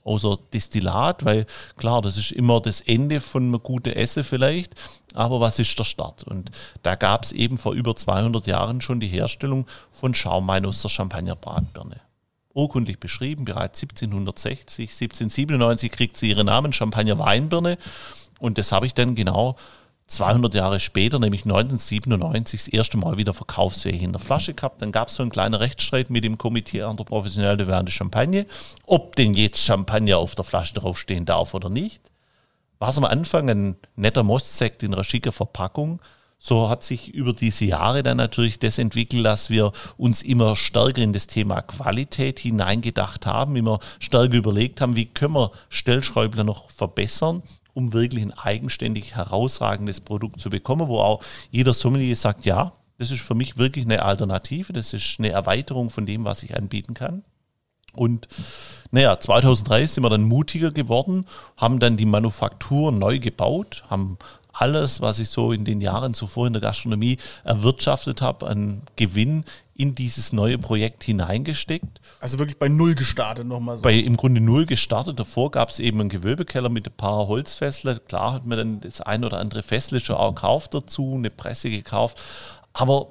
außer 0.03 0.37
Destillat, 0.53 1.23
weil 1.23 1.45
klar, 1.77 2.01
das 2.01 2.17
ist 2.17 2.31
immer 2.31 2.59
das 2.61 2.81
Ende 2.81 3.21
von 3.21 3.43
einem 3.43 3.61
guten 3.61 3.93
Essen 3.93 4.23
vielleicht, 4.23 4.73
aber 5.13 5.39
was 5.39 5.59
ist 5.59 5.77
der 5.77 5.83
Start? 5.83 6.23
Und 6.23 6.51
da 6.81 6.95
gab 6.95 7.23
es 7.23 7.31
eben 7.31 7.57
vor 7.57 7.73
über 7.73 7.95
200 7.95 8.47
Jahren 8.47 8.81
schon 8.81 8.99
die 8.99 9.07
Herstellung 9.07 9.67
von 9.91 10.15
Schaumwein 10.15 10.65
aus 10.65 10.81
der 10.81 10.89
Champagner-Bratbirne 10.89 12.01
urkundlich 12.53 12.99
beschrieben, 12.99 13.45
bereits 13.45 13.81
1760, 13.81 14.89
1797 14.89 15.91
kriegt 15.91 16.17
sie 16.17 16.29
ihren 16.29 16.47
Namen, 16.47 16.73
Champagner 16.73 17.19
Weinbirne. 17.19 17.77
Und 18.39 18.57
das 18.57 18.71
habe 18.71 18.85
ich 18.85 18.93
dann 18.93 19.15
genau 19.15 19.55
200 20.07 20.53
Jahre 20.53 20.79
später, 20.79 21.19
nämlich 21.19 21.45
1997, 21.45 22.59
das 22.59 22.67
erste 22.67 22.97
Mal 22.97 23.17
wieder 23.17 23.33
verkaufsfähig 23.33 24.03
in 24.03 24.11
der 24.11 24.19
Flasche 24.19 24.53
gehabt. 24.53 24.81
Dann 24.81 24.91
gab 24.91 25.07
es 25.07 25.15
so 25.15 25.23
einen 25.23 25.31
kleinen 25.31 25.53
Rechtsstreit 25.53 26.09
mit 26.09 26.23
dem 26.23 26.37
Komitee 26.37 26.83
an 26.83 26.97
der 26.97 27.05
Professionelle 27.05 27.57
de 27.57 27.65
de 27.65 27.91
Champagne, 27.91 28.45
ob 28.85 29.15
denn 29.15 29.33
jetzt 29.33 29.63
Champagner 29.63 30.17
auf 30.17 30.35
der 30.35 30.43
Flasche 30.43 30.73
draufstehen 30.73 31.25
darf 31.25 31.53
oder 31.53 31.69
nicht. 31.69 32.01
War 32.79 32.89
es 32.89 32.97
am 32.97 33.05
Anfang 33.05 33.49
ein 33.49 33.77
netter 33.95 34.23
Mostsekt 34.23 34.83
in 34.83 34.93
einer 34.93 35.03
schicker 35.03 35.31
Verpackung 35.31 36.01
so 36.43 36.69
hat 36.69 36.83
sich 36.83 37.13
über 37.13 37.33
diese 37.33 37.65
Jahre 37.65 38.01
dann 38.01 38.17
natürlich 38.17 38.57
das 38.57 38.79
entwickelt, 38.79 39.23
dass 39.23 39.51
wir 39.51 39.71
uns 39.95 40.23
immer 40.23 40.55
stärker 40.55 41.03
in 41.03 41.13
das 41.13 41.27
Thema 41.27 41.61
Qualität 41.61 42.39
hineingedacht 42.39 43.27
haben, 43.27 43.55
immer 43.55 43.79
stärker 43.99 44.37
überlegt 44.37 44.81
haben, 44.81 44.95
wie 44.95 45.05
können 45.05 45.35
wir 45.35 45.51
Stellschräubler 45.69 46.43
noch 46.43 46.71
verbessern, 46.71 47.43
um 47.75 47.93
wirklich 47.93 48.23
ein 48.23 48.33
eigenständig 48.33 49.15
herausragendes 49.15 50.01
Produkt 50.01 50.41
zu 50.41 50.49
bekommen, 50.49 50.87
wo 50.87 50.97
auch 50.97 51.23
jeder 51.51 51.75
Sommelier 51.75 52.15
sagt, 52.15 52.43
ja, 52.45 52.73
das 52.97 53.11
ist 53.11 53.21
für 53.21 53.35
mich 53.35 53.57
wirklich 53.57 53.85
eine 53.85 54.01
Alternative, 54.01 54.73
das 54.73 54.93
ist 54.93 55.17
eine 55.19 55.29
Erweiterung 55.29 55.91
von 55.91 56.07
dem, 56.07 56.25
was 56.25 56.41
ich 56.41 56.57
anbieten 56.57 56.95
kann. 56.95 57.23
Und 57.93 58.27
naja, 58.91 59.17
2003 59.17 59.85
sind 59.85 60.03
wir 60.03 60.09
dann 60.09 60.23
mutiger 60.23 60.71
geworden, 60.71 61.25
haben 61.57 61.79
dann 61.79 61.97
die 61.97 62.05
Manufaktur 62.05 62.91
neu 62.91 63.19
gebaut, 63.19 63.83
haben 63.89 64.17
alles, 64.53 65.01
was 65.01 65.19
ich 65.19 65.29
so 65.29 65.51
in 65.51 65.65
den 65.65 65.81
Jahren 65.81 66.13
zuvor 66.13 66.47
in 66.47 66.53
der 66.53 66.61
Gastronomie 66.61 67.17
erwirtschaftet 67.43 68.21
habe, 68.21 68.47
an 68.47 68.83
Gewinn 68.95 69.45
in 69.75 69.95
dieses 69.95 70.31
neue 70.31 70.57
Projekt 70.57 71.03
hineingesteckt. 71.03 72.01
Also 72.19 72.37
wirklich 72.37 72.59
bei 72.59 72.67
Null 72.67 72.93
gestartet 72.93 73.47
nochmal 73.47 73.77
so. 73.77 73.83
Bei 73.83 73.95
im 73.95 74.15
Grunde 74.15 74.39
Null 74.39 74.65
gestartet. 74.65 75.19
Davor 75.19 75.49
gab 75.49 75.69
es 75.69 75.79
eben 75.79 75.99
einen 75.99 76.09
Gewölbekeller 76.09 76.69
mit 76.69 76.85
ein 76.85 76.93
paar 76.95 77.27
Holzfässle. 77.27 77.99
Klar 77.99 78.33
hat 78.33 78.45
man 78.45 78.57
dann 78.57 78.81
das 78.81 79.01
ein 79.01 79.23
oder 79.23 79.39
andere 79.39 79.63
Fässle 79.63 79.99
schon 79.99 80.17
auch 80.17 80.35
gekauft 80.35 80.73
dazu, 80.73 81.13
eine 81.15 81.31
Presse 81.31 81.69
gekauft. 81.69 82.21
Aber 82.73 83.07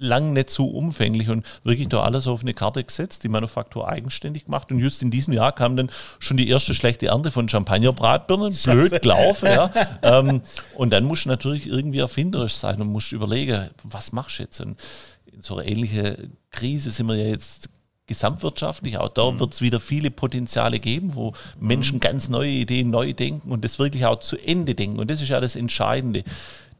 lang 0.00 0.32
nicht 0.32 0.50
so 0.50 0.66
umfänglich 0.66 1.28
und 1.28 1.46
wirklich 1.62 1.88
da 1.88 2.02
alles 2.02 2.26
auf 2.26 2.40
eine 2.40 2.54
Karte 2.54 2.82
gesetzt, 2.82 3.22
die 3.22 3.28
Manufaktur 3.28 3.88
eigenständig 3.88 4.46
gemacht. 4.46 4.72
Und 4.72 4.78
just 4.78 5.02
in 5.02 5.10
diesem 5.10 5.34
Jahr 5.34 5.52
kam 5.52 5.76
dann 5.76 5.90
schon 6.18 6.36
die 6.36 6.48
erste 6.48 6.74
schlechte 6.74 7.06
Ernte 7.08 7.30
von 7.30 7.48
Champagnerbratbirnen. 7.48 8.56
Blöd 8.64 9.02
gelaufen, 9.02 9.46
ja. 9.46 9.70
ähm, 10.02 10.40
und 10.74 10.90
dann 10.90 11.04
musst 11.04 11.26
du 11.26 11.28
natürlich 11.28 11.68
irgendwie 11.68 11.98
erfinderisch 11.98 12.54
sein 12.54 12.80
und 12.80 12.88
musst 12.88 13.12
überlegen, 13.12 13.70
was 13.84 14.12
machst 14.12 14.38
du 14.38 14.42
jetzt? 14.44 14.60
Und 14.60 14.80
in 15.26 15.42
so 15.42 15.58
einer 15.58 15.68
ähnlichen 15.68 16.36
Krise 16.50 16.90
sind 16.90 17.06
wir 17.06 17.16
ja 17.16 17.28
jetzt 17.28 17.68
gesamtwirtschaftlich. 18.06 18.98
Auch 18.98 19.10
da 19.10 19.38
wird 19.38 19.52
es 19.52 19.60
wieder 19.60 19.80
viele 19.80 20.10
Potenziale 20.10 20.80
geben, 20.80 21.14
wo 21.14 21.32
Menschen 21.60 22.00
ganz 22.00 22.28
neue 22.28 22.50
Ideen 22.50 22.90
neu 22.90 23.12
denken 23.12 23.52
und 23.52 23.64
das 23.64 23.78
wirklich 23.78 24.04
auch 24.06 24.18
zu 24.18 24.36
Ende 24.36 24.74
denken. 24.74 24.98
Und 24.98 25.10
das 25.10 25.22
ist 25.22 25.28
ja 25.28 25.40
das 25.40 25.54
Entscheidende. 25.54 26.24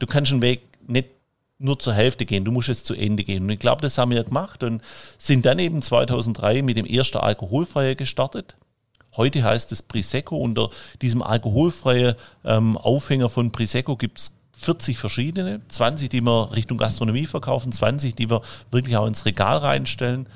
Du 0.00 0.06
kannst 0.06 0.32
einen 0.32 0.42
Weg 0.42 0.62
nicht 0.88 1.06
nur 1.60 1.78
zur 1.78 1.92
Hälfte 1.92 2.26
gehen, 2.26 2.44
du 2.44 2.50
musst 2.50 2.70
es 2.70 2.82
zu 2.82 2.94
Ende 2.94 3.22
gehen. 3.22 3.44
Und 3.44 3.50
ich 3.50 3.58
glaube, 3.58 3.82
das 3.82 3.98
haben 3.98 4.10
wir 4.10 4.24
gemacht 4.24 4.62
und 4.62 4.82
sind 5.18 5.44
dann 5.44 5.58
eben 5.58 5.82
2003 5.82 6.62
mit 6.62 6.76
dem 6.76 6.86
ersten 6.86 7.18
Alkoholfreie 7.18 7.94
gestartet. 7.96 8.56
Heute 9.16 9.42
heißt 9.44 9.70
es 9.72 9.82
Prisecco. 9.82 10.36
Unter 10.36 10.70
diesem 11.02 11.22
alkoholfreien 11.22 12.14
ähm, 12.44 12.76
Aufhänger 12.76 13.28
von 13.28 13.52
Prisecco 13.52 13.96
gibt 13.96 14.18
es 14.18 14.32
40 14.56 14.98
verschiedene, 14.98 15.60
20, 15.68 16.08
die 16.10 16.20
wir 16.20 16.52
Richtung 16.54 16.78
Gastronomie 16.78 17.26
verkaufen, 17.26 17.72
20, 17.72 18.14
die 18.14 18.30
wir 18.30 18.42
wirklich 18.70 18.96
auch 18.96 19.06
ins 19.06 19.24
Regal 19.24 19.58
reinstellen. 19.58 20.26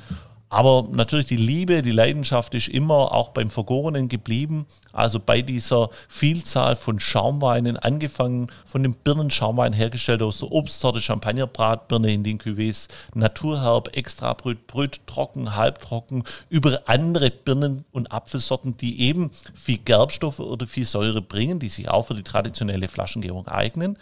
Aber 0.55 0.87
natürlich 0.93 1.27
die 1.27 1.37
Liebe, 1.37 1.83
die 1.83 1.91
Leidenschaft 1.91 2.55
ist 2.55 2.69
immer 2.69 3.11
auch 3.11 3.31
beim 3.31 3.51
Vergorenen 3.51 4.09
geblieben. 4.09 4.67
Also 4.93 5.19
bei 5.19 5.43
dieser 5.43 5.91
Vielzahl 6.07 6.77
von 6.77 7.01
Schaumweinen, 7.01 7.77
angefangen 7.77 8.47
von 8.65 8.85
dem 8.85 8.95
Birnenschaumwein 8.95 9.73
hergestellt 9.73 10.23
aus 10.23 10.39
der 10.39 10.53
Obstsorte 10.53 11.01
Champagnerbratbirne 11.01 12.13
in 12.13 12.23
den 12.23 12.39
Cuvées, 12.39 12.87
Naturherb, 13.17 13.97
Extrabrüt, 13.97 14.69
Brüt, 14.69 15.01
trocken, 15.09 15.57
halbtrocken, 15.57 16.23
über 16.51 16.83
andere 16.87 17.33
Birnen- 17.33 17.85
und 17.91 18.13
Apfelsorten, 18.13 18.77
die 18.77 19.01
eben 19.01 19.33
viel 19.55 19.79
Gerbstoffe 19.79 20.39
oder 20.39 20.69
viel 20.69 20.85
Säure 20.85 21.21
bringen, 21.21 21.59
die 21.59 21.69
sich 21.69 21.89
auch 21.89 22.07
für 22.07 22.15
die 22.15 22.23
traditionelle 22.23 22.87
Flaschengärung 22.87 23.49
eignen. 23.49 23.99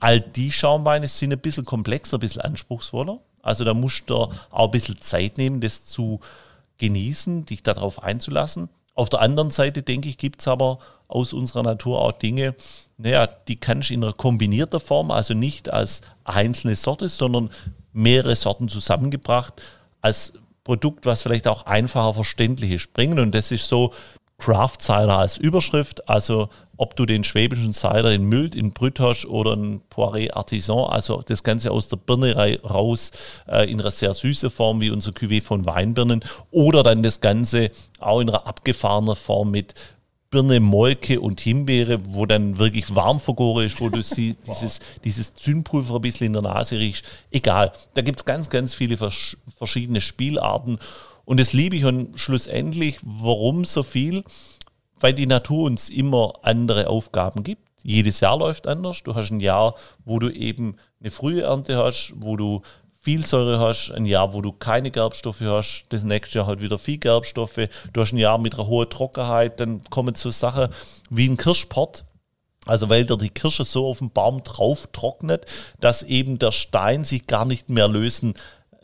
All 0.00 0.20
die 0.20 0.52
Schaumweine 0.52 1.08
sind 1.08 1.32
ein 1.32 1.38
bisschen 1.38 1.64
komplexer, 1.64 2.18
ein 2.18 2.20
bisschen 2.20 2.42
anspruchsvoller. 2.42 3.20
Also 3.44 3.64
da 3.64 3.74
musst 3.74 4.04
du 4.08 4.14
auch 4.16 4.32
ein 4.50 4.70
bisschen 4.70 5.00
Zeit 5.00 5.38
nehmen, 5.38 5.60
das 5.60 5.86
zu 5.86 6.20
genießen, 6.78 7.46
dich 7.46 7.62
darauf 7.62 8.02
einzulassen. 8.02 8.68
Auf 8.94 9.08
der 9.08 9.20
anderen 9.20 9.50
Seite, 9.50 9.82
denke 9.82 10.08
ich, 10.08 10.18
gibt 10.18 10.40
es 10.40 10.48
aber 10.48 10.78
aus 11.08 11.32
unserer 11.32 11.62
Natur 11.62 12.00
auch 12.00 12.12
Dinge, 12.12 12.54
naja, 12.96 13.26
die 13.26 13.56
kannst 13.56 13.90
du 13.90 13.94
in 13.94 14.04
einer 14.04 14.12
kombinierter 14.12 14.80
Form, 14.80 15.10
also 15.10 15.34
nicht 15.34 15.72
als 15.72 16.00
einzelne 16.24 16.76
Sorte, 16.76 17.08
sondern 17.08 17.50
mehrere 17.92 18.36
Sorten 18.36 18.68
zusammengebracht, 18.68 19.54
als 20.00 20.34
Produkt, 20.64 21.06
was 21.06 21.22
vielleicht 21.22 21.46
auch 21.46 21.66
einfacher 21.66 22.14
verständlich 22.14 22.70
ist, 22.70 22.92
bringen. 22.92 23.18
Und 23.18 23.34
das 23.34 23.52
ist 23.52 23.68
so 23.68 23.92
Craft 24.38 24.78
Cider 24.80 25.18
als 25.18 25.36
Überschrift, 25.38 26.08
also 26.08 26.48
ob 26.76 26.96
du 26.96 27.06
den 27.06 27.22
schwäbischen 27.22 27.72
Cider 27.72 28.12
in 28.12 28.24
Müld, 28.24 28.54
in 28.54 28.72
Brüt 28.72 28.98
hast 28.98 29.26
oder 29.26 29.54
ein 29.54 29.80
Poiré 29.90 30.34
Artisan, 30.34 30.90
also 30.90 31.22
das 31.24 31.42
Ganze 31.44 31.70
aus 31.70 31.88
der 31.88 31.96
Birne 31.96 32.58
raus 32.64 33.12
äh, 33.46 33.70
in 33.70 33.80
einer 33.80 33.92
sehr 33.92 34.12
süße 34.12 34.50
Form 34.50 34.80
wie 34.80 34.90
unser 34.90 35.12
Cuvée 35.12 35.42
von 35.42 35.66
Weinbirnen 35.66 36.24
oder 36.50 36.82
dann 36.82 37.02
das 37.02 37.20
Ganze 37.20 37.70
auch 38.00 38.20
in 38.20 38.28
einer 38.28 38.46
abgefahrenen 38.46 39.14
Form 39.14 39.52
mit 39.52 39.74
Birne, 40.30 40.58
Molke 40.58 41.20
und 41.20 41.40
Himbeere, 41.40 42.00
wo 42.08 42.26
dann 42.26 42.58
wirklich 42.58 42.92
warm 42.92 43.20
vergoren 43.20 43.66
ist, 43.66 43.80
wo 43.80 43.88
du 43.88 44.02
sie, 44.02 44.34
dieses, 44.48 44.80
dieses 45.04 45.32
Zündpulver 45.34 45.94
ein 45.94 46.00
bisschen 46.00 46.26
in 46.26 46.32
der 46.32 46.42
Nase 46.42 46.76
riechst. 46.76 47.04
Egal, 47.30 47.72
da 47.94 48.02
gibt 48.02 48.18
es 48.18 48.24
ganz, 48.24 48.50
ganz 48.50 48.74
viele 48.74 48.96
vers 48.96 49.36
verschiedene 49.56 50.00
Spielarten 50.00 50.80
und 51.24 51.40
das 51.40 51.52
liebe 51.52 51.76
ich 51.76 51.84
und 51.84 52.18
schlussendlich, 52.18 52.98
warum 53.02 53.64
so 53.64 53.82
viel? 53.82 54.24
Weil 55.00 55.14
die 55.14 55.26
Natur 55.26 55.64
uns 55.64 55.90
immer 55.90 56.34
andere 56.42 56.88
Aufgaben 56.88 57.42
gibt. 57.42 57.62
Jedes 57.82 58.20
Jahr 58.20 58.38
läuft 58.38 58.66
anders. 58.66 59.02
Du 59.02 59.14
hast 59.14 59.30
ein 59.30 59.40
Jahr, 59.40 59.74
wo 60.04 60.18
du 60.18 60.30
eben 60.30 60.76
eine 61.00 61.10
frühe 61.10 61.42
Ernte 61.42 61.76
hast, 61.76 62.14
wo 62.16 62.36
du 62.36 62.62
viel 63.04 63.26
Säure 63.26 63.58
hast, 63.58 63.90
ein 63.90 64.06
Jahr, 64.06 64.32
wo 64.32 64.40
du 64.40 64.50
keine 64.52 64.90
Gerbstoffe 64.90 65.42
hast, 65.42 65.84
das 65.90 66.04
nächste 66.04 66.38
Jahr 66.38 66.46
halt 66.46 66.62
wieder 66.62 66.78
viel 66.78 66.96
Gerbstoffe. 66.96 67.68
Du 67.92 68.00
hast 68.00 68.12
ein 68.12 68.18
Jahr 68.18 68.38
mit 68.38 68.54
einer 68.54 68.66
hohen 68.66 68.88
Trockenheit, 68.88 69.60
dann 69.60 69.84
kommen 69.90 70.14
so 70.14 70.30
Sachen 70.30 70.68
wie 71.10 71.28
ein 71.28 71.36
Kirschport. 71.36 72.06
Also 72.64 72.88
weil 72.88 73.04
dir 73.04 73.18
die 73.18 73.28
Kirsche 73.28 73.66
so 73.66 73.86
auf 73.86 73.98
dem 73.98 74.10
Baum 74.10 74.42
drauf 74.42 74.88
trocknet, 74.92 75.44
dass 75.80 76.02
eben 76.02 76.38
der 76.38 76.52
Stein 76.52 77.04
sich 77.04 77.26
gar 77.26 77.44
nicht 77.44 77.68
mehr 77.68 77.88
lösen 77.88 78.32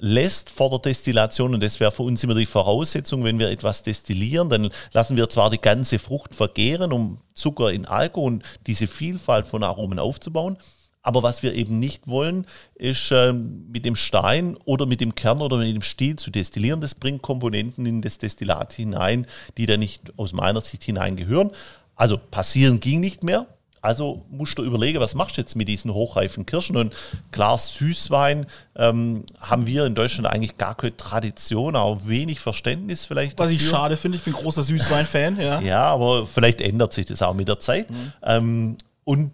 lässt 0.00 0.50
vor 0.50 0.70
der 0.70 0.80
Destillation, 0.80 1.54
und 1.54 1.62
das 1.62 1.78
wäre 1.78 1.92
für 1.92 2.02
uns 2.02 2.24
immer 2.24 2.34
die 2.34 2.46
Voraussetzung, 2.46 3.22
wenn 3.22 3.38
wir 3.38 3.50
etwas 3.50 3.82
destillieren, 3.82 4.48
dann 4.48 4.70
lassen 4.92 5.16
wir 5.16 5.28
zwar 5.28 5.50
die 5.50 5.60
ganze 5.60 5.98
Frucht 5.98 6.34
vergehren, 6.34 6.92
um 6.92 7.18
Zucker 7.34 7.72
in 7.72 7.86
Alkohol 7.86 8.32
und 8.32 8.42
diese 8.66 8.86
Vielfalt 8.86 9.46
von 9.46 9.62
Aromen 9.62 9.98
aufzubauen, 9.98 10.56
aber 11.02 11.22
was 11.22 11.42
wir 11.42 11.54
eben 11.54 11.78
nicht 11.78 12.08
wollen, 12.08 12.46
ist 12.74 13.10
äh, 13.10 13.32
mit 13.32 13.86
dem 13.86 13.96
Stein 13.96 14.56
oder 14.64 14.84
mit 14.84 15.00
dem 15.00 15.14
Kern 15.14 15.40
oder 15.40 15.56
mit 15.56 15.74
dem 15.74 15.82
Stiel 15.82 16.16
zu 16.16 16.30
destillieren. 16.30 16.80
Das 16.80 16.94
bringt 16.94 17.22
Komponenten 17.22 17.86
in 17.86 18.02
das 18.02 18.18
Destillat 18.18 18.74
hinein, 18.74 19.26
die 19.56 19.66
da 19.66 19.76
nicht 19.76 20.12
aus 20.18 20.32
meiner 20.32 20.60
Sicht 20.60 20.84
hineingehören. 20.84 21.52
Also 21.94 22.18
passieren 22.18 22.80
ging 22.80 23.00
nicht 23.00 23.22
mehr. 23.24 23.46
Also 23.82 24.26
musst 24.30 24.58
du 24.58 24.62
überlegen, 24.62 25.00
was 25.00 25.14
machst 25.14 25.36
du 25.36 25.40
jetzt 25.40 25.56
mit 25.56 25.68
diesen 25.68 25.94
hochreifen 25.94 26.44
Kirschen? 26.44 26.76
Und 26.76 26.94
klar, 27.32 27.56
Süßwein 27.56 28.46
ähm, 28.76 29.24
haben 29.38 29.66
wir 29.66 29.86
in 29.86 29.94
Deutschland 29.94 30.26
eigentlich 30.26 30.58
gar 30.58 30.74
keine 30.74 30.96
Tradition, 30.96 31.76
auch 31.76 32.06
wenig 32.06 32.40
Verständnis 32.40 33.06
vielleicht. 33.06 33.38
Was 33.38 33.50
dafür. 33.50 33.62
ich 33.62 33.68
schade 33.68 33.96
finde, 33.96 34.18
ich 34.18 34.24
bin 34.24 34.34
großer 34.34 34.62
Süßwein-Fan. 34.62 35.40
Ja. 35.40 35.60
ja, 35.62 35.84
aber 35.84 36.26
vielleicht 36.26 36.60
ändert 36.60 36.92
sich 36.92 37.06
das 37.06 37.22
auch 37.22 37.34
mit 37.34 37.48
der 37.48 37.58
Zeit. 37.58 37.90
Mhm. 37.90 38.12
Ähm, 38.22 38.76
und 39.04 39.32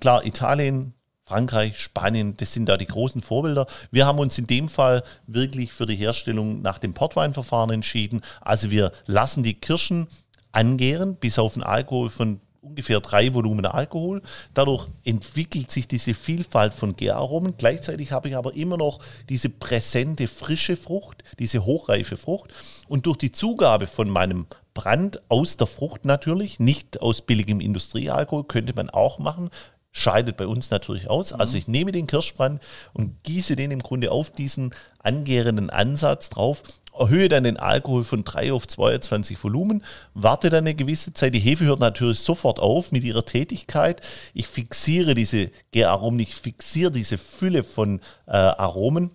klar, 0.00 0.24
Italien, 0.24 0.94
Frankreich, 1.24 1.78
Spanien, 1.78 2.34
das 2.38 2.54
sind 2.54 2.70
da 2.70 2.78
die 2.78 2.86
großen 2.86 3.20
Vorbilder. 3.20 3.66
Wir 3.90 4.06
haben 4.06 4.18
uns 4.18 4.38
in 4.38 4.46
dem 4.46 4.70
Fall 4.70 5.04
wirklich 5.26 5.74
für 5.74 5.84
die 5.84 5.96
Herstellung 5.96 6.62
nach 6.62 6.78
dem 6.78 6.94
Portweinverfahren 6.94 7.70
entschieden. 7.70 8.22
Also 8.40 8.70
wir 8.70 8.92
lassen 9.04 9.42
die 9.42 9.52
Kirschen 9.52 10.06
angären 10.52 11.16
bis 11.16 11.38
auf 11.38 11.52
einen 11.52 11.64
Alkohol 11.64 12.08
von 12.08 12.40
ungefähr 12.60 13.00
drei 13.00 13.32
Volumen 13.34 13.66
Alkohol. 13.66 14.22
Dadurch 14.54 14.88
entwickelt 15.04 15.70
sich 15.70 15.88
diese 15.88 16.14
Vielfalt 16.14 16.74
von 16.74 16.96
Gäraromen. 16.96 17.54
Gleichzeitig 17.56 18.12
habe 18.12 18.28
ich 18.28 18.36
aber 18.36 18.54
immer 18.54 18.76
noch 18.76 19.00
diese 19.28 19.48
präsente, 19.48 20.28
frische 20.28 20.76
Frucht, 20.76 21.22
diese 21.38 21.64
hochreife 21.64 22.16
Frucht. 22.16 22.52
Und 22.88 23.06
durch 23.06 23.16
die 23.16 23.32
Zugabe 23.32 23.86
von 23.86 24.10
meinem 24.10 24.46
Brand 24.74 25.20
aus 25.28 25.56
der 25.56 25.66
Frucht 25.66 26.04
natürlich, 26.04 26.60
nicht 26.60 27.00
aus 27.00 27.22
billigem 27.22 27.60
Industriealkohol, 27.60 28.44
könnte 28.44 28.74
man 28.74 28.90
auch 28.90 29.18
machen, 29.18 29.50
scheidet 29.90 30.36
bei 30.36 30.46
uns 30.46 30.70
natürlich 30.70 31.10
aus. 31.10 31.32
Also 31.32 31.58
ich 31.58 31.68
nehme 31.68 31.92
den 31.92 32.06
Kirschbrand 32.06 32.62
und 32.92 33.22
gieße 33.24 33.56
den 33.56 33.70
im 33.70 33.80
Grunde 33.80 34.12
auf 34.12 34.30
diesen 34.30 34.72
angärenden 35.00 35.70
Ansatz 35.70 36.30
drauf 36.30 36.62
erhöhe 36.98 37.28
dann 37.28 37.44
den 37.44 37.56
Alkohol 37.56 38.04
von 38.04 38.24
3 38.24 38.52
auf 38.52 38.66
22 38.66 39.42
Volumen, 39.42 39.82
warte 40.14 40.50
dann 40.50 40.64
eine 40.64 40.74
gewisse 40.74 41.12
Zeit. 41.12 41.34
Die 41.34 41.40
Hefe 41.40 41.64
hört 41.64 41.80
natürlich 41.80 42.20
sofort 42.20 42.58
auf 42.60 42.92
mit 42.92 43.04
ihrer 43.04 43.24
Tätigkeit. 43.24 44.00
Ich 44.34 44.46
fixiere 44.46 45.14
diese 45.14 45.50
Gäraromen, 45.70 46.20
ich 46.20 46.34
fixiere 46.34 46.90
diese 46.90 47.18
Fülle 47.18 47.64
von 47.64 48.00
äh, 48.26 48.32
Aromen. 48.32 49.12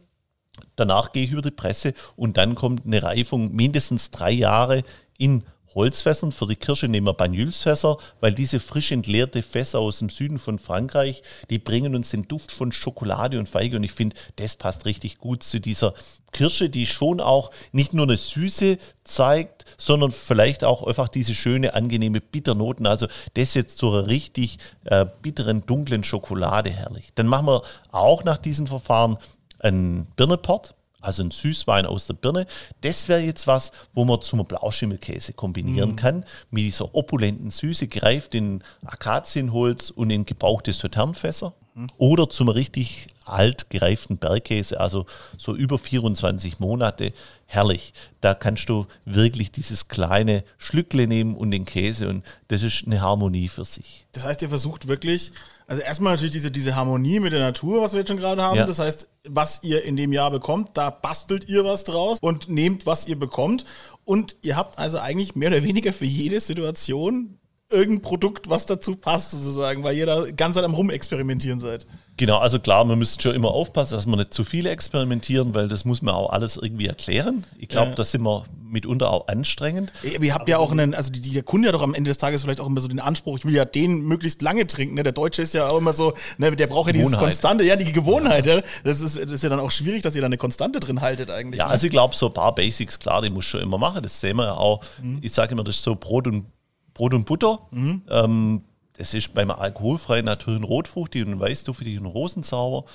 Danach 0.76 1.12
gehe 1.12 1.24
ich 1.24 1.32
über 1.32 1.42
die 1.42 1.52
Presse 1.52 1.94
und 2.16 2.38
dann 2.38 2.56
kommt 2.56 2.86
eine 2.86 3.04
Reifung 3.04 3.54
mindestens 3.54 4.12
drei 4.12 4.32
Jahre 4.32 4.84
in 5.18 5.44
Holzfässern. 5.76 6.32
Für 6.32 6.48
die 6.48 6.56
Kirsche 6.56 6.88
nehmen 6.88 7.08
wir 7.08 7.14
Banyulsfässer, 7.14 7.98
weil 8.20 8.34
diese 8.34 8.60
frisch 8.60 8.92
entleerte 8.92 9.42
Fässer 9.42 9.80
aus 9.80 10.00
dem 10.00 10.10
Süden 10.10 10.40
von 10.40 10.60
Frankreich, 10.60 11.24
die 11.50 11.60
bringen 11.60 11.96
uns 11.96 12.10
den 12.10 12.28
Duft 12.28 12.52
von 12.52 12.72
Schokolade 12.72 13.40
und 13.40 13.50
Feige. 13.50 13.78
Und 13.78 13.84
ich 13.84 13.92
finde, 13.92 14.16
das 14.36 14.56
passt 14.56 14.86
richtig 14.86 15.18
gut 15.18 15.44
zu 15.44 15.60
dieser 15.60 15.94
Kirsche, 16.32 16.70
die 16.70 16.86
schon 16.86 17.22
auch 17.22 17.52
nicht 17.72 17.94
nur 17.94 18.06
eine 18.06 18.18
Süße 18.18 18.78
zeigt, 19.04 19.66
sondern 19.78 20.12
vielleicht 20.12 20.64
auch 20.64 20.86
einfach 20.86 21.08
diese 21.08 21.36
schöne, 21.36 21.74
angenehme 21.74 22.22
Bitternoten. 22.22 22.86
Also 22.86 23.08
das 23.36 23.54
jetzt 23.54 23.78
zur 23.78 24.08
richtig 24.08 24.58
äh, 24.86 25.06
bitteren, 25.22 25.66
dunklen 25.66 26.04
Schokolade 26.04 26.70
herrlich. 26.70 27.10
Dann 27.16 27.28
machen 27.28 27.48
wir 27.48 27.62
auch 27.92 28.24
nach 28.24 28.38
diesem 28.38 28.68
Verfahren 28.68 29.18
einen 29.60 30.08
Birneport 30.16 30.76
also 31.04 31.24
ein 31.24 31.32
Süßwein 31.32 31.86
aus 31.86 32.08
der 32.08 32.14
Birne. 32.14 32.48
Das 32.82 33.08
wäre 33.08 33.22
jetzt 33.22 33.46
was, 33.46 33.72
wo 33.94 34.06
man 34.06 34.22
zum 34.22 34.46
Blauschimmelkäse 34.46 35.34
kombinieren 35.34 35.92
mhm. 35.92 35.96
kann. 35.96 36.26
Mit 36.50 36.64
dieser 36.64 36.96
opulenten 36.96 37.52
Süße 37.52 37.88
greift 37.88 38.34
in 38.36 38.64
Akazienholz 38.86 39.90
und 39.90 40.10
in 40.10 40.26
gebrauchte 40.26 40.72
Sauternfässer. 40.72 41.54
Mhm. 41.76 41.90
Oder 41.98 42.30
zum 42.30 42.50
richtig 42.50 43.08
alt 43.26 43.70
gereiften 43.70 44.18
Bergkäse, 44.18 44.80
also 44.80 45.06
so 45.38 45.56
über 45.56 45.78
24 45.78 46.60
Monate, 46.60 47.14
herrlich. 47.46 47.94
Da 48.22 48.34
kannst 48.34 48.70
du 48.70 48.86
wirklich 49.06 49.52
dieses 49.52 49.88
kleine 49.88 50.44
Schlückle 50.58 51.08
nehmen 51.08 51.36
und 51.36 51.52
den 51.52 51.66
Käse 51.66 52.10
und 52.10 52.26
das 52.48 52.64
ist 52.64 52.86
eine 52.86 53.02
Harmonie 53.02 53.50
für 53.50 53.66
sich. 53.66 54.06
Das 54.12 54.26
heißt, 54.26 54.42
ihr 54.42 54.50
versucht 54.50 54.88
wirklich, 54.88 55.32
also 55.68 55.82
erstmal 55.82 56.14
natürlich 56.14 56.34
diese, 56.34 56.52
diese 56.52 56.76
Harmonie 56.76 57.20
mit 57.20 57.34
der 57.34 57.42
Natur, 57.42 57.82
was 57.82 57.94
wir 57.94 58.00
jetzt 58.00 58.10
schon 58.10 58.18
gerade 58.18 58.42
haben. 58.42 58.58
Ja. 58.58 58.66
Das 58.66 58.80
heißt, 58.80 59.10
was 59.30 59.64
ihr 59.64 59.84
in 59.84 59.96
dem 59.96 60.12
Jahr 60.12 60.32
bekommt, 60.32 60.72
da 60.74 60.90
bastelt 60.90 61.48
ihr 61.48 61.64
was 61.64 61.84
draus 61.84 62.18
und 62.22 62.50
nehmt, 62.50 62.86
was 62.86 63.08
ihr 63.08 63.18
bekommt. 63.18 63.66
Und 64.06 64.36
ihr 64.42 64.58
habt 64.58 64.78
also 64.78 65.00
eigentlich 65.00 65.36
mehr 65.36 65.50
oder 65.50 65.64
weniger 65.64 65.94
für 65.94 66.06
jede 66.06 66.40
Situation 66.40 67.40
irgendein 67.74 68.02
Produkt, 68.02 68.50
was 68.50 68.66
dazu 68.66 68.96
passt, 68.96 69.32
sozusagen, 69.32 69.84
weil 69.84 69.98
ihr 69.98 70.06
da 70.06 70.24
ganz 70.36 70.58
am 70.58 70.74
Rumexperimentieren 70.74 71.60
seid. 71.60 71.86
Genau, 72.16 72.38
also 72.38 72.60
klar, 72.60 72.86
man 72.86 73.00
müsste 73.00 73.24
schon 73.24 73.36
immer 73.36 73.52
aufpassen, 73.52 73.96
dass 73.96 74.06
man 74.06 74.20
nicht 74.20 74.34
zu 74.34 74.44
viel 74.44 74.68
experimentieren, 74.68 75.54
weil 75.56 75.68
das 75.68 75.84
muss 75.84 76.02
man 76.04 76.14
auch 76.14 76.30
alles 76.30 76.58
irgendwie 76.58 76.86
erklären. 76.86 77.44
Ich 77.58 77.70
glaube, 77.70 77.90
ja. 77.90 77.96
das 77.96 78.12
sind 78.12 78.22
wir 78.22 78.44
mitunter 78.74 79.12
auch 79.12 79.28
anstrengend. 79.28 79.92
Ihr 80.04 80.34
habt 80.34 80.50
ja 80.50 80.58
auch 80.58 80.72
einen, 80.72 80.94
also 80.94 81.12
die, 81.12 81.22
die, 81.22 81.32
der 81.32 81.44
Kunde 81.44 81.70
hat 81.70 81.76
doch 81.76 81.82
am 81.82 81.94
Ende 81.94 82.10
des 82.10 82.18
Tages 82.18 82.44
vielleicht 82.44 82.60
auch 82.60 82.68
immer 82.68 82.82
so 82.82 82.88
den 82.88 83.00
Anspruch, 83.00 83.38
ich 83.38 83.46
will 83.46 83.54
ja 83.54 83.66
den 83.66 84.02
möglichst 84.02 84.42
lange 84.42 84.68
trinken. 84.68 84.96
Ne? 84.96 85.04
Der 85.04 85.14
Deutsche 85.14 85.42
ist 85.42 85.54
ja 85.54 85.70
auch 85.70 85.78
immer 85.78 85.94
so, 85.94 86.14
ne, 86.38 86.56
der 86.56 86.68
braucht 86.68 86.88
ja 86.88 86.94
dieses 86.94 87.18
Konstante, 87.18 87.64
ja, 87.64 87.76
die 87.76 87.92
Gewohnheit. 87.92 88.46
Ja. 88.46 88.62
Das, 88.84 89.02
ist, 89.02 89.16
das 89.16 89.32
ist 89.32 89.44
ja 89.44 89.50
dann 89.50 89.60
auch 89.60 89.72
schwierig, 89.72 90.02
dass 90.02 90.16
ihr 90.16 90.22
da 90.22 90.26
eine 90.26 90.38
Konstante 90.38 90.80
drin 90.80 91.02
haltet 91.02 91.32
eigentlich. 91.32 91.60
Ja, 91.60 91.66
ne? 91.66 91.72
also 91.72 91.86
ich 91.86 91.92
glaube, 91.92 92.16
so 92.16 92.28
ein 92.28 92.34
paar 92.34 92.54
Basics, 92.54 93.00
klar, 93.00 93.22
die 93.22 93.30
muss 93.30 93.46
schon 93.46 93.62
immer 93.62 93.78
machen. 93.78 94.04
Das 94.04 94.20
sehen 94.20 94.38
wir 94.38 94.46
ja 94.46 94.54
auch. 94.54 94.84
Mhm. 95.02 95.20
Ich 95.22 95.34
sage 95.34 95.54
immer, 95.54 95.64
das 95.64 95.78
ist 95.78 95.84
so 95.84 95.96
Brot 95.96 96.28
und, 96.28 96.46
Brot 96.94 97.14
und 97.14 97.26
Butter. 97.26 97.60
Mhm. 97.72 98.02
Ähm, 98.10 98.62
das 98.94 99.14
ist 99.14 99.34
beim 99.34 99.50
alkoholfreien 99.50 100.26
natürlich 100.26 100.60
ein 100.60 100.66
Rotfruchtig 100.66 101.26
und 101.26 101.32
ein 101.32 101.40
Weißduftig 101.40 102.00
und 102.00 102.06
Rosensauer. 102.06 102.86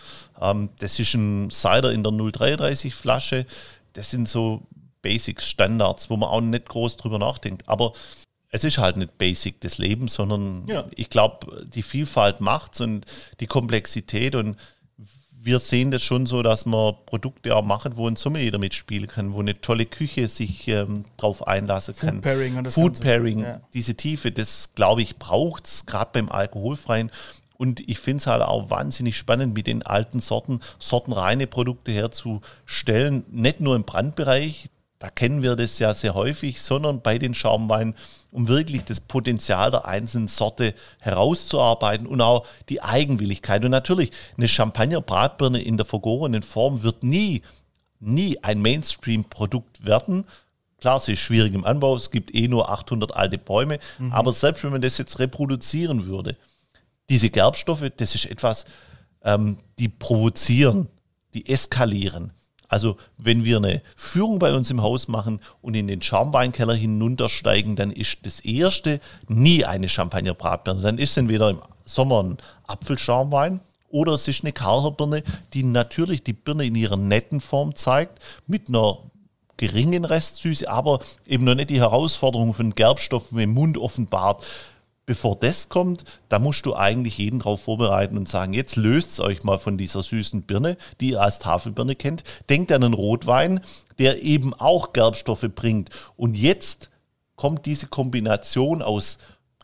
Ähm, 0.40 0.70
das 0.78 0.98
ist 0.98 1.14
ein 1.14 1.50
Cider 1.50 1.92
in 1.92 2.04
der 2.04 2.12
033 2.12 2.94
Flasche. 2.94 3.46
Das 3.94 4.10
sind 4.10 4.28
so 4.28 4.62
Basics, 5.02 5.48
Standards, 5.48 6.10
wo 6.10 6.16
man 6.16 6.28
auch 6.28 6.40
nicht 6.40 6.68
groß 6.68 6.96
drüber 6.96 7.18
nachdenkt. 7.18 7.68
Aber 7.68 7.92
es 8.50 8.64
ist 8.64 8.78
halt 8.78 8.96
nicht 8.96 9.18
Basic 9.18 9.60
des 9.60 9.78
Lebens, 9.78 10.14
sondern 10.14 10.66
ja. 10.66 10.84
ich 10.94 11.10
glaube, 11.10 11.66
die 11.66 11.82
Vielfalt 11.82 12.40
macht's 12.40 12.80
und 12.80 13.04
die 13.40 13.46
Komplexität 13.46 14.34
und 14.34 14.56
wir 15.48 15.58
sehen 15.60 15.90
das 15.90 16.02
schon 16.02 16.26
so, 16.26 16.42
dass 16.42 16.66
man 16.66 16.94
Produkte 17.06 17.56
auch 17.56 17.64
machen, 17.64 17.96
wo 17.96 18.06
ein 18.06 18.16
Sommelier 18.16 18.58
mitspielen 18.58 19.08
kann, 19.08 19.32
wo 19.32 19.40
eine 19.40 19.58
tolle 19.58 19.86
Küche 19.86 20.28
sich 20.28 20.68
ähm, 20.68 21.06
drauf 21.16 21.46
einlassen 21.46 21.96
kann. 21.96 22.16
Food 22.16 22.22
Pairing 22.22 22.56
und 22.58 22.64
das 22.64 22.74
Food 22.74 22.84
Ganze. 22.84 23.02
Pairing, 23.02 23.40
ja. 23.40 23.60
diese 23.72 23.94
Tiefe, 23.94 24.30
das 24.30 24.74
glaube 24.74 25.00
ich 25.00 25.16
braucht 25.16 25.66
es, 25.66 25.86
gerade 25.86 26.10
beim 26.12 26.28
Alkoholfreien. 26.28 27.10
Und 27.56 27.80
ich 27.88 27.98
finde 27.98 28.18
es 28.18 28.26
halt 28.26 28.42
auch 28.42 28.68
wahnsinnig 28.68 29.16
spannend, 29.16 29.54
mit 29.54 29.66
den 29.66 29.82
alten 29.82 30.20
Sorten, 30.20 30.60
sortenreine 30.78 31.46
Produkte 31.46 31.92
herzustellen. 31.92 33.24
Nicht 33.30 33.60
nur 33.60 33.74
im 33.74 33.84
Brandbereich, 33.84 34.68
da 34.98 35.10
kennen 35.10 35.42
wir 35.42 35.54
das 35.54 35.78
ja 35.78 35.94
sehr 35.94 36.14
häufig, 36.14 36.60
sondern 36.60 37.02
bei 37.02 37.18
den 37.18 37.32
Schaumweinen, 37.34 37.94
um 38.32 38.48
wirklich 38.48 38.84
das 38.84 39.00
Potenzial 39.00 39.70
der 39.70 39.86
einzelnen 39.86 40.28
Sorte 40.28 40.74
herauszuarbeiten 41.00 42.06
und 42.06 42.20
auch 42.20 42.46
die 42.68 42.82
Eigenwilligkeit. 42.82 43.64
Und 43.64 43.70
natürlich, 43.70 44.10
eine 44.36 44.48
Champagner-Bratbirne 44.48 45.60
in 45.60 45.76
der 45.76 45.86
vergorenen 45.86 46.42
Form 46.42 46.82
wird 46.82 47.04
nie, 47.04 47.42
nie 48.00 48.42
ein 48.42 48.60
Mainstream-Produkt 48.60 49.84
werden. 49.86 50.24
Klar, 50.80 50.98
sie 50.98 51.12
ist 51.12 51.20
schwierig 51.20 51.54
im 51.54 51.64
Anbau, 51.64 51.96
es 51.96 52.10
gibt 52.10 52.34
eh 52.34 52.48
nur 52.48 52.68
800 52.68 53.14
alte 53.14 53.38
Bäume, 53.38 53.78
mhm. 53.98 54.12
aber 54.12 54.32
selbst 54.32 54.64
wenn 54.64 54.72
man 54.72 54.80
das 54.80 54.98
jetzt 54.98 55.18
reproduzieren 55.18 56.06
würde, 56.06 56.36
diese 57.08 57.30
Gerbstoffe, 57.30 57.84
das 57.96 58.14
ist 58.14 58.26
etwas, 58.26 58.64
ähm, 59.22 59.58
die 59.78 59.88
provozieren, 59.88 60.88
die 61.34 61.48
eskalieren. 61.48 62.32
Also 62.68 62.96
wenn 63.16 63.44
wir 63.44 63.56
eine 63.56 63.82
Führung 63.96 64.38
bei 64.38 64.54
uns 64.54 64.70
im 64.70 64.82
Haus 64.82 65.08
machen 65.08 65.40
und 65.62 65.74
in 65.74 65.86
den 65.88 66.02
Schaumweinkeller 66.02 66.74
hinuntersteigen, 66.74 67.76
dann 67.76 67.90
ist 67.90 68.18
das 68.22 68.40
erste 68.40 69.00
nie 69.26 69.64
eine 69.64 69.88
Champagner-Bratbirne. 69.88 70.82
Dann 70.82 70.98
ist 70.98 71.12
es 71.12 71.16
entweder 71.16 71.50
im 71.50 71.62
Sommer 71.86 72.22
ein 72.22 72.36
Apfelschaumwein 72.66 73.60
oder 73.88 74.12
es 74.12 74.28
ist 74.28 74.44
eine 74.44 74.52
Karherbirne, 74.52 75.22
die 75.54 75.62
natürlich 75.62 76.22
die 76.22 76.34
Birne 76.34 76.66
in 76.66 76.74
ihrer 76.74 76.98
netten 76.98 77.40
Form 77.40 77.74
zeigt, 77.74 78.18
mit 78.46 78.68
einer 78.68 78.98
geringen 79.56 80.04
Restsüße, 80.04 80.70
aber 80.70 81.00
eben 81.26 81.44
noch 81.44 81.54
nicht 81.54 81.70
die 81.70 81.80
Herausforderung 81.80 82.54
von 82.54 82.74
Gerbstoffen 82.74 83.38
im 83.38 83.54
Mund 83.54 83.76
offenbart 83.78 84.44
bevor 85.08 85.36
das 85.36 85.70
kommt, 85.70 86.04
da 86.28 86.38
musst 86.38 86.66
du 86.66 86.76
eigentlich 86.76 87.16
jeden 87.16 87.38
darauf 87.38 87.62
vorbereiten 87.62 88.18
und 88.18 88.28
sagen, 88.28 88.52
jetzt 88.52 88.76
löst 88.76 89.12
es 89.12 89.20
euch 89.20 89.42
mal 89.42 89.58
von 89.58 89.78
dieser 89.78 90.02
süßen 90.02 90.42
Birne, 90.42 90.76
die 91.00 91.12
ihr 91.12 91.22
als 91.22 91.38
Tafelbirne 91.38 91.96
kennt. 91.96 92.24
Denkt 92.50 92.70
an 92.72 92.84
einen 92.84 92.92
Rotwein, 92.92 93.60
der 93.98 94.22
eben 94.22 94.52
auch 94.52 94.92
Gerbstoffe 94.92 95.48
bringt. 95.54 95.88
Und 96.16 96.36
jetzt 96.36 96.90
kommt 97.36 97.64
diese 97.64 97.86
Kombination 97.86 98.82
aus 98.82 99.16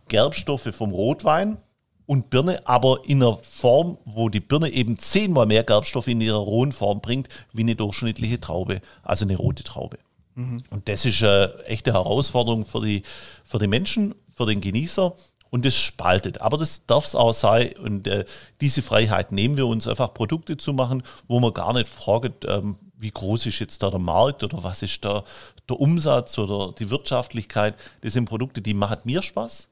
Gerbstoffe 0.09 0.74
vom 0.74 0.92
Rotwein 0.92 1.59
und 2.07 2.30
Birne, 2.30 2.66
aber 2.66 3.01
in 3.05 3.22
einer 3.22 3.36
Form, 3.42 3.99
wo 4.07 4.30
die 4.30 4.40
Birne 4.40 4.70
eben 4.70 4.97
zehnmal 4.97 5.45
mehr 5.45 5.62
Gerbstoffe 5.62 6.09
in 6.09 6.22
ihrer 6.22 6.38
rohen 6.38 6.72
Form 6.72 7.03
bringt, 7.03 7.28
wie 7.53 7.61
eine 7.61 7.76
durchschnittliche 7.76 8.40
Traube, 8.40 8.80
also 9.03 9.26
eine 9.26 9.36
rote 9.36 9.62
Traube. 9.62 9.99
Mhm. 10.36 10.62
Und 10.70 10.88
das 10.88 11.05
ist 11.05 11.22
eine 11.22 11.53
echte 11.66 11.92
Herausforderung 11.92 12.64
für 12.64 12.80
die, 12.80 13.03
für 13.45 13.59
die 13.59 13.66
Menschen, 13.66 14.14
für 14.34 14.47
den 14.47 14.61
Genießer 14.61 15.14
und 15.55 15.64
das 15.64 15.76
spaltet. 15.76 16.40
Aber 16.40 16.59
das 16.59 16.84
darf 16.84 17.05
es 17.05 17.14
auch 17.14 17.32
sein. 17.32 17.74
Und 17.80 18.09
äh, 18.09 18.24
diese 18.61 18.82
Freiheit 18.82 19.30
nehmen 19.30 19.57
wir 19.57 19.68
uns, 19.68 19.86
einfach 19.86 20.12
Produkte 20.12 20.57
zu 20.57 20.72
machen, 20.72 21.05
wo 21.28 21.38
man 21.38 21.55
gar 21.55 21.72
nicht 21.72 21.86
fragt, 21.86 22.44
ähm, 22.44 22.76
wie 22.96 23.12
groß 23.12 23.46
ist 23.46 23.61
jetzt 23.61 23.80
da 23.80 23.88
der 23.88 24.00
Markt 24.00 24.42
oder 24.42 24.64
was 24.64 24.82
ist 24.82 25.05
da 25.05 25.22
der 25.68 25.78
Umsatz 25.78 26.38
oder 26.38 26.72
die 26.76 26.90
Wirtschaftlichkeit. 26.90 27.76
Das 28.00 28.14
sind 28.14 28.24
Produkte, 28.24 28.62
die 28.62 28.74
machen 28.74 28.98
mir 29.05 29.22
Spaß. 29.22 29.68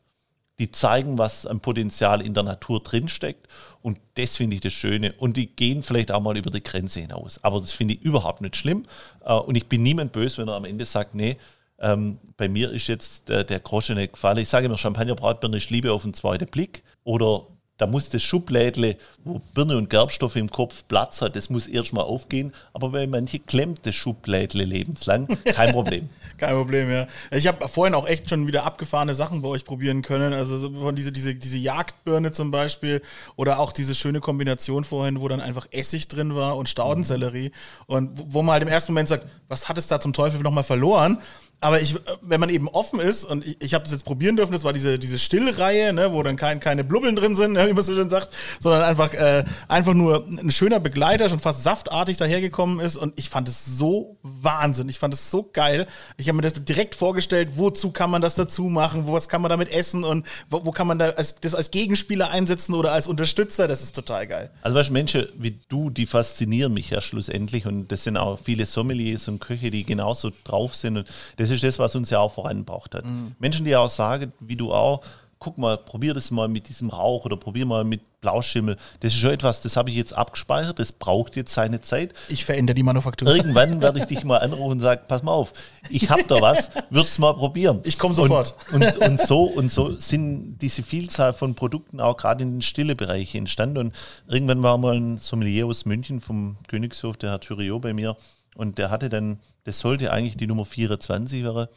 Die 0.60 0.70
zeigen, 0.70 1.18
was 1.18 1.46
ein 1.46 1.58
Potenzial 1.58 2.20
in 2.22 2.32
der 2.32 2.44
Natur 2.44 2.78
drinsteckt. 2.78 3.48
Und 3.80 3.98
das 4.14 4.36
finde 4.36 4.54
ich 4.54 4.62
das 4.62 4.72
Schöne. 4.72 5.14
Und 5.14 5.36
die 5.36 5.48
gehen 5.48 5.82
vielleicht 5.82 6.12
auch 6.12 6.20
mal 6.20 6.36
über 6.36 6.52
die 6.52 6.62
Grenze 6.62 7.00
hinaus. 7.00 7.42
Aber 7.42 7.58
das 7.58 7.72
finde 7.72 7.94
ich 7.94 8.02
überhaupt 8.02 8.40
nicht 8.40 8.54
schlimm. 8.54 8.84
Äh, 9.24 9.34
und 9.34 9.56
ich 9.56 9.66
bin 9.66 9.82
niemand 9.82 10.12
böse, 10.12 10.38
wenn 10.38 10.48
er 10.48 10.54
am 10.54 10.64
Ende 10.64 10.84
sagt, 10.84 11.16
nee, 11.16 11.38
ähm, 11.82 12.18
bei 12.36 12.48
mir 12.48 12.70
ist 12.70 12.86
jetzt 12.86 13.28
äh, 13.28 13.44
der 13.44 13.60
Groschen 13.60 13.96
nicht 13.96 14.14
gefallen. 14.14 14.38
Ich 14.38 14.48
sage 14.48 14.66
immer, 14.66 14.78
Champagnerbratbirne 14.78 15.58
ist 15.58 15.70
Liebe 15.70 15.92
auf 15.92 16.02
den 16.02 16.14
zweiten 16.14 16.46
Blick. 16.46 16.82
Oder 17.04 17.42
da 17.82 17.88
muss 17.88 18.10
das 18.10 18.22
Schublädle, 18.22 18.96
wo 19.24 19.40
Birne 19.54 19.76
und 19.76 19.90
Gerbstoffe 19.90 20.36
im 20.36 20.48
Kopf 20.48 20.84
Platz 20.86 21.20
hat, 21.20 21.34
das 21.34 21.50
muss 21.50 21.66
erstmal 21.66 22.04
aufgehen. 22.04 22.52
Aber 22.72 22.90
bei 22.90 23.08
manchen 23.08 23.44
klemmt 23.44 23.84
das 23.86 23.96
Schublädle 23.96 24.64
lebenslang. 24.64 25.26
Kein 25.46 25.72
Problem. 25.72 26.08
Kein 26.38 26.54
Problem, 26.54 26.88
ja. 26.88 27.08
Ich 27.32 27.48
habe 27.48 27.66
vorhin 27.68 27.96
auch 27.96 28.06
echt 28.06 28.30
schon 28.30 28.46
wieder 28.46 28.64
abgefahrene 28.64 29.16
Sachen 29.16 29.42
bei 29.42 29.48
euch 29.48 29.64
probieren 29.64 30.02
können. 30.02 30.32
Also 30.32 30.70
von 30.70 30.94
diese, 30.94 31.10
diese, 31.10 31.34
diese 31.34 31.58
Jagdbirne 31.58 32.30
zum 32.30 32.52
Beispiel 32.52 33.02
oder 33.34 33.58
auch 33.58 33.72
diese 33.72 33.96
schöne 33.96 34.20
Kombination 34.20 34.84
vorhin, 34.84 35.20
wo 35.20 35.26
dann 35.26 35.40
einfach 35.40 35.66
Essig 35.72 36.06
drin 36.06 36.36
war 36.36 36.56
und 36.56 36.68
Staudensellerie. 36.68 37.50
Und 37.86 38.10
wo 38.32 38.42
man 38.42 38.52
halt 38.52 38.62
im 38.62 38.68
ersten 38.68 38.92
Moment 38.92 39.08
sagt, 39.08 39.26
was 39.48 39.68
hat 39.68 39.76
es 39.76 39.88
da 39.88 39.98
zum 39.98 40.12
Teufel 40.12 40.40
nochmal 40.42 40.62
verloren? 40.62 41.18
Aber 41.62 41.80
ich, 41.80 41.94
wenn 42.22 42.40
man 42.40 42.50
eben 42.50 42.68
offen 42.68 42.98
ist, 42.98 43.24
und 43.24 43.46
ich, 43.46 43.56
ich 43.60 43.72
habe 43.72 43.84
das 43.84 43.92
jetzt 43.92 44.04
probieren 44.04 44.34
dürfen, 44.34 44.52
das 44.52 44.64
war 44.64 44.72
diese, 44.72 44.98
diese 44.98 45.16
Stillreihe, 45.16 45.92
ne, 45.92 46.12
wo 46.12 46.20
dann 46.24 46.34
kein, 46.34 46.58
keine 46.58 46.82
Blubbeln 46.82 47.14
drin 47.14 47.36
sind, 47.36 47.52
ne, 47.52 47.68
wie 47.68 47.72
man 47.72 47.84
so 47.84 47.94
schön 47.94 48.10
sagt, 48.10 48.30
sondern 48.58 48.82
einfach, 48.82 49.14
äh, 49.14 49.44
einfach 49.68 49.94
nur 49.94 50.26
ein 50.26 50.50
schöner 50.50 50.80
Begleiter, 50.80 51.28
schon 51.28 51.38
fast 51.38 51.62
saftartig 51.62 52.16
dahergekommen 52.16 52.80
ist. 52.80 52.96
Und 52.96 53.16
ich 53.16 53.30
fand 53.30 53.48
es 53.48 53.64
so 53.64 54.18
Wahnsinn. 54.22 54.88
Ich 54.88 54.98
fand 54.98 55.14
es 55.14 55.30
so 55.30 55.48
geil. 55.52 55.86
Ich 56.16 56.26
habe 56.26 56.34
mir 56.34 56.42
das 56.42 56.54
direkt 56.54 56.96
vorgestellt, 56.96 57.50
wozu 57.54 57.92
kann 57.92 58.10
man 58.10 58.22
das 58.22 58.34
dazu 58.34 58.64
machen, 58.64 59.04
was 59.06 59.28
kann 59.28 59.40
man 59.40 59.50
damit 59.50 59.68
essen 59.68 60.02
und 60.02 60.26
wo, 60.50 60.66
wo 60.66 60.72
kann 60.72 60.88
man 60.88 60.98
da 60.98 61.10
als, 61.10 61.36
das 61.36 61.54
als 61.54 61.70
Gegenspieler 61.70 62.32
einsetzen 62.32 62.74
oder 62.74 62.90
als 62.90 63.06
Unterstützer. 63.06 63.68
Das 63.68 63.84
ist 63.84 63.94
total 63.94 64.26
geil. 64.26 64.50
Also 64.62 64.76
weißt 64.76 64.88
du, 64.88 64.92
Menschen 64.94 65.28
wie 65.36 65.60
du, 65.68 65.90
die 65.90 66.06
faszinieren 66.06 66.74
mich 66.74 66.90
ja 66.90 67.00
schlussendlich. 67.00 67.66
Und 67.66 67.92
das 67.92 68.02
sind 68.02 68.16
auch 68.16 68.40
viele 68.42 68.66
Sommeliers 68.66 69.28
und 69.28 69.38
Köche, 69.38 69.70
die 69.70 69.84
genauso 69.84 70.32
drauf 70.42 70.74
sind. 70.74 70.96
Und 70.96 71.08
das 71.36 71.51
ist 71.52 71.64
das, 71.64 71.78
was 71.78 71.94
uns 71.94 72.10
ja 72.10 72.18
auch 72.20 72.32
vorangebracht 72.32 72.94
hat. 72.94 73.04
Mhm. 73.04 73.34
Menschen, 73.38 73.64
die 73.64 73.76
auch 73.76 73.90
sagen, 73.90 74.32
wie 74.40 74.56
du 74.56 74.72
auch, 74.72 75.02
guck 75.42 75.58
mal, 75.58 75.76
probier 75.76 76.14
das 76.14 76.30
mal 76.30 76.46
mit 76.46 76.68
diesem 76.68 76.88
Rauch 76.88 77.24
oder 77.24 77.36
probier 77.36 77.66
mal 77.66 77.82
mit 77.82 78.20
Blauschimmel. 78.20 78.76
Das 79.00 79.12
ist 79.12 79.18
schon 79.18 79.32
etwas, 79.32 79.60
das 79.60 79.76
habe 79.76 79.90
ich 79.90 79.96
jetzt 79.96 80.12
abgespeichert, 80.12 80.78
das 80.78 80.92
braucht 80.92 81.34
jetzt 81.34 81.52
seine 81.52 81.80
Zeit. 81.80 82.14
Ich 82.28 82.44
verändere 82.44 82.76
die 82.76 82.84
Manufaktur. 82.84 83.26
Irgendwann 83.26 83.80
werde 83.80 83.98
ich 83.98 84.04
dich 84.04 84.22
mal 84.22 84.38
anrufen 84.38 84.74
und 84.74 84.80
sagen, 84.80 85.02
pass 85.08 85.24
mal 85.24 85.32
auf, 85.32 85.52
ich 85.90 86.10
habe 86.10 86.22
da 86.28 86.40
was, 86.40 86.70
würdest 86.90 87.18
mal 87.18 87.34
probieren. 87.34 87.80
Ich 87.82 87.98
komme 87.98 88.14
sofort. 88.14 88.54
Und, 88.72 88.84
und, 88.84 88.96
und, 88.98 89.20
so, 89.20 89.42
und 89.42 89.72
so 89.72 89.96
sind 89.96 90.58
diese 90.58 90.84
Vielzahl 90.84 91.32
von 91.32 91.56
Produkten 91.56 92.00
auch 92.00 92.16
gerade 92.16 92.44
in 92.44 92.52
den 92.52 92.62
stille 92.62 92.94
Bereichen 92.94 93.38
entstanden. 93.38 93.78
Und 93.78 93.94
irgendwann 94.28 94.62
war 94.62 94.78
mal 94.78 94.94
ein 94.94 95.18
Sommelier 95.18 95.66
aus 95.66 95.86
München 95.86 96.20
vom 96.20 96.56
Königshof, 96.68 97.16
der 97.16 97.30
Herr 97.30 97.40
Thüriot 97.40 97.82
bei 97.82 97.92
mir, 97.92 98.16
und 98.54 98.78
der 98.78 98.90
hatte 98.90 99.08
dann, 99.08 99.40
das 99.64 99.78
sollte 99.78 100.12
eigentlich 100.12 100.36
die 100.36 100.46
Nummer 100.46 100.64
24 100.64 101.42
wäre, 101.42 101.70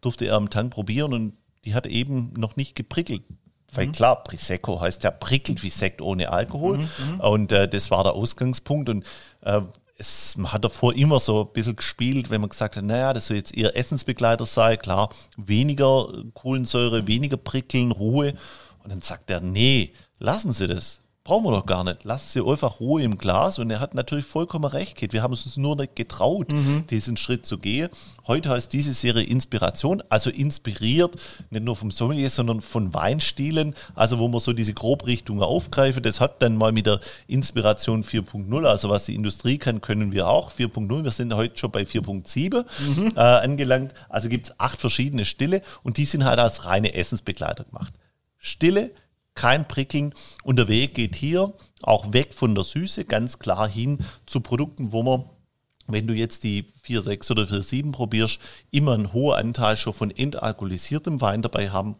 durfte 0.00 0.26
er 0.26 0.34
am 0.34 0.50
Tank 0.50 0.72
probieren 0.72 1.12
und 1.12 1.34
die 1.64 1.74
hat 1.74 1.86
eben 1.86 2.32
noch 2.36 2.56
nicht 2.56 2.74
geprickelt. 2.74 3.22
Weil 3.72 3.88
mhm. 3.88 3.92
klar, 3.92 4.24
Prosecco 4.24 4.80
heißt 4.80 5.04
ja 5.04 5.10
prickelt 5.10 5.62
wie 5.62 5.70
Sekt 5.70 6.00
ohne 6.00 6.30
Alkohol. 6.30 6.78
Mhm, 6.78 6.88
mhm. 7.12 7.20
und 7.20 7.52
äh, 7.52 7.68
das 7.68 7.90
war 7.90 8.02
der 8.02 8.14
Ausgangspunkt. 8.14 8.88
Und 8.88 9.04
äh, 9.42 9.60
es, 9.96 10.36
man 10.36 10.52
hat 10.52 10.64
davor 10.64 10.94
immer 10.94 11.20
so 11.20 11.42
ein 11.42 11.52
bisschen 11.52 11.76
gespielt, 11.76 12.30
wenn 12.30 12.40
man 12.40 12.50
gesagt 12.50 12.76
hat, 12.76 12.84
naja, 12.84 13.12
das 13.12 13.26
soll 13.26 13.36
jetzt 13.36 13.56
eher 13.56 13.76
Essensbegleiter 13.76 14.46
sein. 14.46 14.78
Klar, 14.78 15.10
weniger 15.36 16.08
Kohlensäure, 16.34 17.06
weniger 17.06 17.36
prickeln, 17.36 17.92
Ruhe. 17.92 18.34
Und 18.82 18.92
dann 18.92 19.02
sagt 19.02 19.30
er, 19.30 19.40
nee, 19.40 19.92
lassen 20.18 20.52
Sie 20.52 20.66
das 20.66 21.02
brauchen 21.30 21.44
wir 21.44 21.52
doch 21.52 21.66
gar 21.66 21.84
nicht. 21.84 22.02
Lasst 22.02 22.32
sie 22.32 22.44
einfach 22.44 22.80
Ruhe 22.80 23.04
im 23.04 23.16
Glas. 23.16 23.60
Und 23.60 23.70
er 23.70 23.78
hat 23.78 23.94
natürlich 23.94 24.26
vollkommen 24.26 24.64
recht, 24.64 24.96
Kate. 24.96 25.12
Wir 25.12 25.22
haben 25.22 25.30
uns 25.30 25.56
nur 25.56 25.76
nicht 25.76 25.94
getraut, 25.94 26.50
mhm. 26.50 26.88
diesen 26.90 27.16
Schritt 27.16 27.46
zu 27.46 27.56
gehen. 27.56 27.88
Heute 28.26 28.48
heißt 28.48 28.72
diese 28.72 28.92
Serie 28.92 29.22
Inspiration, 29.22 30.02
also 30.08 30.28
inspiriert 30.28 31.14
nicht 31.50 31.64
nur 31.64 31.76
vom 31.76 31.92
Sommelier, 31.92 32.30
sondern 32.30 32.60
von 32.60 32.92
Weinstilen, 32.94 33.76
also 33.94 34.18
wo 34.18 34.26
man 34.26 34.40
so 34.40 34.52
diese 34.52 34.74
Grobrichtungen 34.74 35.44
aufgreifen. 35.44 36.02
Das 36.02 36.20
hat 36.20 36.42
dann 36.42 36.56
mal 36.56 36.72
mit 36.72 36.86
der 36.86 36.98
Inspiration 37.28 38.02
4.0, 38.02 38.66
also 38.66 38.88
was 38.88 39.04
die 39.04 39.14
Industrie 39.14 39.58
kann, 39.58 39.80
können 39.80 40.10
wir 40.10 40.26
auch. 40.26 40.50
4.0, 40.50 41.04
wir 41.04 41.12
sind 41.12 41.32
heute 41.32 41.56
schon 41.56 41.70
bei 41.70 41.82
4.7 41.82 42.64
mhm. 42.96 43.12
äh, 43.14 43.20
angelangt. 43.20 43.94
Also 44.08 44.28
gibt 44.28 44.48
es 44.48 44.58
acht 44.58 44.80
verschiedene 44.80 45.24
Stille 45.24 45.62
und 45.84 45.96
die 45.96 46.06
sind 46.06 46.24
halt 46.24 46.40
als 46.40 46.64
reine 46.64 46.94
Essensbegleiter 46.94 47.62
gemacht. 47.62 47.94
Stille, 48.36 48.90
kein 49.40 49.66
Prickeln. 49.66 50.14
Und 50.44 50.56
der 50.56 50.68
Weg 50.68 50.94
geht 50.94 51.16
hier 51.16 51.54
auch 51.82 52.12
weg 52.12 52.34
von 52.34 52.54
der 52.54 52.64
Süße, 52.64 53.06
ganz 53.06 53.38
klar 53.38 53.66
hin 53.66 53.98
zu 54.26 54.40
Produkten, 54.40 54.92
wo 54.92 55.02
man, 55.02 55.24
wenn 55.86 56.06
du 56.06 56.12
jetzt 56.12 56.44
die 56.44 56.66
4,6 56.86 57.30
oder 57.30 57.42
4,7 57.44 57.92
probierst, 57.92 58.38
immer 58.70 58.92
einen 58.92 59.14
hohen 59.14 59.38
Anteil 59.38 59.78
schon 59.78 59.94
von 59.94 60.10
entalkoholisiertem 60.10 61.22
Wein 61.22 61.40
dabei 61.40 61.70
haben, 61.70 61.96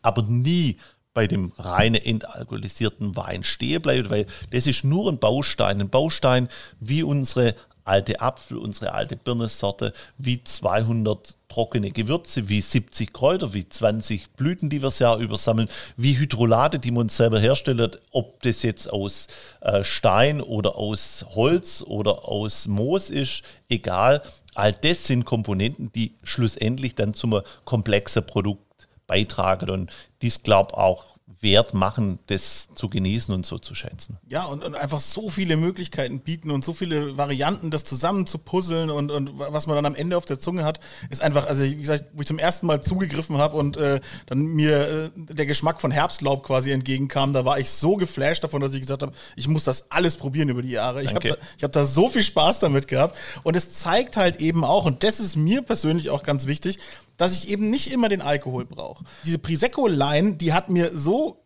aber 0.00 0.22
nie 0.22 0.78
bei 1.12 1.26
dem 1.26 1.52
reinen 1.58 2.00
entalkoholisierten 2.02 3.16
Wein 3.16 3.44
stehen 3.44 3.82
bleibt, 3.82 4.08
weil 4.08 4.24
das 4.50 4.66
ist 4.66 4.82
nur 4.82 5.12
ein 5.12 5.18
Baustein, 5.18 5.78
ein 5.78 5.90
Baustein 5.90 6.48
wie 6.80 7.02
unsere 7.02 7.54
alte 7.84 8.20
Apfel, 8.20 8.58
unsere 8.58 8.92
alte 8.92 9.16
Birnesorte, 9.16 9.92
wie 10.18 10.42
200 10.42 11.36
trockene 11.48 11.90
Gewürze, 11.90 12.48
wie 12.48 12.60
70 12.60 13.12
Kräuter, 13.12 13.52
wie 13.52 13.68
20 13.68 14.32
Blüten, 14.32 14.70
die 14.70 14.80
wir 14.80 14.86
das 14.86 14.98
Jahr 14.98 15.18
übersammeln, 15.18 15.68
wie 15.96 16.18
Hydrolate, 16.18 16.78
die 16.78 16.90
man 16.90 17.08
selber 17.08 17.38
herstellt, 17.38 18.00
ob 18.10 18.40
das 18.42 18.62
jetzt 18.62 18.90
aus 18.90 19.28
äh, 19.60 19.84
Stein 19.84 20.40
oder 20.40 20.76
aus 20.76 21.26
Holz 21.34 21.84
oder 21.86 22.26
aus 22.28 22.66
Moos 22.68 23.10
ist, 23.10 23.42
egal. 23.68 24.22
All 24.54 24.72
das 24.72 25.06
sind 25.06 25.24
Komponenten, 25.24 25.92
die 25.92 26.12
schlussendlich 26.24 26.94
dann 26.94 27.14
zum 27.14 27.40
komplexen 27.64 28.26
Produkt 28.26 28.88
beitragen. 29.06 29.70
Und 29.70 29.90
dies 30.20 30.42
glaube 30.42 30.76
auch 30.76 31.11
wert 31.42 31.74
machen, 31.74 32.20
das 32.28 32.68
zu 32.74 32.88
genießen 32.88 33.34
und 33.34 33.44
so 33.44 33.58
zu 33.58 33.74
schätzen. 33.74 34.16
Ja, 34.28 34.44
und, 34.44 34.64
und, 34.64 34.76
einfach 34.76 35.00
so 35.00 35.28
viele 35.28 35.56
Möglichkeiten 35.56 36.20
bieten 36.20 36.50
und 36.50 36.64
so 36.64 36.72
viele 36.72 37.18
Varianten, 37.18 37.70
das 37.70 37.82
zusammen 37.82 38.26
zu 38.26 38.38
puzzeln 38.38 38.90
und, 38.90 39.10
und 39.10 39.32
was 39.36 39.66
man 39.66 39.74
dann 39.74 39.86
am 39.86 39.94
Ende 39.96 40.16
auf 40.16 40.24
der 40.24 40.38
Zunge 40.38 40.64
hat, 40.64 40.78
ist 41.10 41.20
einfach, 41.20 41.48
also 41.48 41.64
wie 41.64 41.74
gesagt, 41.74 42.04
wo 42.14 42.20
ich 42.20 42.28
zum 42.28 42.38
ersten 42.38 42.66
Mal 42.66 42.80
zugegriffen 42.80 43.38
habe 43.38 43.56
und 43.56 43.76
äh, 43.76 44.00
dann 44.26 44.38
mir 44.38 44.88
äh, 44.88 45.10
der 45.16 45.46
Geschmack 45.46 45.80
von 45.80 45.90
Herbstlaub 45.90 46.44
quasi 46.44 46.70
entgegenkam, 46.70 47.32
da 47.32 47.44
war 47.44 47.58
ich 47.58 47.70
so 47.70 47.96
geflasht 47.96 48.44
davon, 48.44 48.60
dass 48.60 48.72
ich 48.72 48.80
gesagt 48.80 49.02
habe, 49.02 49.12
ich 49.34 49.48
muss 49.48 49.64
das 49.64 49.90
alles 49.90 50.16
probieren 50.16 50.48
über 50.48 50.62
die 50.62 50.70
Jahre. 50.70 51.02
Ich 51.02 51.12
habe 51.14 51.28
da, 51.28 51.36
hab 51.60 51.72
da 51.72 51.84
so 51.84 52.08
viel 52.08 52.22
Spaß 52.22 52.60
damit 52.60 52.86
gehabt 52.86 53.16
und 53.42 53.56
es 53.56 53.72
zeigt 53.72 54.16
halt 54.16 54.36
eben 54.40 54.64
auch, 54.64 54.84
und 54.84 55.02
das 55.02 55.18
ist 55.18 55.34
mir 55.34 55.62
persönlich 55.62 56.10
auch 56.10 56.22
ganz 56.22 56.46
wichtig, 56.46 56.78
dass 57.22 57.32
ich 57.32 57.48
eben 57.48 57.70
nicht 57.70 57.92
immer 57.92 58.08
den 58.08 58.20
Alkohol 58.20 58.64
brauche. 58.64 59.04
Diese 59.24 59.38
Prisecco-Line, 59.38 60.34
die 60.34 60.52
hat 60.52 60.68
mir 60.68 60.90
so 60.90 61.42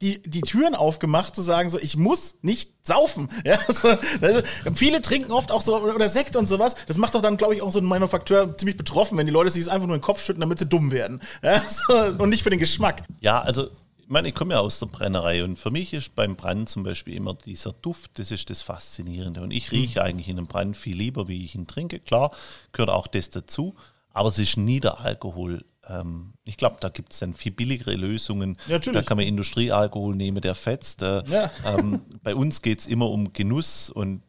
die, 0.00 0.22
die 0.22 0.42
Türen 0.42 0.76
aufgemacht, 0.76 1.34
zu 1.34 1.42
sagen, 1.42 1.68
so, 1.68 1.80
ich 1.80 1.96
muss 1.96 2.36
nicht 2.42 2.70
saufen. 2.86 3.28
Ja, 3.44 3.58
so, 3.68 3.88
also, 4.20 4.42
viele 4.74 5.00
trinken 5.00 5.32
oft 5.32 5.50
auch 5.50 5.62
so, 5.62 5.76
oder 5.76 6.08
Sekt 6.08 6.36
und 6.36 6.46
sowas. 6.46 6.76
Das 6.86 6.96
macht 6.96 7.14
doch 7.16 7.22
dann, 7.22 7.36
glaube 7.36 7.54
ich, 7.54 7.62
auch 7.62 7.72
so 7.72 7.80
einen 7.80 7.88
Manufakteur 7.88 8.56
ziemlich 8.56 8.76
betroffen, 8.76 9.18
wenn 9.18 9.26
die 9.26 9.32
Leute 9.32 9.50
sich 9.50 9.68
einfach 9.68 9.86
nur 9.88 9.96
in 9.96 10.00
den 10.00 10.04
Kopf 10.04 10.22
schütten, 10.22 10.40
damit 10.40 10.60
sie 10.60 10.66
dumm 10.66 10.92
werden. 10.92 11.20
Ja, 11.42 11.60
so, 11.68 12.22
und 12.22 12.28
nicht 12.28 12.44
für 12.44 12.50
den 12.50 12.58
Geschmack. 12.60 13.02
Ja, 13.20 13.40
also, 13.40 13.64
ich 13.98 14.08
meine, 14.08 14.28
ich 14.28 14.34
komme 14.34 14.54
ja 14.54 14.60
aus 14.60 14.78
der 14.78 14.86
Brennerei 14.86 15.42
und 15.42 15.58
für 15.58 15.72
mich 15.72 15.92
ist 15.92 16.14
beim 16.14 16.36
Brand 16.36 16.68
zum 16.68 16.84
Beispiel 16.84 17.14
immer 17.14 17.34
dieser 17.34 17.72
Duft, 17.72 18.18
das 18.20 18.30
ist 18.30 18.50
das 18.50 18.62
Faszinierende. 18.62 19.40
Und 19.40 19.50
ich 19.50 19.72
rieche 19.72 19.98
mhm. 19.98 20.06
eigentlich 20.06 20.28
in 20.28 20.38
einem 20.38 20.46
Brand 20.46 20.76
viel 20.76 20.96
lieber, 20.96 21.26
wie 21.26 21.44
ich 21.44 21.56
ihn 21.56 21.66
trinke. 21.66 21.98
Klar, 21.98 22.30
gehört 22.70 22.90
auch 22.90 23.08
das 23.08 23.30
dazu, 23.30 23.74
aber 24.16 24.28
es 24.28 24.38
ist 24.38 24.56
nie 24.56 24.80
der 24.80 25.00
Alkohol 25.00 25.64
ähm, 25.88 26.32
ich 26.44 26.56
glaube, 26.56 26.76
da 26.80 26.88
gibt 26.88 27.12
es 27.12 27.20
dann 27.20 27.34
viel 27.34 27.52
billigere 27.52 27.94
Lösungen. 27.94 28.56
Ja, 28.66 28.78
da 28.78 29.02
kann 29.02 29.16
man 29.16 29.26
Industriealkohol 29.26 30.16
nehmen, 30.16 30.40
der 30.40 30.54
fetzt. 30.54 31.02
Äh, 31.02 31.22
ja. 31.28 31.50
ähm, 31.64 32.02
bei 32.22 32.34
uns 32.34 32.62
geht 32.62 32.80
es 32.80 32.86
immer 32.86 33.10
um 33.10 33.32
Genuss 33.32 33.90
und 33.90 34.22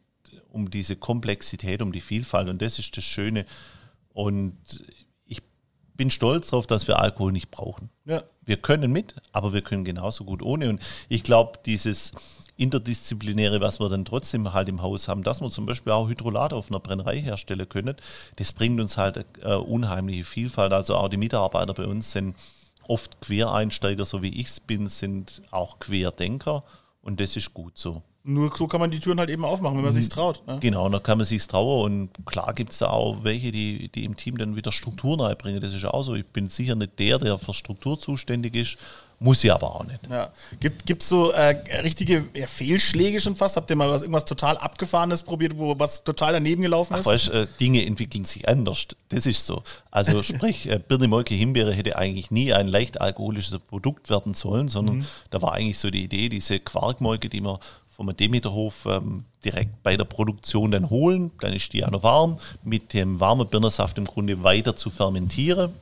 um 0.50 0.70
diese 0.70 0.96
Komplexität, 0.96 1.82
um 1.82 1.92
die 1.92 2.00
Vielfalt. 2.00 2.48
Und 2.48 2.62
das 2.62 2.78
ist 2.78 2.96
das 2.96 3.04
Schöne. 3.04 3.44
Und 4.12 4.56
ich 5.26 5.42
bin 5.94 6.10
stolz 6.10 6.50
darauf, 6.50 6.66
dass 6.66 6.86
wir 6.86 7.00
Alkohol 7.00 7.32
nicht 7.32 7.50
brauchen. 7.50 7.90
Ja. 8.04 8.22
Wir 8.44 8.56
können 8.56 8.92
mit, 8.92 9.14
aber 9.32 9.52
wir 9.52 9.62
können 9.62 9.84
genauso 9.84 10.24
gut 10.24 10.42
ohne. 10.42 10.68
Und 10.68 10.82
ich 11.08 11.22
glaube, 11.22 11.58
dieses 11.66 12.12
Interdisziplinäre, 12.58 13.60
was 13.60 13.80
wir 13.80 13.88
dann 13.88 14.04
trotzdem 14.04 14.52
halt 14.52 14.68
im 14.68 14.82
Haus 14.82 15.08
haben, 15.08 15.22
dass 15.22 15.40
wir 15.40 15.50
zum 15.50 15.64
Beispiel 15.64 15.92
auch 15.92 16.08
Hydrolat 16.08 16.52
auf 16.52 16.70
einer 16.70 16.80
Brennerei 16.80 17.20
herstellen 17.20 17.68
können, 17.68 17.96
das 18.36 18.52
bringt 18.52 18.80
uns 18.80 18.96
halt 18.96 19.24
eine 19.42 19.54
äh, 19.54 19.56
unheimliche 19.56 20.24
Vielfalt. 20.24 20.72
Also 20.72 20.96
auch 20.96 21.08
die 21.08 21.16
Mitarbeiter 21.16 21.72
bei 21.72 21.86
uns 21.86 22.12
sind 22.12 22.36
oft 22.88 23.20
Quereinsteiger, 23.20 24.04
so 24.04 24.22
wie 24.22 24.40
ich 24.40 24.48
es 24.48 24.60
bin, 24.60 24.88
sind 24.88 25.42
auch 25.50 25.78
Querdenker 25.78 26.64
und 27.02 27.20
das 27.20 27.36
ist 27.36 27.54
gut 27.54 27.78
so. 27.78 28.02
Nur 28.24 28.54
so 28.54 28.66
kann 28.66 28.80
man 28.80 28.90
die 28.90 28.98
Türen 28.98 29.20
halt 29.20 29.30
eben 29.30 29.44
aufmachen, 29.44 29.76
wenn 29.76 29.84
man 29.84 29.92
sich 29.92 30.08
traut. 30.08 30.42
Ne? 30.46 30.58
Genau, 30.60 30.88
da 30.88 30.98
kann 30.98 31.16
man 31.16 31.26
sich 31.26 31.46
trauen 31.46 32.10
und 32.10 32.26
klar 32.26 32.52
gibt 32.52 32.72
es 32.72 32.78
da 32.78 32.88
auch 32.88 33.22
welche, 33.22 33.52
die, 33.52 33.88
die 33.88 34.04
im 34.04 34.16
Team 34.16 34.36
dann 34.36 34.56
wieder 34.56 34.72
Strukturen 34.72 35.20
reinbringen. 35.20 35.60
Das 35.60 35.72
ist 35.72 35.84
auch 35.84 36.02
so. 36.02 36.14
Ich 36.14 36.26
bin 36.26 36.48
sicher 36.48 36.74
nicht 36.74 36.98
der, 36.98 37.18
der 37.18 37.38
für 37.38 37.54
Struktur 37.54 37.98
zuständig 37.98 38.54
ist, 38.54 38.78
muss 39.20 39.40
sie 39.40 39.50
aber 39.50 39.74
auch 39.74 39.84
nicht. 39.84 39.98
Ja. 40.08 40.30
Gibt 40.60 41.02
es 41.02 41.08
so 41.08 41.32
äh, 41.32 41.56
richtige 41.82 42.24
ja, 42.34 42.46
Fehlschläge 42.46 43.20
schon 43.20 43.34
fast? 43.34 43.56
Habt 43.56 43.68
ihr 43.68 43.76
mal 43.76 43.90
was, 43.90 44.02
irgendwas 44.02 44.24
total 44.24 44.56
Abgefahrenes 44.58 45.24
probiert, 45.24 45.58
wo 45.58 45.76
was 45.78 46.04
total 46.04 46.34
daneben 46.34 46.62
gelaufen 46.62 46.94
ist? 46.94 47.00
Ach, 47.00 47.06
weißt, 47.06 47.30
äh, 47.30 47.46
Dinge 47.58 47.84
entwickeln 47.84 48.24
sich 48.24 48.48
anders. 48.48 48.86
Das 49.08 49.26
ist 49.26 49.44
so. 49.44 49.62
Also 49.90 50.22
sprich, 50.22 50.68
äh, 50.68 50.78
Birne 50.78 51.08
Molke 51.08 51.34
Himbeere 51.34 51.72
hätte 51.72 51.96
eigentlich 51.96 52.30
nie 52.30 52.52
ein 52.52 52.68
leicht 52.68 53.00
alkoholisches 53.00 53.58
Produkt 53.58 54.08
werden 54.08 54.34
sollen, 54.34 54.68
sondern 54.68 54.98
mhm. 54.98 55.06
da 55.30 55.42
war 55.42 55.52
eigentlich 55.52 55.78
so 55.78 55.90
die 55.90 56.04
Idee, 56.04 56.28
diese 56.28 56.60
Quarkmolke, 56.60 57.28
die 57.28 57.40
man 57.40 57.58
vom 57.88 58.16
Demeterhof 58.16 58.86
ähm, 58.86 59.24
direkt 59.44 59.82
bei 59.82 59.96
der 59.96 60.04
Produktion 60.04 60.70
dann 60.70 60.88
holen, 60.88 61.32
dann 61.40 61.52
ist 61.52 61.72
die 61.72 61.78
ja 61.78 61.90
noch 61.90 62.04
warm, 62.04 62.38
mit 62.62 62.92
dem 62.94 63.18
warmen 63.18 63.48
Birnersaft 63.48 63.98
im 63.98 64.04
Grunde 64.04 64.44
weiter 64.44 64.76
zu 64.76 64.90
fermentieren 64.90 65.72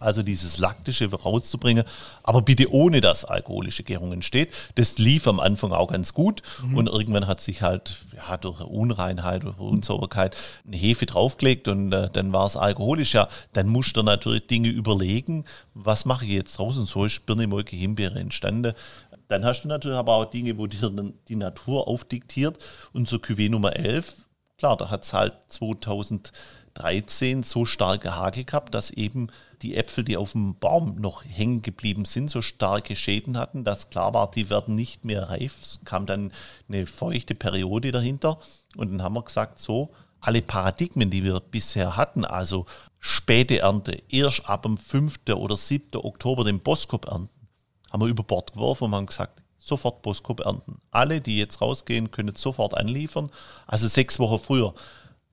also 0.00 0.22
dieses 0.22 0.58
Laktische 0.58 1.10
rauszubringen, 1.10 1.84
aber 2.22 2.42
bitte 2.42 2.70
ohne 2.72 3.00
dass 3.00 3.24
alkoholische 3.24 3.82
Gärung 3.82 4.12
entsteht. 4.12 4.52
Das 4.74 4.98
lief 4.98 5.26
am 5.26 5.40
Anfang 5.40 5.72
auch 5.72 5.88
ganz 5.88 6.14
gut 6.14 6.42
mhm. 6.62 6.76
und 6.76 6.86
irgendwann 6.88 7.26
hat 7.26 7.40
sich 7.40 7.62
halt 7.62 7.98
ja, 8.14 8.36
durch 8.36 8.60
Unreinheit 8.60 9.44
oder 9.44 9.58
Unsauberkeit 9.60 10.36
eine 10.66 10.76
Hefe 10.76 11.06
draufgelegt 11.06 11.68
und 11.68 11.92
äh, 11.92 12.10
dann 12.10 12.32
war 12.32 12.46
es 12.46 12.56
alkoholisch. 12.56 13.14
Ja, 13.14 13.28
dann 13.52 13.68
musst 13.68 13.96
du 13.96 14.02
natürlich 14.02 14.46
Dinge 14.46 14.68
überlegen, 14.68 15.44
was 15.74 16.04
mache 16.04 16.24
ich 16.24 16.32
jetzt 16.32 16.58
draus 16.58 16.78
und 16.78 16.86
so 16.86 17.04
ist 17.04 17.26
Birne, 17.26 17.46
Molke, 17.46 17.76
Himbeere 17.76 18.18
entstanden. 18.18 18.74
Dann 19.28 19.44
hast 19.44 19.62
du 19.62 19.68
natürlich 19.68 19.98
aber 19.98 20.14
auch 20.14 20.26
Dinge, 20.26 20.56
wo 20.58 20.66
dir 20.66 20.92
die 21.28 21.36
Natur 21.36 21.88
aufdiktiert. 21.88 22.58
Unser 22.92 23.16
Cuvée 23.16 23.50
Nummer 23.50 23.74
11, 23.74 24.14
klar, 24.56 24.76
da 24.76 24.90
hat 24.90 25.04
es 25.04 25.12
halt 25.12 25.34
2000 25.48 26.32
13 26.76 27.42
so 27.42 27.64
starke 27.64 28.16
Hagel 28.16 28.44
gehabt, 28.44 28.74
dass 28.74 28.90
eben 28.90 29.28
die 29.62 29.76
Äpfel, 29.76 30.04
die 30.04 30.16
auf 30.16 30.32
dem 30.32 30.58
Baum 30.58 30.96
noch 30.96 31.24
hängen 31.24 31.62
geblieben 31.62 32.04
sind, 32.04 32.30
so 32.30 32.42
starke 32.42 32.94
Schäden 32.94 33.38
hatten, 33.38 33.64
dass 33.64 33.90
klar 33.90 34.12
war, 34.12 34.30
die 34.30 34.50
werden 34.50 34.74
nicht 34.74 35.04
mehr 35.04 35.30
reif. 35.30 35.54
Es 35.62 35.80
kam 35.84 36.06
dann 36.06 36.32
eine 36.68 36.86
feuchte 36.86 37.34
Periode 37.34 37.92
dahinter 37.92 38.38
und 38.76 38.90
dann 38.90 39.02
haben 39.02 39.14
wir 39.14 39.22
gesagt, 39.22 39.58
so, 39.58 39.90
alle 40.20 40.42
Paradigmen, 40.42 41.10
die 41.10 41.24
wir 41.24 41.40
bisher 41.40 41.96
hatten, 41.96 42.24
also 42.24 42.66
späte 42.98 43.60
Ernte, 43.60 44.02
erst 44.08 44.48
ab 44.48 44.64
dem 44.64 44.76
5. 44.76 45.20
oder 45.34 45.56
7. 45.56 46.00
Oktober 46.02 46.44
den 46.44 46.60
Boskop 46.60 47.06
ernten, 47.06 47.48
haben 47.90 48.02
wir 48.02 48.08
über 48.08 48.24
Bord 48.24 48.52
geworfen 48.52 48.84
und 48.84 48.94
haben 48.94 49.06
gesagt, 49.06 49.42
sofort 49.58 50.02
Boskop 50.02 50.40
ernten. 50.40 50.80
Alle, 50.90 51.20
die 51.20 51.38
jetzt 51.38 51.60
rausgehen, 51.60 52.10
können 52.10 52.34
sofort 52.36 52.74
anliefern. 52.76 53.30
Also 53.66 53.88
sechs 53.88 54.18
Wochen 54.18 54.42
früher 54.42 54.74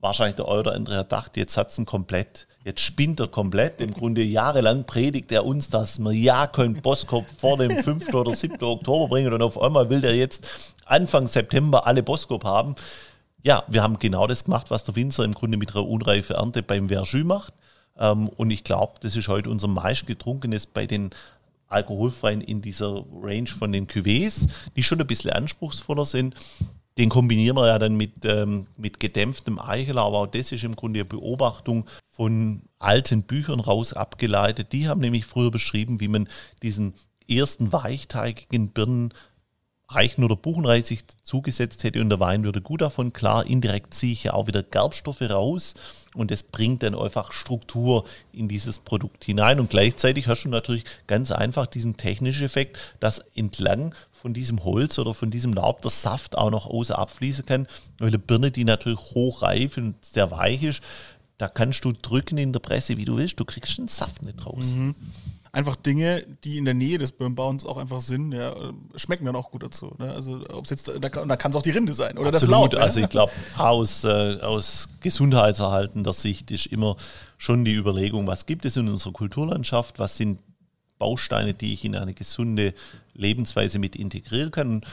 wahrscheinlich 0.04 0.36
der 0.36 0.46
andere 0.46 0.98
hat 0.98 1.08
gedacht, 1.08 1.36
jetzt 1.36 1.56
hat 1.56 1.70
es 1.70 1.78
ihn 1.78 1.86
komplett, 1.86 2.46
jetzt 2.62 2.80
spinnt 2.80 3.18
er 3.18 3.28
komplett. 3.28 3.80
Im 3.80 3.92
Grunde 3.92 4.22
jahrelang 4.22 4.84
predigt 4.84 5.32
er 5.32 5.44
uns, 5.44 5.70
dass 5.70 5.98
wir 5.98 6.12
ja 6.12 6.46
keinen 6.46 6.80
Boskop 6.80 7.24
vor 7.38 7.56
dem 7.56 7.76
5. 7.82 8.12
oder 8.14 8.36
7. 8.36 8.62
Oktober 8.62 9.08
bringen 9.08 9.32
und 9.32 9.42
auf 9.42 9.60
einmal 9.60 9.90
will 9.90 10.02
der 10.02 10.14
jetzt 10.14 10.46
Anfang 10.84 11.26
September 11.26 11.86
alle 11.86 12.02
Boskop 12.02 12.44
haben. 12.44 12.76
Ja, 13.42 13.64
wir 13.66 13.82
haben 13.82 13.98
genau 13.98 14.26
das 14.26 14.44
gemacht, 14.44 14.70
was 14.70 14.84
der 14.84 14.94
Winzer 14.94 15.24
im 15.24 15.34
Grunde 15.34 15.56
mit 15.56 15.74
einer 15.74 15.86
unreifen 15.86 16.36
Ernte 16.36 16.62
beim 16.62 16.88
Verjus 16.88 17.24
macht. 17.24 17.54
Ähm, 17.98 18.28
und 18.28 18.50
ich 18.50 18.62
glaube, 18.62 18.94
das 19.00 19.16
ist 19.16 19.28
heute 19.28 19.50
unser 19.50 19.68
meistgetrunkenes 19.68 20.66
bei 20.66 20.86
den 20.86 21.10
alkoholfreien 21.68 22.42
in 22.42 22.60
dieser 22.60 23.04
Range 23.22 23.48
von 23.48 23.72
den 23.72 23.86
Cuvées, 23.86 24.48
die 24.76 24.82
schon 24.82 25.00
ein 25.00 25.06
bisschen 25.06 25.30
anspruchsvoller 25.30 26.06
sind 26.06 26.34
den 26.98 27.08
kombinieren 27.08 27.56
wir 27.56 27.66
ja 27.66 27.78
dann 27.78 27.96
mit, 27.96 28.24
ähm, 28.24 28.66
mit 28.76 29.00
gedämpftem 29.00 29.58
Eichel, 29.58 29.98
aber 29.98 30.18
auch 30.18 30.26
das 30.26 30.52
ist 30.52 30.64
im 30.64 30.76
Grunde 30.76 31.00
eine 31.00 31.04
Beobachtung 31.04 31.86
von 32.06 32.62
alten 32.78 33.24
Büchern 33.24 33.60
raus 33.60 33.92
abgeleitet. 33.92 34.72
Die 34.72 34.88
haben 34.88 35.00
nämlich 35.00 35.24
früher 35.26 35.50
beschrieben, 35.50 36.00
wie 36.00 36.08
man 36.08 36.28
diesen 36.62 36.94
ersten 37.28 37.72
weichteigigen 37.72 38.70
Birnen 38.70 39.12
Eichen- 39.86 40.24
oder 40.24 40.36
Buchenreisig 40.36 41.00
zugesetzt 41.22 41.84
hätte 41.84 42.00
und 42.00 42.08
der 42.08 42.20
Wein 42.20 42.44
würde 42.44 42.62
gut 42.62 42.80
davon. 42.80 43.12
Klar, 43.12 43.46
indirekt 43.46 43.92
ziehe 43.94 44.12
ich 44.12 44.24
ja 44.24 44.32
auch 44.32 44.46
wieder 44.46 44.62
Gerbstoffe 44.62 45.22
raus 45.22 45.74
und 46.14 46.30
es 46.30 46.42
bringt 46.42 46.82
dann 46.82 46.94
einfach 46.94 47.32
Struktur 47.32 48.04
in 48.32 48.48
dieses 48.48 48.78
Produkt 48.78 49.24
hinein. 49.24 49.60
Und 49.60 49.70
gleichzeitig 49.70 50.26
hast 50.26 50.44
du 50.44 50.48
natürlich 50.48 50.84
ganz 51.06 51.30
einfach 51.30 51.66
diesen 51.66 51.96
technischen 51.96 52.44
Effekt, 52.44 52.78
dass 53.00 53.18
entlang 53.34 53.94
von 54.10 54.32
diesem 54.32 54.64
Holz 54.64 54.98
oder 54.98 55.12
von 55.12 55.30
diesem 55.30 55.52
Laub 55.52 55.82
der 55.82 55.90
Saft 55.90 56.36
auch 56.38 56.50
noch 56.50 56.66
außen 56.66 56.94
abfließen 56.94 57.44
kann, 57.44 57.68
weil 57.98 58.08
eine 58.08 58.18
Birne, 58.18 58.50
die 58.50 58.64
natürlich 58.64 59.00
hochreif 59.00 59.76
und 59.76 60.02
sehr 60.02 60.30
weich 60.30 60.62
ist, 60.62 60.80
da 61.36 61.48
kannst 61.48 61.84
du 61.84 61.92
drücken 61.92 62.38
in 62.38 62.52
der 62.52 62.60
Presse, 62.60 62.96
wie 62.96 63.04
du 63.04 63.18
willst, 63.18 63.38
du 63.38 63.44
kriegst 63.44 63.76
den 63.76 63.88
Saft 63.88 64.22
nicht 64.22 64.46
raus. 64.46 64.68
Mhm 64.68 64.94
einfach 65.54 65.76
Dinge, 65.76 66.26
die 66.42 66.58
in 66.58 66.64
der 66.64 66.74
Nähe 66.74 66.98
des 66.98 67.12
Birnbauens 67.12 67.64
auch 67.64 67.76
einfach 67.76 68.00
sind, 68.00 68.32
ja, 68.32 68.52
schmecken 68.96 69.24
dann 69.24 69.36
auch 69.36 69.50
gut 69.50 69.62
dazu. 69.62 69.94
Ne? 69.98 70.12
Also 70.12 70.40
ob 70.52 70.68
jetzt, 70.68 70.88
da, 70.88 71.08
da 71.08 71.36
kann 71.36 71.52
es 71.52 71.56
auch 71.56 71.62
die 71.62 71.70
Rinde 71.70 71.92
sein 71.92 72.18
oder 72.18 72.28
Absolut. 72.28 72.42
das 72.42 72.48
Laub. 72.48 72.72
Ne? 72.72 72.80
Also 72.80 73.00
ich 73.00 73.08
glaube, 73.08 73.32
aus, 73.56 74.04
äh, 74.04 74.40
aus 74.40 74.88
gesundheitserhaltender 75.00 76.12
Sicht 76.12 76.50
ist 76.50 76.66
immer 76.66 76.96
schon 77.38 77.64
die 77.64 77.74
Überlegung, 77.74 78.26
was 78.26 78.46
gibt 78.46 78.64
es 78.64 78.76
in 78.76 78.88
unserer 78.88 79.12
Kulturlandschaft, 79.12 79.98
was 79.98 80.16
sind 80.16 80.40
Bausteine, 80.98 81.54
die 81.54 81.72
ich 81.72 81.84
in 81.84 81.94
eine 81.94 82.14
gesunde 82.14 82.74
Lebensweise 83.14 83.78
mit 83.78 83.94
integrieren 83.94 84.50
kann. 84.50 84.68
Und 84.68 84.86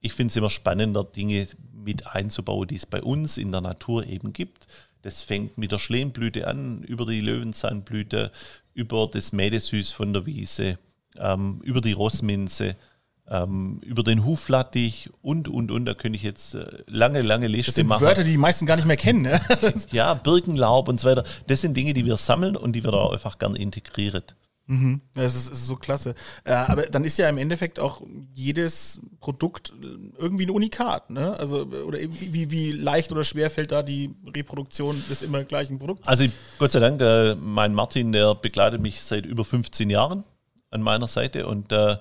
ich 0.00 0.14
finde 0.14 0.30
es 0.30 0.36
immer 0.36 0.50
spannender, 0.50 1.04
Dinge 1.04 1.46
mit 1.74 2.06
einzubauen, 2.06 2.66
die 2.66 2.76
es 2.76 2.86
bei 2.86 3.02
uns 3.02 3.36
in 3.36 3.52
der 3.52 3.60
Natur 3.60 4.06
eben 4.06 4.32
gibt. 4.32 4.66
Das 5.06 5.22
fängt 5.22 5.56
mit 5.56 5.70
der 5.70 5.78
Schlehmblüte 5.78 6.48
an, 6.48 6.82
über 6.82 7.06
die 7.06 7.20
Löwenzahnblüte, 7.20 8.32
über 8.74 9.06
das 9.06 9.30
Mädesüß 9.30 9.92
von 9.92 10.12
der 10.12 10.26
Wiese, 10.26 10.80
ähm, 11.16 11.60
über 11.62 11.80
die 11.80 11.92
Rossminze, 11.92 12.74
ähm, 13.28 13.78
über 13.84 14.02
den 14.02 14.24
Huflattich 14.24 15.08
und, 15.22 15.46
und, 15.46 15.70
und. 15.70 15.84
Da 15.84 15.94
könnte 15.94 16.16
ich 16.16 16.24
jetzt 16.24 16.54
äh, 16.54 16.66
lange, 16.88 17.22
lange 17.22 17.46
Liste 17.46 17.68
das 17.68 17.74
sind 17.76 17.86
machen. 17.86 18.04
Wörter, 18.04 18.24
die 18.24 18.32
die 18.32 18.36
meisten 18.36 18.66
gar 18.66 18.74
nicht 18.74 18.86
mehr 18.86 18.96
kennen. 18.96 19.22
Ne? 19.22 19.40
ja, 19.92 20.14
Birkenlaub 20.14 20.88
und 20.88 20.98
so 20.98 21.08
weiter. 21.08 21.22
Das 21.46 21.60
sind 21.60 21.76
Dinge, 21.76 21.94
die 21.94 22.04
wir 22.04 22.16
sammeln 22.16 22.56
und 22.56 22.72
die 22.72 22.82
wir 22.82 22.90
da 22.90 23.08
einfach 23.08 23.38
gerne 23.38 23.58
integrieren. 23.58 24.24
Mhm. 24.68 25.00
Das 25.14 25.36
ist, 25.36 25.48
ist, 25.48 25.66
so 25.66 25.76
klasse. 25.76 26.14
Äh, 26.44 26.52
aber 26.52 26.82
dann 26.86 27.04
ist 27.04 27.16
ja 27.18 27.28
im 27.28 27.38
Endeffekt 27.38 27.78
auch 27.78 28.02
jedes 28.34 29.00
Produkt 29.20 29.72
irgendwie 30.18 30.46
ein 30.46 30.50
Unikat, 30.50 31.10
ne? 31.10 31.38
Also, 31.38 31.62
oder 31.62 31.98
wie, 32.00 32.50
wie 32.50 32.72
leicht 32.72 33.12
oder 33.12 33.22
schwer 33.22 33.48
fällt 33.48 33.70
da 33.70 33.82
die 33.82 34.14
Reproduktion 34.34 35.00
des 35.08 35.22
immer 35.22 35.44
gleichen 35.44 35.78
Produkts? 35.78 36.08
Also, 36.08 36.26
Gott 36.58 36.72
sei 36.72 36.80
Dank, 36.80 37.00
äh, 37.00 37.36
mein 37.36 37.74
Martin, 37.74 38.10
der 38.10 38.34
begleitet 38.34 38.82
mich 38.82 39.02
seit 39.02 39.24
über 39.24 39.44
15 39.44 39.88
Jahren 39.88 40.24
an 40.70 40.82
meiner 40.82 41.06
Seite 41.06 41.46
und 41.46 41.70
äh, 41.70 41.96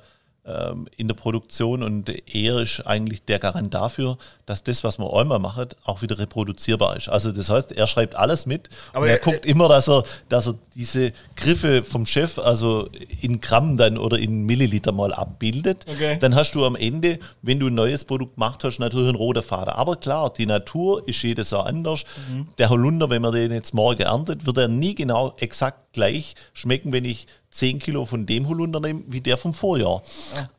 in 0.95 1.07
der 1.07 1.15
Produktion 1.15 1.81
und 1.81 2.07
er 2.31 2.59
ist 2.59 2.85
eigentlich 2.85 3.23
der 3.25 3.39
Garant 3.39 3.73
dafür, 3.73 4.19
dass 4.45 4.61
das, 4.61 4.83
was 4.83 4.99
man 4.99 5.07
einmal 5.09 5.39
macht, 5.39 5.75
auch 5.83 6.03
wieder 6.03 6.19
reproduzierbar 6.19 6.95
ist. 6.97 7.09
Also 7.09 7.31
das 7.31 7.49
heißt, 7.49 7.71
er 7.71 7.87
schreibt 7.87 8.15
alles 8.15 8.45
mit 8.45 8.69
Aber 8.93 9.07
er, 9.07 9.13
er 9.13 9.19
guckt 9.19 9.43
immer, 9.43 9.67
dass 9.67 9.89
er, 9.89 10.03
dass 10.29 10.45
er 10.45 10.53
diese 10.75 11.13
Griffe 11.35 11.81
vom 11.81 12.05
Chef 12.05 12.37
also 12.37 12.87
in 13.21 13.41
Gramm 13.41 13.75
dann 13.75 13.97
oder 13.97 14.19
in 14.19 14.45
Milliliter 14.45 14.91
mal 14.91 15.13
abbildet. 15.13 15.83
Okay. 15.89 16.17
Dann 16.19 16.35
hast 16.35 16.51
du 16.51 16.63
am 16.63 16.75
Ende, 16.75 17.17
wenn 17.41 17.59
du 17.59 17.67
ein 17.67 17.73
neues 17.73 18.05
Produkt 18.05 18.35
gemacht 18.35 18.63
hast, 18.63 18.77
natürlich 18.77 19.07
einen 19.07 19.17
roten 19.17 19.41
Faden. 19.41 19.73
Aber 19.73 19.95
klar, 19.95 20.31
die 20.31 20.45
Natur 20.45 21.07
ist 21.07 21.23
jedes 21.23 21.49
Jahr 21.49 21.65
anders. 21.65 22.03
Mhm. 22.29 22.49
Der 22.59 22.69
Holunder, 22.69 23.09
wenn 23.09 23.23
man 23.23 23.31
den 23.31 23.51
jetzt 23.51 23.73
morgen 23.73 24.03
erntet, 24.03 24.45
wird 24.45 24.59
er 24.59 24.67
nie 24.67 24.93
genau 24.93 25.33
exakt 25.39 25.93
gleich 25.93 26.35
schmecken, 26.53 26.93
wenn 26.93 27.05
ich 27.05 27.25
10 27.55 27.79
Kilo 27.79 28.05
von 28.05 28.25
dem 28.25 28.47
Holunder 28.47 28.79
nehmen 28.79 29.05
wie 29.07 29.21
der 29.21 29.37
vom 29.37 29.53
Vorjahr. 29.53 30.03
Ja. 30.35 30.49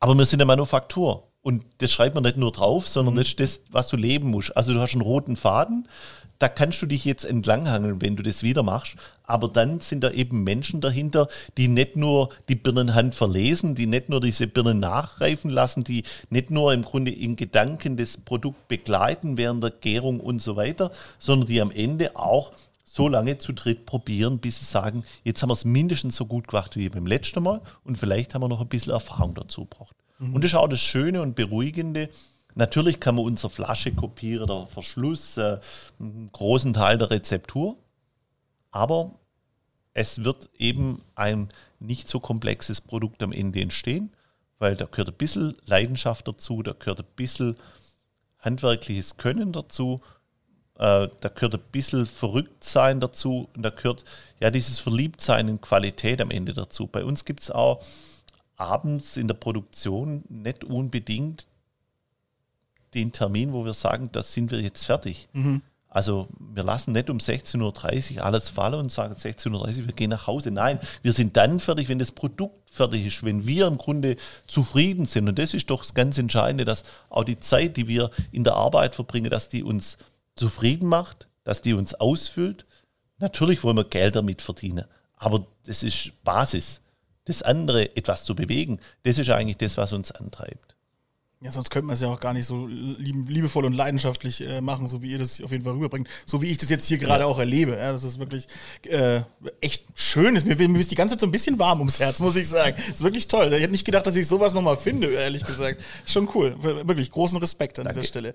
Aber 0.00 0.14
wir 0.14 0.24
sind 0.24 0.40
eine 0.40 0.46
Manufaktur. 0.46 1.28
Und 1.42 1.64
das 1.78 1.90
schreibt 1.90 2.14
man 2.14 2.24
nicht 2.24 2.36
nur 2.36 2.52
drauf, 2.52 2.86
sondern 2.88 3.14
mhm. 3.14 3.18
das 3.18 3.28
ist 3.28 3.40
das, 3.40 3.60
was 3.70 3.88
du 3.88 3.96
leben 3.96 4.30
musst. 4.30 4.56
Also 4.56 4.74
du 4.74 4.80
hast 4.80 4.92
einen 4.92 5.02
roten 5.02 5.36
Faden, 5.36 5.86
da 6.38 6.48
kannst 6.48 6.80
du 6.80 6.86
dich 6.86 7.04
jetzt 7.04 7.24
entlanghangeln, 7.24 8.00
wenn 8.00 8.16
du 8.16 8.22
das 8.22 8.42
wieder 8.42 8.62
machst. 8.62 8.96
Aber 9.24 9.48
dann 9.48 9.80
sind 9.80 10.02
da 10.02 10.10
eben 10.10 10.42
Menschen 10.42 10.80
dahinter, 10.80 11.28
die 11.58 11.68
nicht 11.68 11.96
nur 11.96 12.30
die 12.48 12.54
Birnenhand 12.54 13.14
verlesen, 13.14 13.74
die 13.74 13.86
nicht 13.86 14.08
nur 14.08 14.20
diese 14.22 14.46
Birnen 14.46 14.80
nachreifen 14.80 15.50
lassen, 15.50 15.84
die 15.84 16.02
nicht 16.30 16.50
nur 16.50 16.72
im 16.72 16.82
Grunde 16.82 17.10
in 17.10 17.36
Gedanken 17.36 17.98
das 17.98 18.16
Produkt 18.16 18.68
begleiten 18.68 19.36
während 19.36 19.62
der 19.62 19.70
Gärung 19.70 20.18
und 20.18 20.40
so 20.40 20.56
weiter, 20.56 20.92
sondern 21.18 21.46
die 21.46 21.60
am 21.60 21.70
Ende 21.70 22.16
auch 22.16 22.52
so 22.92 23.06
lange 23.06 23.38
zu 23.38 23.52
dritt 23.52 23.86
probieren, 23.86 24.40
bis 24.40 24.58
sie 24.58 24.64
sagen, 24.64 25.04
jetzt 25.22 25.40
haben 25.42 25.50
wir 25.50 25.54
es 25.54 25.64
mindestens 25.64 26.16
so 26.16 26.26
gut 26.26 26.48
gemacht 26.48 26.74
wie 26.74 26.88
beim 26.88 27.06
letzten 27.06 27.40
Mal 27.40 27.60
und 27.84 27.96
vielleicht 27.96 28.34
haben 28.34 28.42
wir 28.42 28.48
noch 28.48 28.60
ein 28.60 28.68
bisschen 28.68 28.92
Erfahrung 28.92 29.32
dazu 29.36 29.60
gebraucht. 29.60 29.94
Mhm. 30.18 30.34
Und 30.34 30.42
das 30.42 30.50
ist 30.50 30.56
auch 30.56 30.66
das 30.66 30.80
Schöne 30.80 31.22
und 31.22 31.36
Beruhigende. 31.36 32.08
Natürlich 32.56 32.98
kann 32.98 33.14
man 33.14 33.26
unsere 33.26 33.48
Flasche 33.48 33.92
kopieren, 33.94 34.48
der 34.48 34.66
Verschluss, 34.66 35.36
äh, 35.36 35.60
einen 36.00 36.30
großen 36.32 36.72
Teil 36.72 36.98
der 36.98 37.12
Rezeptur, 37.12 37.76
aber 38.72 39.12
es 39.94 40.24
wird 40.24 40.50
eben 40.58 41.00
ein 41.14 41.52
nicht 41.78 42.08
so 42.08 42.18
komplexes 42.18 42.80
Produkt 42.80 43.22
am 43.22 43.30
Ende 43.30 43.60
entstehen, 43.60 44.10
weil 44.58 44.74
da 44.74 44.86
gehört 44.86 45.10
ein 45.10 45.14
bisschen 45.14 45.54
Leidenschaft 45.64 46.26
dazu, 46.26 46.64
da 46.64 46.72
gehört 46.72 46.98
ein 46.98 47.06
bisschen 47.14 47.54
handwerkliches 48.40 49.16
Können 49.16 49.52
dazu 49.52 50.00
äh, 50.80 51.08
da 51.20 51.28
gehört 51.28 51.54
ein 51.54 51.60
bisschen 51.72 52.06
Verrücktsein 52.06 53.00
dazu 53.00 53.50
und 53.54 53.62
da 53.62 53.68
gehört 53.68 54.04
ja 54.40 54.50
dieses 54.50 54.78
Verliebtsein 54.78 55.46
in 55.46 55.60
Qualität 55.60 56.22
am 56.22 56.30
Ende 56.30 56.54
dazu. 56.54 56.86
Bei 56.86 57.04
uns 57.04 57.26
gibt 57.26 57.42
es 57.42 57.50
auch 57.50 57.84
abends 58.56 59.18
in 59.18 59.28
der 59.28 59.34
Produktion 59.34 60.24
nicht 60.30 60.64
unbedingt 60.64 61.46
den 62.94 63.12
Termin, 63.12 63.52
wo 63.52 63.66
wir 63.66 63.74
sagen, 63.74 64.08
da 64.12 64.22
sind 64.22 64.50
wir 64.50 64.60
jetzt 64.62 64.86
fertig. 64.86 65.28
Mhm. 65.34 65.60
Also 65.86 66.28
wir 66.38 66.62
lassen 66.62 66.92
nicht 66.92 67.10
um 67.10 67.18
16.30 67.18 68.16
Uhr 68.16 68.24
alles 68.24 68.48
fallen 68.48 68.80
und 68.80 68.92
sagen 68.92 69.14
16.30 69.14 69.52
Uhr, 69.52 69.86
wir 69.86 69.92
gehen 69.92 70.10
nach 70.10 70.28
Hause. 70.28 70.50
Nein, 70.50 70.78
wir 71.02 71.12
sind 71.12 71.36
dann 71.36 71.60
fertig, 71.60 71.88
wenn 71.88 71.98
das 71.98 72.12
Produkt 72.12 72.70
fertig 72.70 73.04
ist, 73.04 73.22
wenn 73.22 73.46
wir 73.46 73.66
im 73.66 73.76
Grunde 73.76 74.16
zufrieden 74.46 75.04
sind. 75.04 75.28
Und 75.28 75.38
das 75.38 75.52
ist 75.52 75.68
doch 75.68 75.80
das 75.82 75.92
ganz 75.92 76.16
Entscheidende, 76.16 76.64
dass 76.64 76.84
auch 77.10 77.24
die 77.24 77.38
Zeit, 77.38 77.76
die 77.76 77.86
wir 77.86 78.10
in 78.32 78.44
der 78.44 78.54
Arbeit 78.54 78.94
verbringen, 78.94 79.30
dass 79.30 79.50
die 79.50 79.62
uns 79.62 79.98
zufrieden 80.40 80.88
macht, 80.88 81.28
dass 81.44 81.62
die 81.62 81.74
uns 81.74 81.94
ausfüllt. 81.94 82.66
Natürlich 83.18 83.62
wollen 83.62 83.76
wir 83.76 83.84
Geld 83.84 84.16
damit 84.16 84.40
verdienen, 84.40 84.86
aber 85.14 85.46
das 85.66 85.82
ist 85.82 86.12
Basis. 86.24 86.80
Das 87.26 87.42
andere, 87.42 87.94
etwas 87.94 88.24
zu 88.24 88.34
bewegen, 88.34 88.80
das 89.02 89.18
ist 89.18 89.28
eigentlich 89.30 89.58
das, 89.58 89.76
was 89.76 89.92
uns 89.92 90.10
antreibt. 90.10 90.74
Ja, 91.42 91.50
sonst 91.50 91.70
könnte 91.70 91.86
man 91.86 91.94
es 91.94 92.02
ja 92.02 92.08
auch 92.08 92.20
gar 92.20 92.34
nicht 92.34 92.44
so 92.44 92.66
liebevoll 92.66 93.64
und 93.64 93.72
leidenschaftlich 93.72 94.46
äh, 94.46 94.60
machen, 94.60 94.86
so 94.86 95.00
wie 95.00 95.12
ihr 95.12 95.18
das 95.18 95.42
auf 95.42 95.50
jeden 95.50 95.64
Fall 95.64 95.72
rüberbringt. 95.72 96.06
So 96.26 96.42
wie 96.42 96.50
ich 96.50 96.58
das 96.58 96.68
jetzt 96.68 96.86
hier 96.86 96.98
gerade 96.98 97.24
auch 97.24 97.38
erlebe. 97.38 97.72
Ja, 97.72 97.92
das 97.92 98.04
ist 98.04 98.18
wirklich 98.18 98.46
äh, 98.88 99.22
echt 99.62 99.86
schön. 99.94 100.34
Mir, 100.34 100.68
mir 100.68 100.78
ist 100.78 100.90
die 100.90 100.96
ganze 100.96 101.14
Zeit 101.14 101.20
so 101.20 101.26
ein 101.26 101.30
bisschen 101.30 101.58
warm 101.58 101.78
ums 101.78 101.98
Herz, 101.98 102.20
muss 102.20 102.36
ich 102.36 102.46
sagen. 102.46 102.76
Das 102.76 102.98
ist 102.98 103.02
wirklich 103.02 103.26
toll. 103.26 103.50
Ich 103.54 103.62
hätte 103.62 103.72
nicht 103.72 103.86
gedacht, 103.86 104.06
dass 104.06 104.16
ich 104.16 104.28
sowas 104.28 104.52
nochmal 104.52 104.76
finde, 104.76 105.08
ehrlich 105.12 105.42
gesagt. 105.42 105.80
Schon 106.04 106.28
cool. 106.34 106.62
Wirklich 106.62 107.10
großen 107.10 107.38
Respekt 107.38 107.78
an 107.78 107.86
Danke. 107.86 108.00
dieser 108.00 108.08
Stelle. 108.08 108.34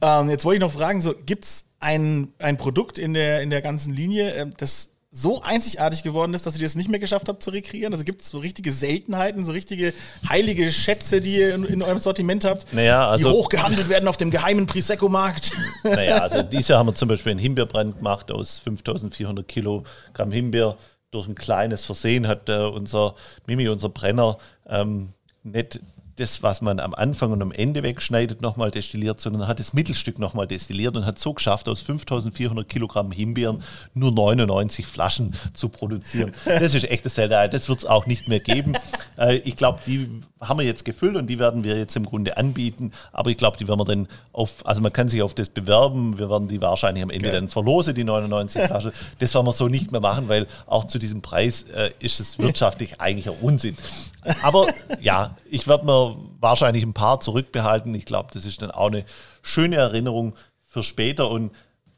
Ähm, 0.00 0.30
jetzt 0.30 0.44
wollte 0.44 0.58
ich 0.58 0.60
noch 0.60 0.78
fragen, 0.78 1.00
so, 1.00 1.14
gibt 1.14 1.42
es 1.42 1.64
ein, 1.80 2.32
ein 2.38 2.56
Produkt 2.56 2.98
in 2.98 3.12
der, 3.12 3.42
in 3.42 3.50
der 3.50 3.60
ganzen 3.60 3.92
Linie, 3.92 4.32
äh, 4.32 4.46
das 4.56 4.90
so 5.16 5.40
einzigartig 5.42 6.02
geworden 6.02 6.34
ist, 6.34 6.44
dass 6.44 6.56
ihr 6.56 6.62
das 6.62 6.74
nicht 6.74 6.90
mehr 6.90 7.00
geschafft 7.00 7.28
habt 7.28 7.42
zu 7.42 7.48
rekreieren? 7.50 7.92
Also 7.94 8.04
gibt 8.04 8.20
es 8.20 8.28
so 8.28 8.38
richtige 8.38 8.70
Seltenheiten, 8.70 9.46
so 9.46 9.52
richtige 9.52 9.94
heilige 10.28 10.70
Schätze, 10.70 11.22
die 11.22 11.38
ihr 11.38 11.54
in, 11.54 11.64
in 11.64 11.82
eurem 11.82 11.98
Sortiment 11.98 12.44
habt, 12.44 12.72
naja, 12.74 13.08
also, 13.08 13.30
die 13.30 13.34
hochgehandelt 13.34 13.88
werden 13.88 14.08
auf 14.08 14.18
dem 14.18 14.30
geheimen 14.30 14.66
Prisecco-Markt? 14.66 15.52
Naja, 15.84 16.18
also 16.18 16.42
dieses 16.42 16.68
Jahr 16.68 16.80
haben 16.80 16.88
wir 16.88 16.94
zum 16.94 17.08
Beispiel 17.08 17.30
einen 17.30 17.38
Himbeerbrand 17.38 17.98
gemacht 17.98 18.30
aus 18.32 18.58
5400 18.58 19.46
Kilogramm 19.46 20.32
Himbeer. 20.32 20.76
Durch 21.12 21.28
ein 21.28 21.36
kleines 21.36 21.84
Versehen 21.84 22.26
hat 22.26 22.48
äh, 22.48 22.64
unser 22.66 23.14
Mimi, 23.46 23.68
unser 23.68 23.88
Brenner, 23.88 24.36
ähm, 24.68 25.10
nicht 25.44 25.80
das, 26.16 26.42
was 26.42 26.62
man 26.62 26.80
am 26.80 26.94
Anfang 26.94 27.32
und 27.32 27.42
am 27.42 27.52
Ende 27.52 27.82
wegschneidet, 27.82 28.40
nochmal 28.40 28.70
destilliert, 28.70 29.20
sondern 29.20 29.46
hat 29.46 29.58
das 29.58 29.72
Mittelstück 29.72 30.18
nochmal 30.18 30.46
destilliert 30.46 30.96
und 30.96 31.04
hat 31.04 31.18
so 31.18 31.34
geschafft, 31.34 31.68
aus 31.68 31.80
5400 31.82 32.68
Kilogramm 32.68 33.12
Himbeeren 33.12 33.62
nur 33.94 34.12
99 34.12 34.86
Flaschen 34.86 35.34
zu 35.52 35.68
produzieren. 35.68 36.32
Das 36.44 36.74
ist 36.74 36.84
echt 36.84 37.04
das 37.04 37.16
Seltenheit. 37.16 37.52
Das 37.52 37.68
wird 37.68 37.80
es 37.80 37.86
auch 37.86 38.06
nicht 38.06 38.28
mehr 38.28 38.40
geben. 38.40 38.74
Äh, 39.18 39.36
ich 39.36 39.56
glaube, 39.56 39.80
die 39.86 40.10
haben 40.42 40.58
wir 40.58 40.66
jetzt 40.66 40.84
gefüllt 40.84 41.16
und 41.16 41.26
die 41.26 41.38
werden 41.38 41.64
wir 41.64 41.78
jetzt 41.78 41.96
im 41.96 42.04
Grunde 42.04 42.36
anbieten. 42.36 42.92
Aber 43.12 43.30
ich 43.30 43.38
glaube, 43.38 43.56
die 43.56 43.66
werden 43.66 43.80
wir 43.80 43.86
dann 43.86 44.08
auf, 44.34 44.66
also 44.66 44.82
man 44.82 44.92
kann 44.92 45.08
sich 45.08 45.22
auf 45.22 45.32
das 45.32 45.48
bewerben. 45.48 46.18
Wir 46.18 46.28
werden 46.28 46.48
die 46.48 46.60
wahrscheinlich 46.60 47.02
am 47.02 47.08
Ende 47.08 47.28
okay. 47.28 47.36
dann 47.36 47.48
verlosen, 47.48 47.94
die 47.94 48.04
99 48.04 48.62
Flaschen. 48.64 48.92
Das 49.18 49.32
werden 49.32 49.46
wir 49.46 49.54
so 49.54 49.68
nicht 49.68 49.90
mehr 49.90 50.02
machen, 50.02 50.28
weil 50.28 50.46
auch 50.66 50.84
zu 50.84 50.98
diesem 50.98 51.22
Preis 51.22 51.62
äh, 51.74 51.90
ist 51.98 52.20
es 52.20 52.38
wirtschaftlich 52.38 53.00
eigentlich 53.00 53.30
ein 53.30 53.36
Unsinn. 53.40 53.74
Aber 54.42 54.66
ja, 55.00 55.36
ich 55.50 55.66
werde 55.66 55.86
mir 55.86 56.05
wahrscheinlich 56.40 56.84
ein 56.84 56.92
paar 56.92 57.20
zurückbehalten. 57.20 57.94
Ich 57.94 58.04
glaube, 58.04 58.28
das 58.32 58.44
ist 58.44 58.62
dann 58.62 58.70
auch 58.70 58.88
eine 58.88 59.04
schöne 59.42 59.76
Erinnerung 59.76 60.34
für 60.64 60.82
später. 60.82 61.30
Und 61.30 61.52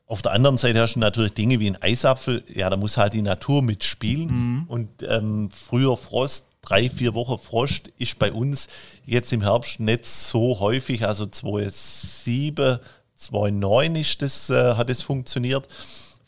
auf 0.07 0.23
der 0.23 0.33
anderen 0.33 0.57
Seite 0.57 0.81
hast 0.81 0.95
du 0.95 1.01
natürlich 1.01 1.35
Dinge 1.35 1.61
wie 1.61 1.69
ein 1.69 1.83
Eisapfel. 1.83 2.45
Ja, 2.53 2.71
da 2.71 2.77
muss 2.77 2.97
halt 2.97 3.15
die 3.15 3.23
Natur 3.23 3.63
mitspielen. 3.63 4.27
Mhm. 4.27 4.65
Und 4.69 4.89
ähm, 5.03 5.51
früher 5.51 5.97
Frost, 5.97 6.47
drei, 6.63 6.89
vier 6.89 7.15
Wochen 7.15 7.39
Frost 7.39 7.89
ist 7.99 8.19
bei 8.19 8.33
uns 8.33 8.69
jetzt 9.05 9.33
im 9.33 9.43
Herbst 9.43 9.81
nicht 9.81 10.07
so 10.07 10.61
häufig. 10.61 11.07
Also 11.07 11.27
2007, 11.27 12.79
2009 13.17 13.97
ist 13.97 14.23
das, 14.23 14.51
äh, 14.51 14.75
hat 14.75 14.89
es 14.91 15.03
funktioniert. 15.03 15.69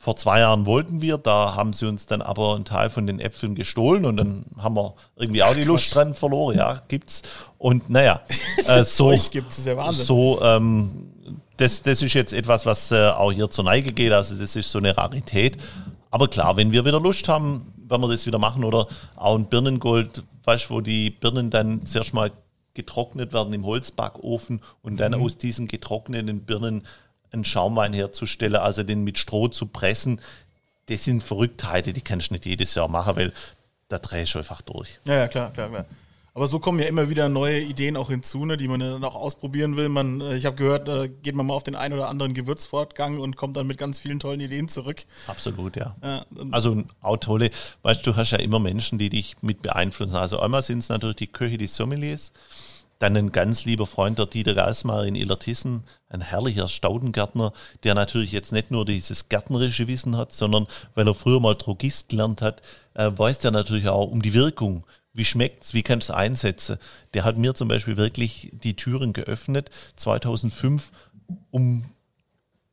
Vor 0.02 0.16
zwei 0.16 0.40
Jahren 0.40 0.64
wollten 0.64 1.02
wir, 1.02 1.18
da 1.18 1.54
haben 1.54 1.74
sie 1.74 1.86
uns 1.86 2.06
dann 2.06 2.22
aber 2.22 2.54
einen 2.54 2.64
Teil 2.64 2.88
von 2.88 3.06
den 3.06 3.20
Äpfeln 3.20 3.54
gestohlen 3.54 4.06
und 4.06 4.16
dann 4.16 4.46
haben 4.56 4.74
wir 4.74 4.94
irgendwie 5.16 5.42
auch 5.42 5.52
die 5.52 5.62
Lust 5.62 5.94
dran 5.94 6.14
verloren. 6.14 6.56
Ja, 6.56 6.80
gibt's. 6.88 7.20
Und 7.58 7.90
naja, 7.90 8.22
äh, 8.66 8.82
so, 8.82 9.14
gibt's, 9.30 9.62
ja 9.62 9.92
so 9.92 10.40
ähm, 10.40 11.10
das, 11.58 11.82
das 11.82 12.00
ist 12.00 12.14
jetzt 12.14 12.32
etwas, 12.32 12.64
was 12.64 12.90
äh, 12.92 13.10
auch 13.10 13.30
hier 13.30 13.50
zur 13.50 13.64
Neige 13.64 13.92
geht. 13.92 14.10
Also 14.12 14.36
das 14.36 14.56
ist 14.56 14.70
so 14.70 14.78
eine 14.78 14.96
Rarität. 14.96 15.58
Aber 16.10 16.28
klar, 16.28 16.56
wenn 16.56 16.72
wir 16.72 16.86
wieder 16.86 16.98
Lust 16.98 17.28
haben, 17.28 17.70
werden 17.76 18.00
wir 18.00 18.08
das 18.08 18.24
wieder 18.24 18.38
machen. 18.38 18.64
Oder 18.64 18.86
auch 19.16 19.36
ein 19.36 19.50
Birnengold, 19.50 20.24
weißt 20.44 20.70
du, 20.70 20.74
wo 20.76 20.80
die 20.80 21.10
Birnen 21.10 21.50
dann 21.50 21.84
zuerst 21.84 22.14
mal 22.14 22.32
getrocknet 22.72 23.34
werden 23.34 23.52
im 23.52 23.66
Holzbackofen 23.66 24.62
und 24.80 24.98
dann 24.98 25.12
aus 25.12 25.36
diesen 25.36 25.68
getrockneten 25.68 26.46
Birnen 26.46 26.86
einen 27.32 27.44
Schaumwein 27.44 27.92
herzustellen, 27.92 28.56
also 28.56 28.82
den 28.82 29.02
mit 29.04 29.18
Stroh 29.18 29.48
zu 29.48 29.66
pressen. 29.66 30.20
Das 30.86 31.04
sind 31.04 31.22
Verrücktheiten, 31.22 31.94
die 31.94 32.00
kannst 32.00 32.30
du 32.30 32.34
nicht 32.34 32.46
jedes 32.46 32.74
Jahr 32.74 32.88
machen, 32.88 33.16
weil 33.16 33.32
da 33.88 33.98
drehst 33.98 34.34
du 34.34 34.38
einfach 34.38 34.62
durch. 34.62 34.98
Ja, 35.04 35.14
ja, 35.14 35.28
klar, 35.28 35.50
klar, 35.52 35.68
klar. 35.68 35.86
Aber 36.32 36.46
so 36.46 36.60
kommen 36.60 36.78
ja 36.78 36.86
immer 36.86 37.10
wieder 37.10 37.28
neue 37.28 37.60
Ideen 37.60 37.96
auch 37.96 38.08
hinzu, 38.08 38.46
ne, 38.46 38.56
die 38.56 38.68
man 38.68 38.78
dann 38.78 39.02
auch 39.02 39.16
ausprobieren 39.16 39.76
will. 39.76 39.88
Man, 39.88 40.20
äh, 40.20 40.36
ich 40.36 40.46
habe 40.46 40.56
gehört, 40.56 40.86
da 40.86 41.06
geht 41.06 41.34
man 41.34 41.46
mal 41.46 41.54
auf 41.54 41.64
den 41.64 41.74
einen 41.74 41.94
oder 41.94 42.08
anderen 42.08 42.34
Gewürzfortgang 42.34 43.18
und 43.18 43.36
kommt 43.36 43.56
dann 43.56 43.66
mit 43.66 43.78
ganz 43.78 43.98
vielen 43.98 44.20
tollen 44.20 44.40
Ideen 44.40 44.68
zurück. 44.68 45.04
Absolut, 45.26 45.76
ja. 45.76 45.96
Ja, 46.02 46.24
Also 46.52 46.84
auch 47.00 47.16
tolle, 47.16 47.50
weißt 47.82 48.06
du, 48.06 48.12
du 48.12 48.16
hast 48.16 48.30
ja 48.30 48.38
immer 48.38 48.60
Menschen, 48.60 48.98
die 48.98 49.10
dich 49.10 49.36
mit 49.42 49.60
beeinflussen. 49.60 50.14
Also 50.14 50.38
einmal 50.38 50.62
sind 50.62 50.78
es 50.78 50.88
natürlich 50.88 51.16
die 51.16 51.26
Köche, 51.26 51.58
die 51.58 51.66
Sommeliers, 51.66 52.32
dann 53.00 53.16
ein 53.16 53.32
ganz 53.32 53.64
lieber 53.64 53.86
Freund, 53.86 54.18
der 54.18 54.26
Dieter 54.26 54.54
Gasmar 54.54 55.06
in 55.06 55.14
Illertissen, 55.14 55.84
ein 56.08 56.20
herrlicher 56.20 56.68
Staudengärtner, 56.68 57.52
der 57.82 57.94
natürlich 57.94 58.30
jetzt 58.30 58.52
nicht 58.52 58.70
nur 58.70 58.84
dieses 58.84 59.28
gärtnerische 59.28 59.88
Wissen 59.88 60.16
hat, 60.16 60.32
sondern 60.32 60.66
weil 60.94 61.08
er 61.08 61.14
früher 61.14 61.40
mal 61.40 61.54
Drogist 61.54 62.10
gelernt 62.10 62.42
hat, 62.42 62.60
äh, 62.94 63.10
weiß 63.12 63.38
der 63.40 63.50
natürlich 63.50 63.88
auch 63.88 64.10
um 64.10 64.20
die 64.20 64.34
Wirkung. 64.34 64.84
Wie 65.14 65.24
schmeckt's? 65.24 65.72
Wie 65.72 65.82
kannst 65.82 66.10
du 66.10 66.12
es 66.12 66.18
einsetzen? 66.18 66.76
Der 67.14 67.24
hat 67.24 67.38
mir 67.38 67.54
zum 67.54 67.68
Beispiel 67.68 67.96
wirklich 67.96 68.50
die 68.52 68.76
Türen 68.76 69.14
geöffnet, 69.14 69.70
2005, 69.96 70.92
um 71.50 71.84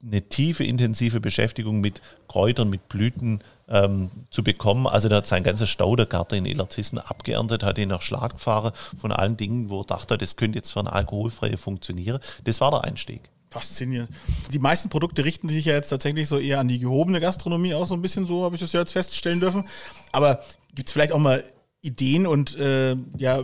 eine 0.07 0.21
tiefe, 0.21 0.63
intensive 0.63 1.19
Beschäftigung 1.19 1.81
mit 1.81 2.01
Kräutern, 2.27 2.69
mit 2.69 2.87
Blüten 2.89 3.41
ähm, 3.67 4.09
zu 4.31 4.43
bekommen. 4.43 4.87
Also 4.87 5.09
der 5.09 5.19
hat 5.19 5.27
sein 5.27 5.43
ganzes 5.43 5.69
Staudergarten 5.69 6.37
in 6.37 6.45
Illertissen 6.45 6.99
abgeerntet, 6.99 7.63
hat 7.63 7.77
ihn 7.77 7.89
nach 7.89 8.01
Schlag 8.01 8.33
gefahren 8.33 8.71
von 8.95 9.11
allen 9.11 9.37
Dingen, 9.37 9.69
wo 9.69 9.81
er 9.81 9.85
dachte, 9.85 10.17
das 10.17 10.35
könnte 10.35 10.59
jetzt 10.59 10.71
für 10.71 10.79
eine 10.79 10.93
alkoholfreie 10.93 11.57
funktionieren. 11.57 12.19
Das 12.45 12.61
war 12.61 12.71
der 12.71 12.83
Einstieg. 12.83 13.21
Faszinierend. 13.49 14.09
Die 14.51 14.59
meisten 14.59 14.89
Produkte 14.89 15.23
richten 15.23 15.47
sich 15.47 15.65
ja 15.65 15.73
jetzt 15.73 15.89
tatsächlich 15.89 16.27
so 16.27 16.37
eher 16.37 16.59
an 16.59 16.67
die 16.67 16.79
gehobene 16.79 17.19
Gastronomie, 17.19 17.73
auch 17.73 17.85
so 17.85 17.95
ein 17.95 18.01
bisschen 18.01 18.27
so, 18.27 18.43
habe 18.43 18.55
ich 18.55 18.61
das 18.61 18.73
ja 18.73 18.81
jetzt 18.81 18.91
feststellen 18.91 19.39
dürfen. 19.39 19.63
Aber 20.11 20.41
gibt 20.75 20.89
es 20.89 20.93
vielleicht 20.93 21.13
auch 21.13 21.19
mal 21.19 21.43
Ideen 21.81 22.27
und 22.27 22.57
äh, 22.57 22.95
ja, 23.17 23.43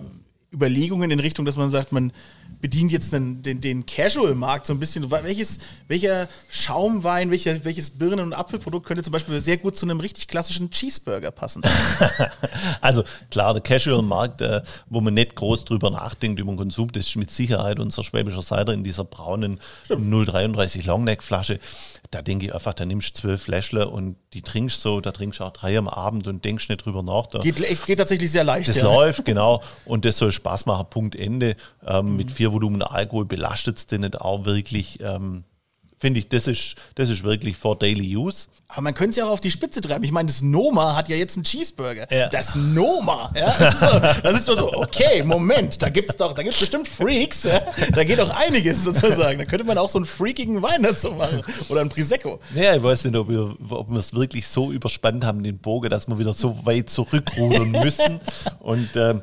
Überlegungen 0.54 1.10
in 1.10 1.20
Richtung, 1.20 1.46
dass 1.46 1.56
man 1.56 1.70
sagt, 1.70 1.92
man 1.92 2.12
bedient 2.64 2.94
jetzt 2.94 3.12
den, 3.12 3.44
den, 3.44 3.60
den 3.60 3.86
Casual-Markt 3.86 4.66
so 4.66 4.74
ein 4.74 4.80
bisschen. 4.80 5.12
Welches, 5.12 5.60
welcher 5.90 6.30
Schaumwein, 6.50 7.30
welcher, 7.30 7.66
welches 7.66 7.90
Birnen- 7.90 8.22
und 8.22 8.32
Apfelprodukt 8.32 8.86
könnte 8.86 9.04
zum 9.04 9.12
Beispiel 9.12 9.38
sehr 9.42 9.58
gut 9.58 9.76
zu 9.76 9.86
einem 9.86 10.00
richtig 10.00 10.30
klassischen 10.30 10.72
Cheeseburger 10.72 11.32
passen? 11.32 11.62
Also 12.80 13.04
klar, 13.30 13.54
der 13.54 13.62
Casual-Markt, 13.62 14.42
äh, 14.42 14.62
wo 14.90 15.02
man 15.02 15.14
nicht 15.14 15.36
groß 15.36 15.66
drüber 15.66 15.90
nachdenkt 15.90 16.40
über 16.40 16.52
den 16.52 16.58
Konsum, 16.58 16.92
das 16.92 17.08
ist 17.08 17.16
mit 17.18 17.32
Sicherheit 17.32 17.80
unser 17.80 18.04
schwäbischer 18.04 18.42
Cider 18.42 18.74
in 18.74 18.84
dieser 18.84 19.04
braunen 19.04 19.60
033 19.90 20.86
Longneck-Flasche. 20.86 21.60
Da 22.14 22.22
denke 22.22 22.46
ich 22.46 22.54
einfach, 22.54 22.74
da 22.74 22.86
nimmst 22.86 23.10
du 23.10 23.22
zwölf 23.22 23.44
Fläschle 23.44 23.90
und 23.90 24.16
die 24.34 24.42
trinkst 24.42 24.80
so, 24.82 25.02
da 25.02 25.12
trinkst 25.12 25.40
du 25.40 25.44
auch 25.44 25.52
drei 25.52 25.78
am 25.78 25.88
Abend 25.88 26.28
und 26.28 26.46
denkst 26.46 26.70
nicht 26.70 26.86
drüber 26.86 27.04
nach. 27.04 27.28
Da 27.28 27.40
Geht, 27.40 27.86
geht 27.86 27.98
tatsächlich 27.98 28.32
sehr 28.32 28.44
leicht. 28.44 28.70
Das 28.70 28.78
ja. 28.78 28.84
läuft, 28.84 29.26
genau. 29.26 29.62
Und 29.86 30.06
das 30.06 30.18
soll 30.18 30.32
Spaß 30.32 30.68
machen, 30.68 30.86
Punkt 30.90 31.16
Ende. 31.16 31.56
Ähm, 31.86 32.14
Mhm. 32.14 32.18
Mit 32.18 32.32
vier 32.32 32.52
Volumen 32.52 32.82
Alkohol 32.82 33.26
belastet 33.26 33.78
es 33.78 33.88
den 33.88 34.02
nicht 34.02 34.20
auch 34.20 34.46
wirklich. 34.46 35.00
Ähm, 35.02 35.44
Finde 36.04 36.20
ich, 36.20 36.28
das 36.28 36.48
ist, 36.48 36.76
das 36.96 37.10
ist 37.10 37.24
wirklich 37.24 37.56
for 37.56 37.80
daily 37.80 38.18
use. 38.18 38.50
Aber 38.68 38.82
man 38.82 38.94
könnte 38.94 39.12
es 39.12 39.16
ja 39.16 39.26
auch 39.26 39.32
auf 39.32 39.40
die 39.40 39.52
Spitze 39.52 39.80
treiben. 39.80 40.04
Ich 40.04 40.12
meine, 40.12 40.28
das 40.28 40.42
Noma 40.42 40.98
hat 40.98 41.08
ja 41.08 41.16
jetzt 41.16 41.38
einen 41.38 41.46
Cheeseburger. 41.46 42.12
Ja. 42.14 42.28
Das 42.28 42.56
Noma, 42.56 43.32
ja. 43.34 43.56
Das 43.58 43.76
ist, 43.76 43.80
so, 43.80 44.00
das 44.00 44.36
ist 44.36 44.46
so, 44.48 44.74
okay, 44.74 45.24
Moment, 45.24 45.82
da 45.82 45.88
gibt's 45.88 46.18
doch, 46.18 46.34
da 46.34 46.44
gibt's 46.44 46.60
bestimmt 46.60 46.90
Freaks, 46.90 47.46
ja. 47.46 47.62
Da 47.94 48.04
geht 48.04 48.20
doch 48.20 48.32
einiges 48.32 48.84
sozusagen. 48.84 49.40
Da 49.40 49.46
könnte 49.46 49.64
man 49.64 49.78
auch 49.78 49.88
so 49.88 49.98
einen 49.98 50.04
freakigen 50.04 50.62
Wein 50.62 50.84
dazu 50.84 51.12
machen. 51.12 51.42
Oder 51.70 51.80
ein 51.80 51.88
Prosecco. 51.88 52.42
Ja, 52.54 52.76
ich 52.76 52.84
weiß 52.84 53.06
nicht, 53.06 53.16
ob 53.16 53.30
wir, 53.30 53.56
ob 53.70 53.90
wir 53.90 54.00
es 54.00 54.14
wirklich 54.14 54.46
so 54.46 54.74
überspannt 54.74 55.24
haben, 55.24 55.42
den 55.42 55.58
Bogen, 55.60 55.90
dass 55.90 56.10
wir 56.10 56.20
wieder 56.20 56.34
so 56.34 56.66
weit 56.66 56.90
zurückrudern 56.90 57.72
müssen. 57.72 58.20
Und 58.60 58.90
ähm, 58.98 59.22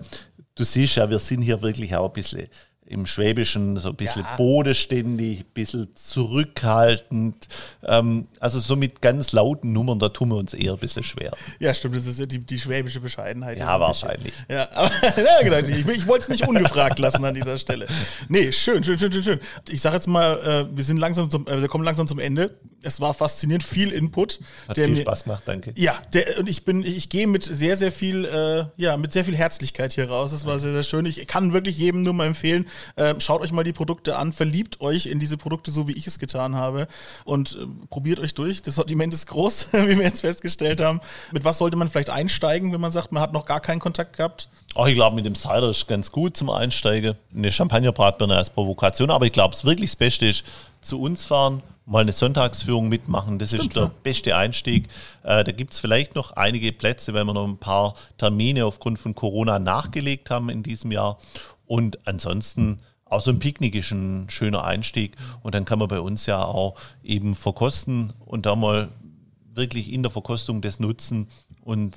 du 0.54 0.64
siehst 0.64 0.96
ja, 0.96 1.10
wir 1.10 1.18
sind 1.18 1.42
hier 1.42 1.60
wirklich 1.60 1.94
auch 1.94 2.06
ein 2.06 2.12
bisschen 2.14 2.48
im 2.90 3.06
Schwäbischen, 3.06 3.76
so 3.76 3.90
ein 3.90 3.94
bisschen 3.96 4.22
Ja. 4.22 4.36
bodenständig, 4.36 5.40
ein 5.40 5.44
bisschen 5.54 5.88
zurückhaltend. 5.94 7.48
Ähm, 7.84 8.26
also 8.40 8.58
so 8.58 8.76
mit 8.76 9.00
ganz 9.00 9.32
lauten 9.32 9.72
Nummern, 9.72 9.98
da 9.98 10.08
tun 10.08 10.30
wir 10.30 10.36
uns 10.36 10.54
eher 10.54 10.72
ein 10.72 10.78
bisschen 10.78 11.02
schwer. 11.04 11.30
Ja, 11.58 11.72
stimmt, 11.72 11.96
das 11.96 12.06
ist 12.06 12.18
ja 12.20 12.26
die, 12.26 12.38
die 12.38 12.58
schwäbische 12.58 13.00
Bescheidenheit. 13.00 13.58
Ja, 13.58 13.78
bisschen. 13.78 13.80
wahrscheinlich. 14.08 14.32
Ja, 14.48 14.68
aber, 14.72 14.90
ja 15.16 15.42
genau. 15.60 15.68
Ich, 15.78 15.86
ich 15.88 16.06
wollte 16.06 16.24
es 16.24 16.28
nicht 16.28 16.46
ungefragt 16.48 16.98
lassen 16.98 17.24
an 17.24 17.34
dieser 17.34 17.58
Stelle. 17.58 17.86
Nee, 18.28 18.50
schön, 18.52 18.82
schön, 18.84 18.98
schön, 18.98 19.12
schön, 19.12 19.22
schön. 19.22 19.40
Ich 19.68 19.80
sage 19.80 19.96
jetzt 19.96 20.06
mal, 20.08 20.68
äh, 20.72 20.76
wir 20.76 20.84
sind 20.84 20.96
langsam 20.98 21.30
zum, 21.30 21.46
äh, 21.46 21.60
wir 21.60 21.68
kommen 21.68 21.84
langsam 21.84 22.06
zum 22.06 22.18
Ende. 22.18 22.58
Es 22.82 23.00
war 23.00 23.12
faszinierend, 23.14 23.62
viel 23.62 23.90
Input. 23.90 24.40
Hat 24.66 24.76
der 24.76 24.86
viel 24.86 24.94
mir- 24.96 25.02
Spaß 25.02 25.24
gemacht, 25.24 25.42
danke. 25.46 25.72
Ja, 25.76 25.94
der, 26.12 26.38
und 26.38 26.48
ich 26.48 26.64
bin, 26.64 26.82
ich 26.82 27.08
gehe 27.10 27.26
mit 27.26 27.44
sehr, 27.44 27.76
sehr 27.76 27.92
viel, 27.92 28.24
äh, 28.24 28.64
ja, 28.82 28.96
mit 28.96 29.12
sehr 29.12 29.24
viel 29.24 29.36
Herzlichkeit 29.36 29.92
hier 29.92 30.08
raus. 30.08 30.30
Das 30.32 30.46
war 30.46 30.58
sehr, 30.58 30.72
sehr 30.72 30.82
schön. 30.82 31.04
Ich 31.06 31.26
kann 31.26 31.52
wirklich 31.52 31.76
jedem 31.78 32.02
nur 32.02 32.14
mal 32.14 32.26
empfehlen, 32.26 32.66
äh, 32.96 33.14
schaut 33.18 33.40
euch 33.40 33.52
mal 33.52 33.64
die 33.64 33.72
Produkte 33.72 34.16
an, 34.16 34.32
verliebt 34.32 34.80
euch 34.80 35.06
in 35.06 35.18
diese 35.18 35.36
Produkte, 35.36 35.70
so 35.70 35.88
wie 35.88 35.92
ich 35.92 36.06
es 36.06 36.18
getan 36.18 36.56
habe 36.56 36.88
und 37.24 37.58
äh, 37.60 37.66
probiert 37.88 38.20
euch 38.20 38.34
durch. 38.34 38.62
Das 38.62 38.74
Sortiment 38.74 39.14
ist 39.14 39.26
groß, 39.26 39.68
wie 39.72 39.98
wir 39.98 40.04
jetzt 40.04 40.20
festgestellt 40.20 40.80
haben. 40.80 41.00
Mit 41.32 41.44
was 41.44 41.58
sollte 41.58 41.76
man 41.76 41.88
vielleicht 41.88 42.10
einsteigen, 42.10 42.72
wenn 42.72 42.80
man 42.80 42.90
sagt, 42.90 43.12
man 43.12 43.22
hat 43.22 43.32
noch 43.32 43.46
gar 43.46 43.60
keinen 43.60 43.80
Kontakt 43.80 44.16
gehabt? 44.16 44.48
Auch 44.74 44.86
ich 44.86 44.94
glaube, 44.94 45.16
mit 45.16 45.26
dem 45.26 45.34
Cider 45.34 45.70
ist 45.70 45.88
ganz 45.88 46.12
gut 46.12 46.36
zum 46.36 46.50
Einsteigen. 46.50 47.16
Eine 47.34 47.50
Champagnerbratbirne 47.50 48.36
als 48.36 48.50
Provokation, 48.50 49.10
aber 49.10 49.26
ich 49.26 49.32
glaube, 49.32 49.54
es 49.54 49.64
wirklich 49.64 49.90
das 49.90 49.96
Beste 49.96 50.26
ist, 50.26 50.44
zu 50.80 51.00
uns 51.00 51.24
fahren, 51.24 51.62
mal 51.90 52.00
eine 52.00 52.12
Sonntagsführung 52.12 52.88
mitmachen. 52.88 53.38
Das 53.38 53.52
ist 53.52 53.74
der 53.74 53.90
beste 54.02 54.36
Einstieg. 54.36 54.88
Äh, 55.24 55.42
da 55.42 55.52
gibt 55.52 55.72
es 55.72 55.80
vielleicht 55.80 56.14
noch 56.14 56.32
einige 56.32 56.72
Plätze, 56.72 57.12
weil 57.14 57.24
wir 57.24 57.34
noch 57.34 57.46
ein 57.46 57.58
paar 57.58 57.94
Termine 58.16 58.64
aufgrund 58.64 58.98
von 58.98 59.14
Corona 59.14 59.58
nachgelegt 59.58 60.30
haben 60.30 60.50
in 60.50 60.62
diesem 60.62 60.92
Jahr. 60.92 61.18
Und 61.70 62.04
ansonsten 62.04 62.80
auch 63.04 63.20
so 63.20 63.30
ein 63.30 63.38
Picknick 63.38 63.76
ist 63.76 63.92
ein 63.92 64.28
schöner 64.28 64.64
Einstieg. 64.64 65.16
Und 65.44 65.54
dann 65.54 65.64
kann 65.64 65.78
man 65.78 65.86
bei 65.86 66.00
uns 66.00 66.26
ja 66.26 66.42
auch 66.42 66.74
eben 67.04 67.36
verkosten 67.36 68.12
und 68.26 68.44
da 68.44 68.56
mal 68.56 68.88
wirklich 69.54 69.92
in 69.92 70.02
der 70.02 70.10
Verkostung 70.10 70.62
das 70.62 70.80
nutzen 70.80 71.28
und 71.62 71.94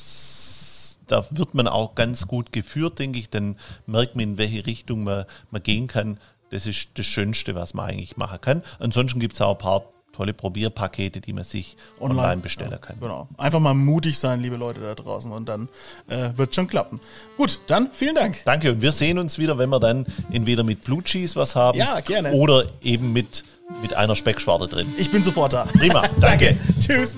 da 1.08 1.26
wird 1.32 1.56
man 1.56 1.68
auch 1.68 1.96
ganz 1.96 2.28
gut 2.28 2.52
geführt, 2.52 3.00
denke 3.00 3.18
ich. 3.18 3.32
Dann 3.32 3.58
merkt 3.88 4.16
man, 4.16 4.24
in 4.24 4.38
welche 4.38 4.64
Richtung 4.68 5.06
man, 5.06 5.26
man 5.50 5.64
gehen 5.64 5.88
kann. 5.88 6.20
Das 6.52 6.68
ist 6.68 6.90
das 6.94 7.08
Schönste, 7.08 7.56
was 7.56 7.74
man 7.74 7.90
eigentlich 7.90 8.16
machen 8.16 8.42
kann. 8.42 8.62
Ansonsten 8.78 9.20
gibt 9.20 9.34
es 9.34 9.42
auch 9.42 9.54
ein 9.54 9.58
paar 9.58 9.86
tolle 10.14 10.34
Probierpakete, 10.34 11.20
die 11.20 11.34
man 11.34 11.44
sich 11.44 11.76
online, 12.00 12.38
bestellen 12.42 12.80
kann. 12.80 12.98
Genau. 13.02 13.28
Einfach 13.38 13.60
mal 13.60 13.74
mutig 13.74 14.18
sein, 14.18 14.40
liebe 14.40 14.56
Leute 14.56 14.80
da 14.80 14.96
draußen, 14.96 15.32
und 15.32 15.50
dann 15.50 15.68
äh, 16.08 16.30
wird 16.38 16.56
schon 16.56 16.68
klappen. 16.68 17.02
Gut, 17.36 17.60
dann 17.68 17.90
vielen 17.92 18.16
Dank. 18.16 18.38
Danke 18.46 18.72
und 18.72 18.82
wir 18.82 18.92
sehen 18.92 19.18
uns 19.18 19.38
wieder, 19.38 19.58
wenn 19.58 19.70
wir 19.70 19.80
dann 19.80 20.06
entweder 20.32 20.64
mit 20.64 20.84
Blue 20.84 21.04
Cheese 21.04 21.36
was 21.36 21.56
haben 21.56 21.78
Ja, 21.78 22.00
gerne. 22.00 22.32
oder 22.32 22.64
eben 22.82 23.12
mit, 23.12 23.44
mit 23.82 23.94
einer 23.96 24.16
Speckschwarte 24.16 24.68
drin. 24.68 24.88
Ich 24.98 25.12
bin 25.12 25.24
sofort 25.24 25.54
da. 25.54 25.66
Prima, 25.78 26.04
danke. 26.22 26.56
Tschüss. 26.80 27.18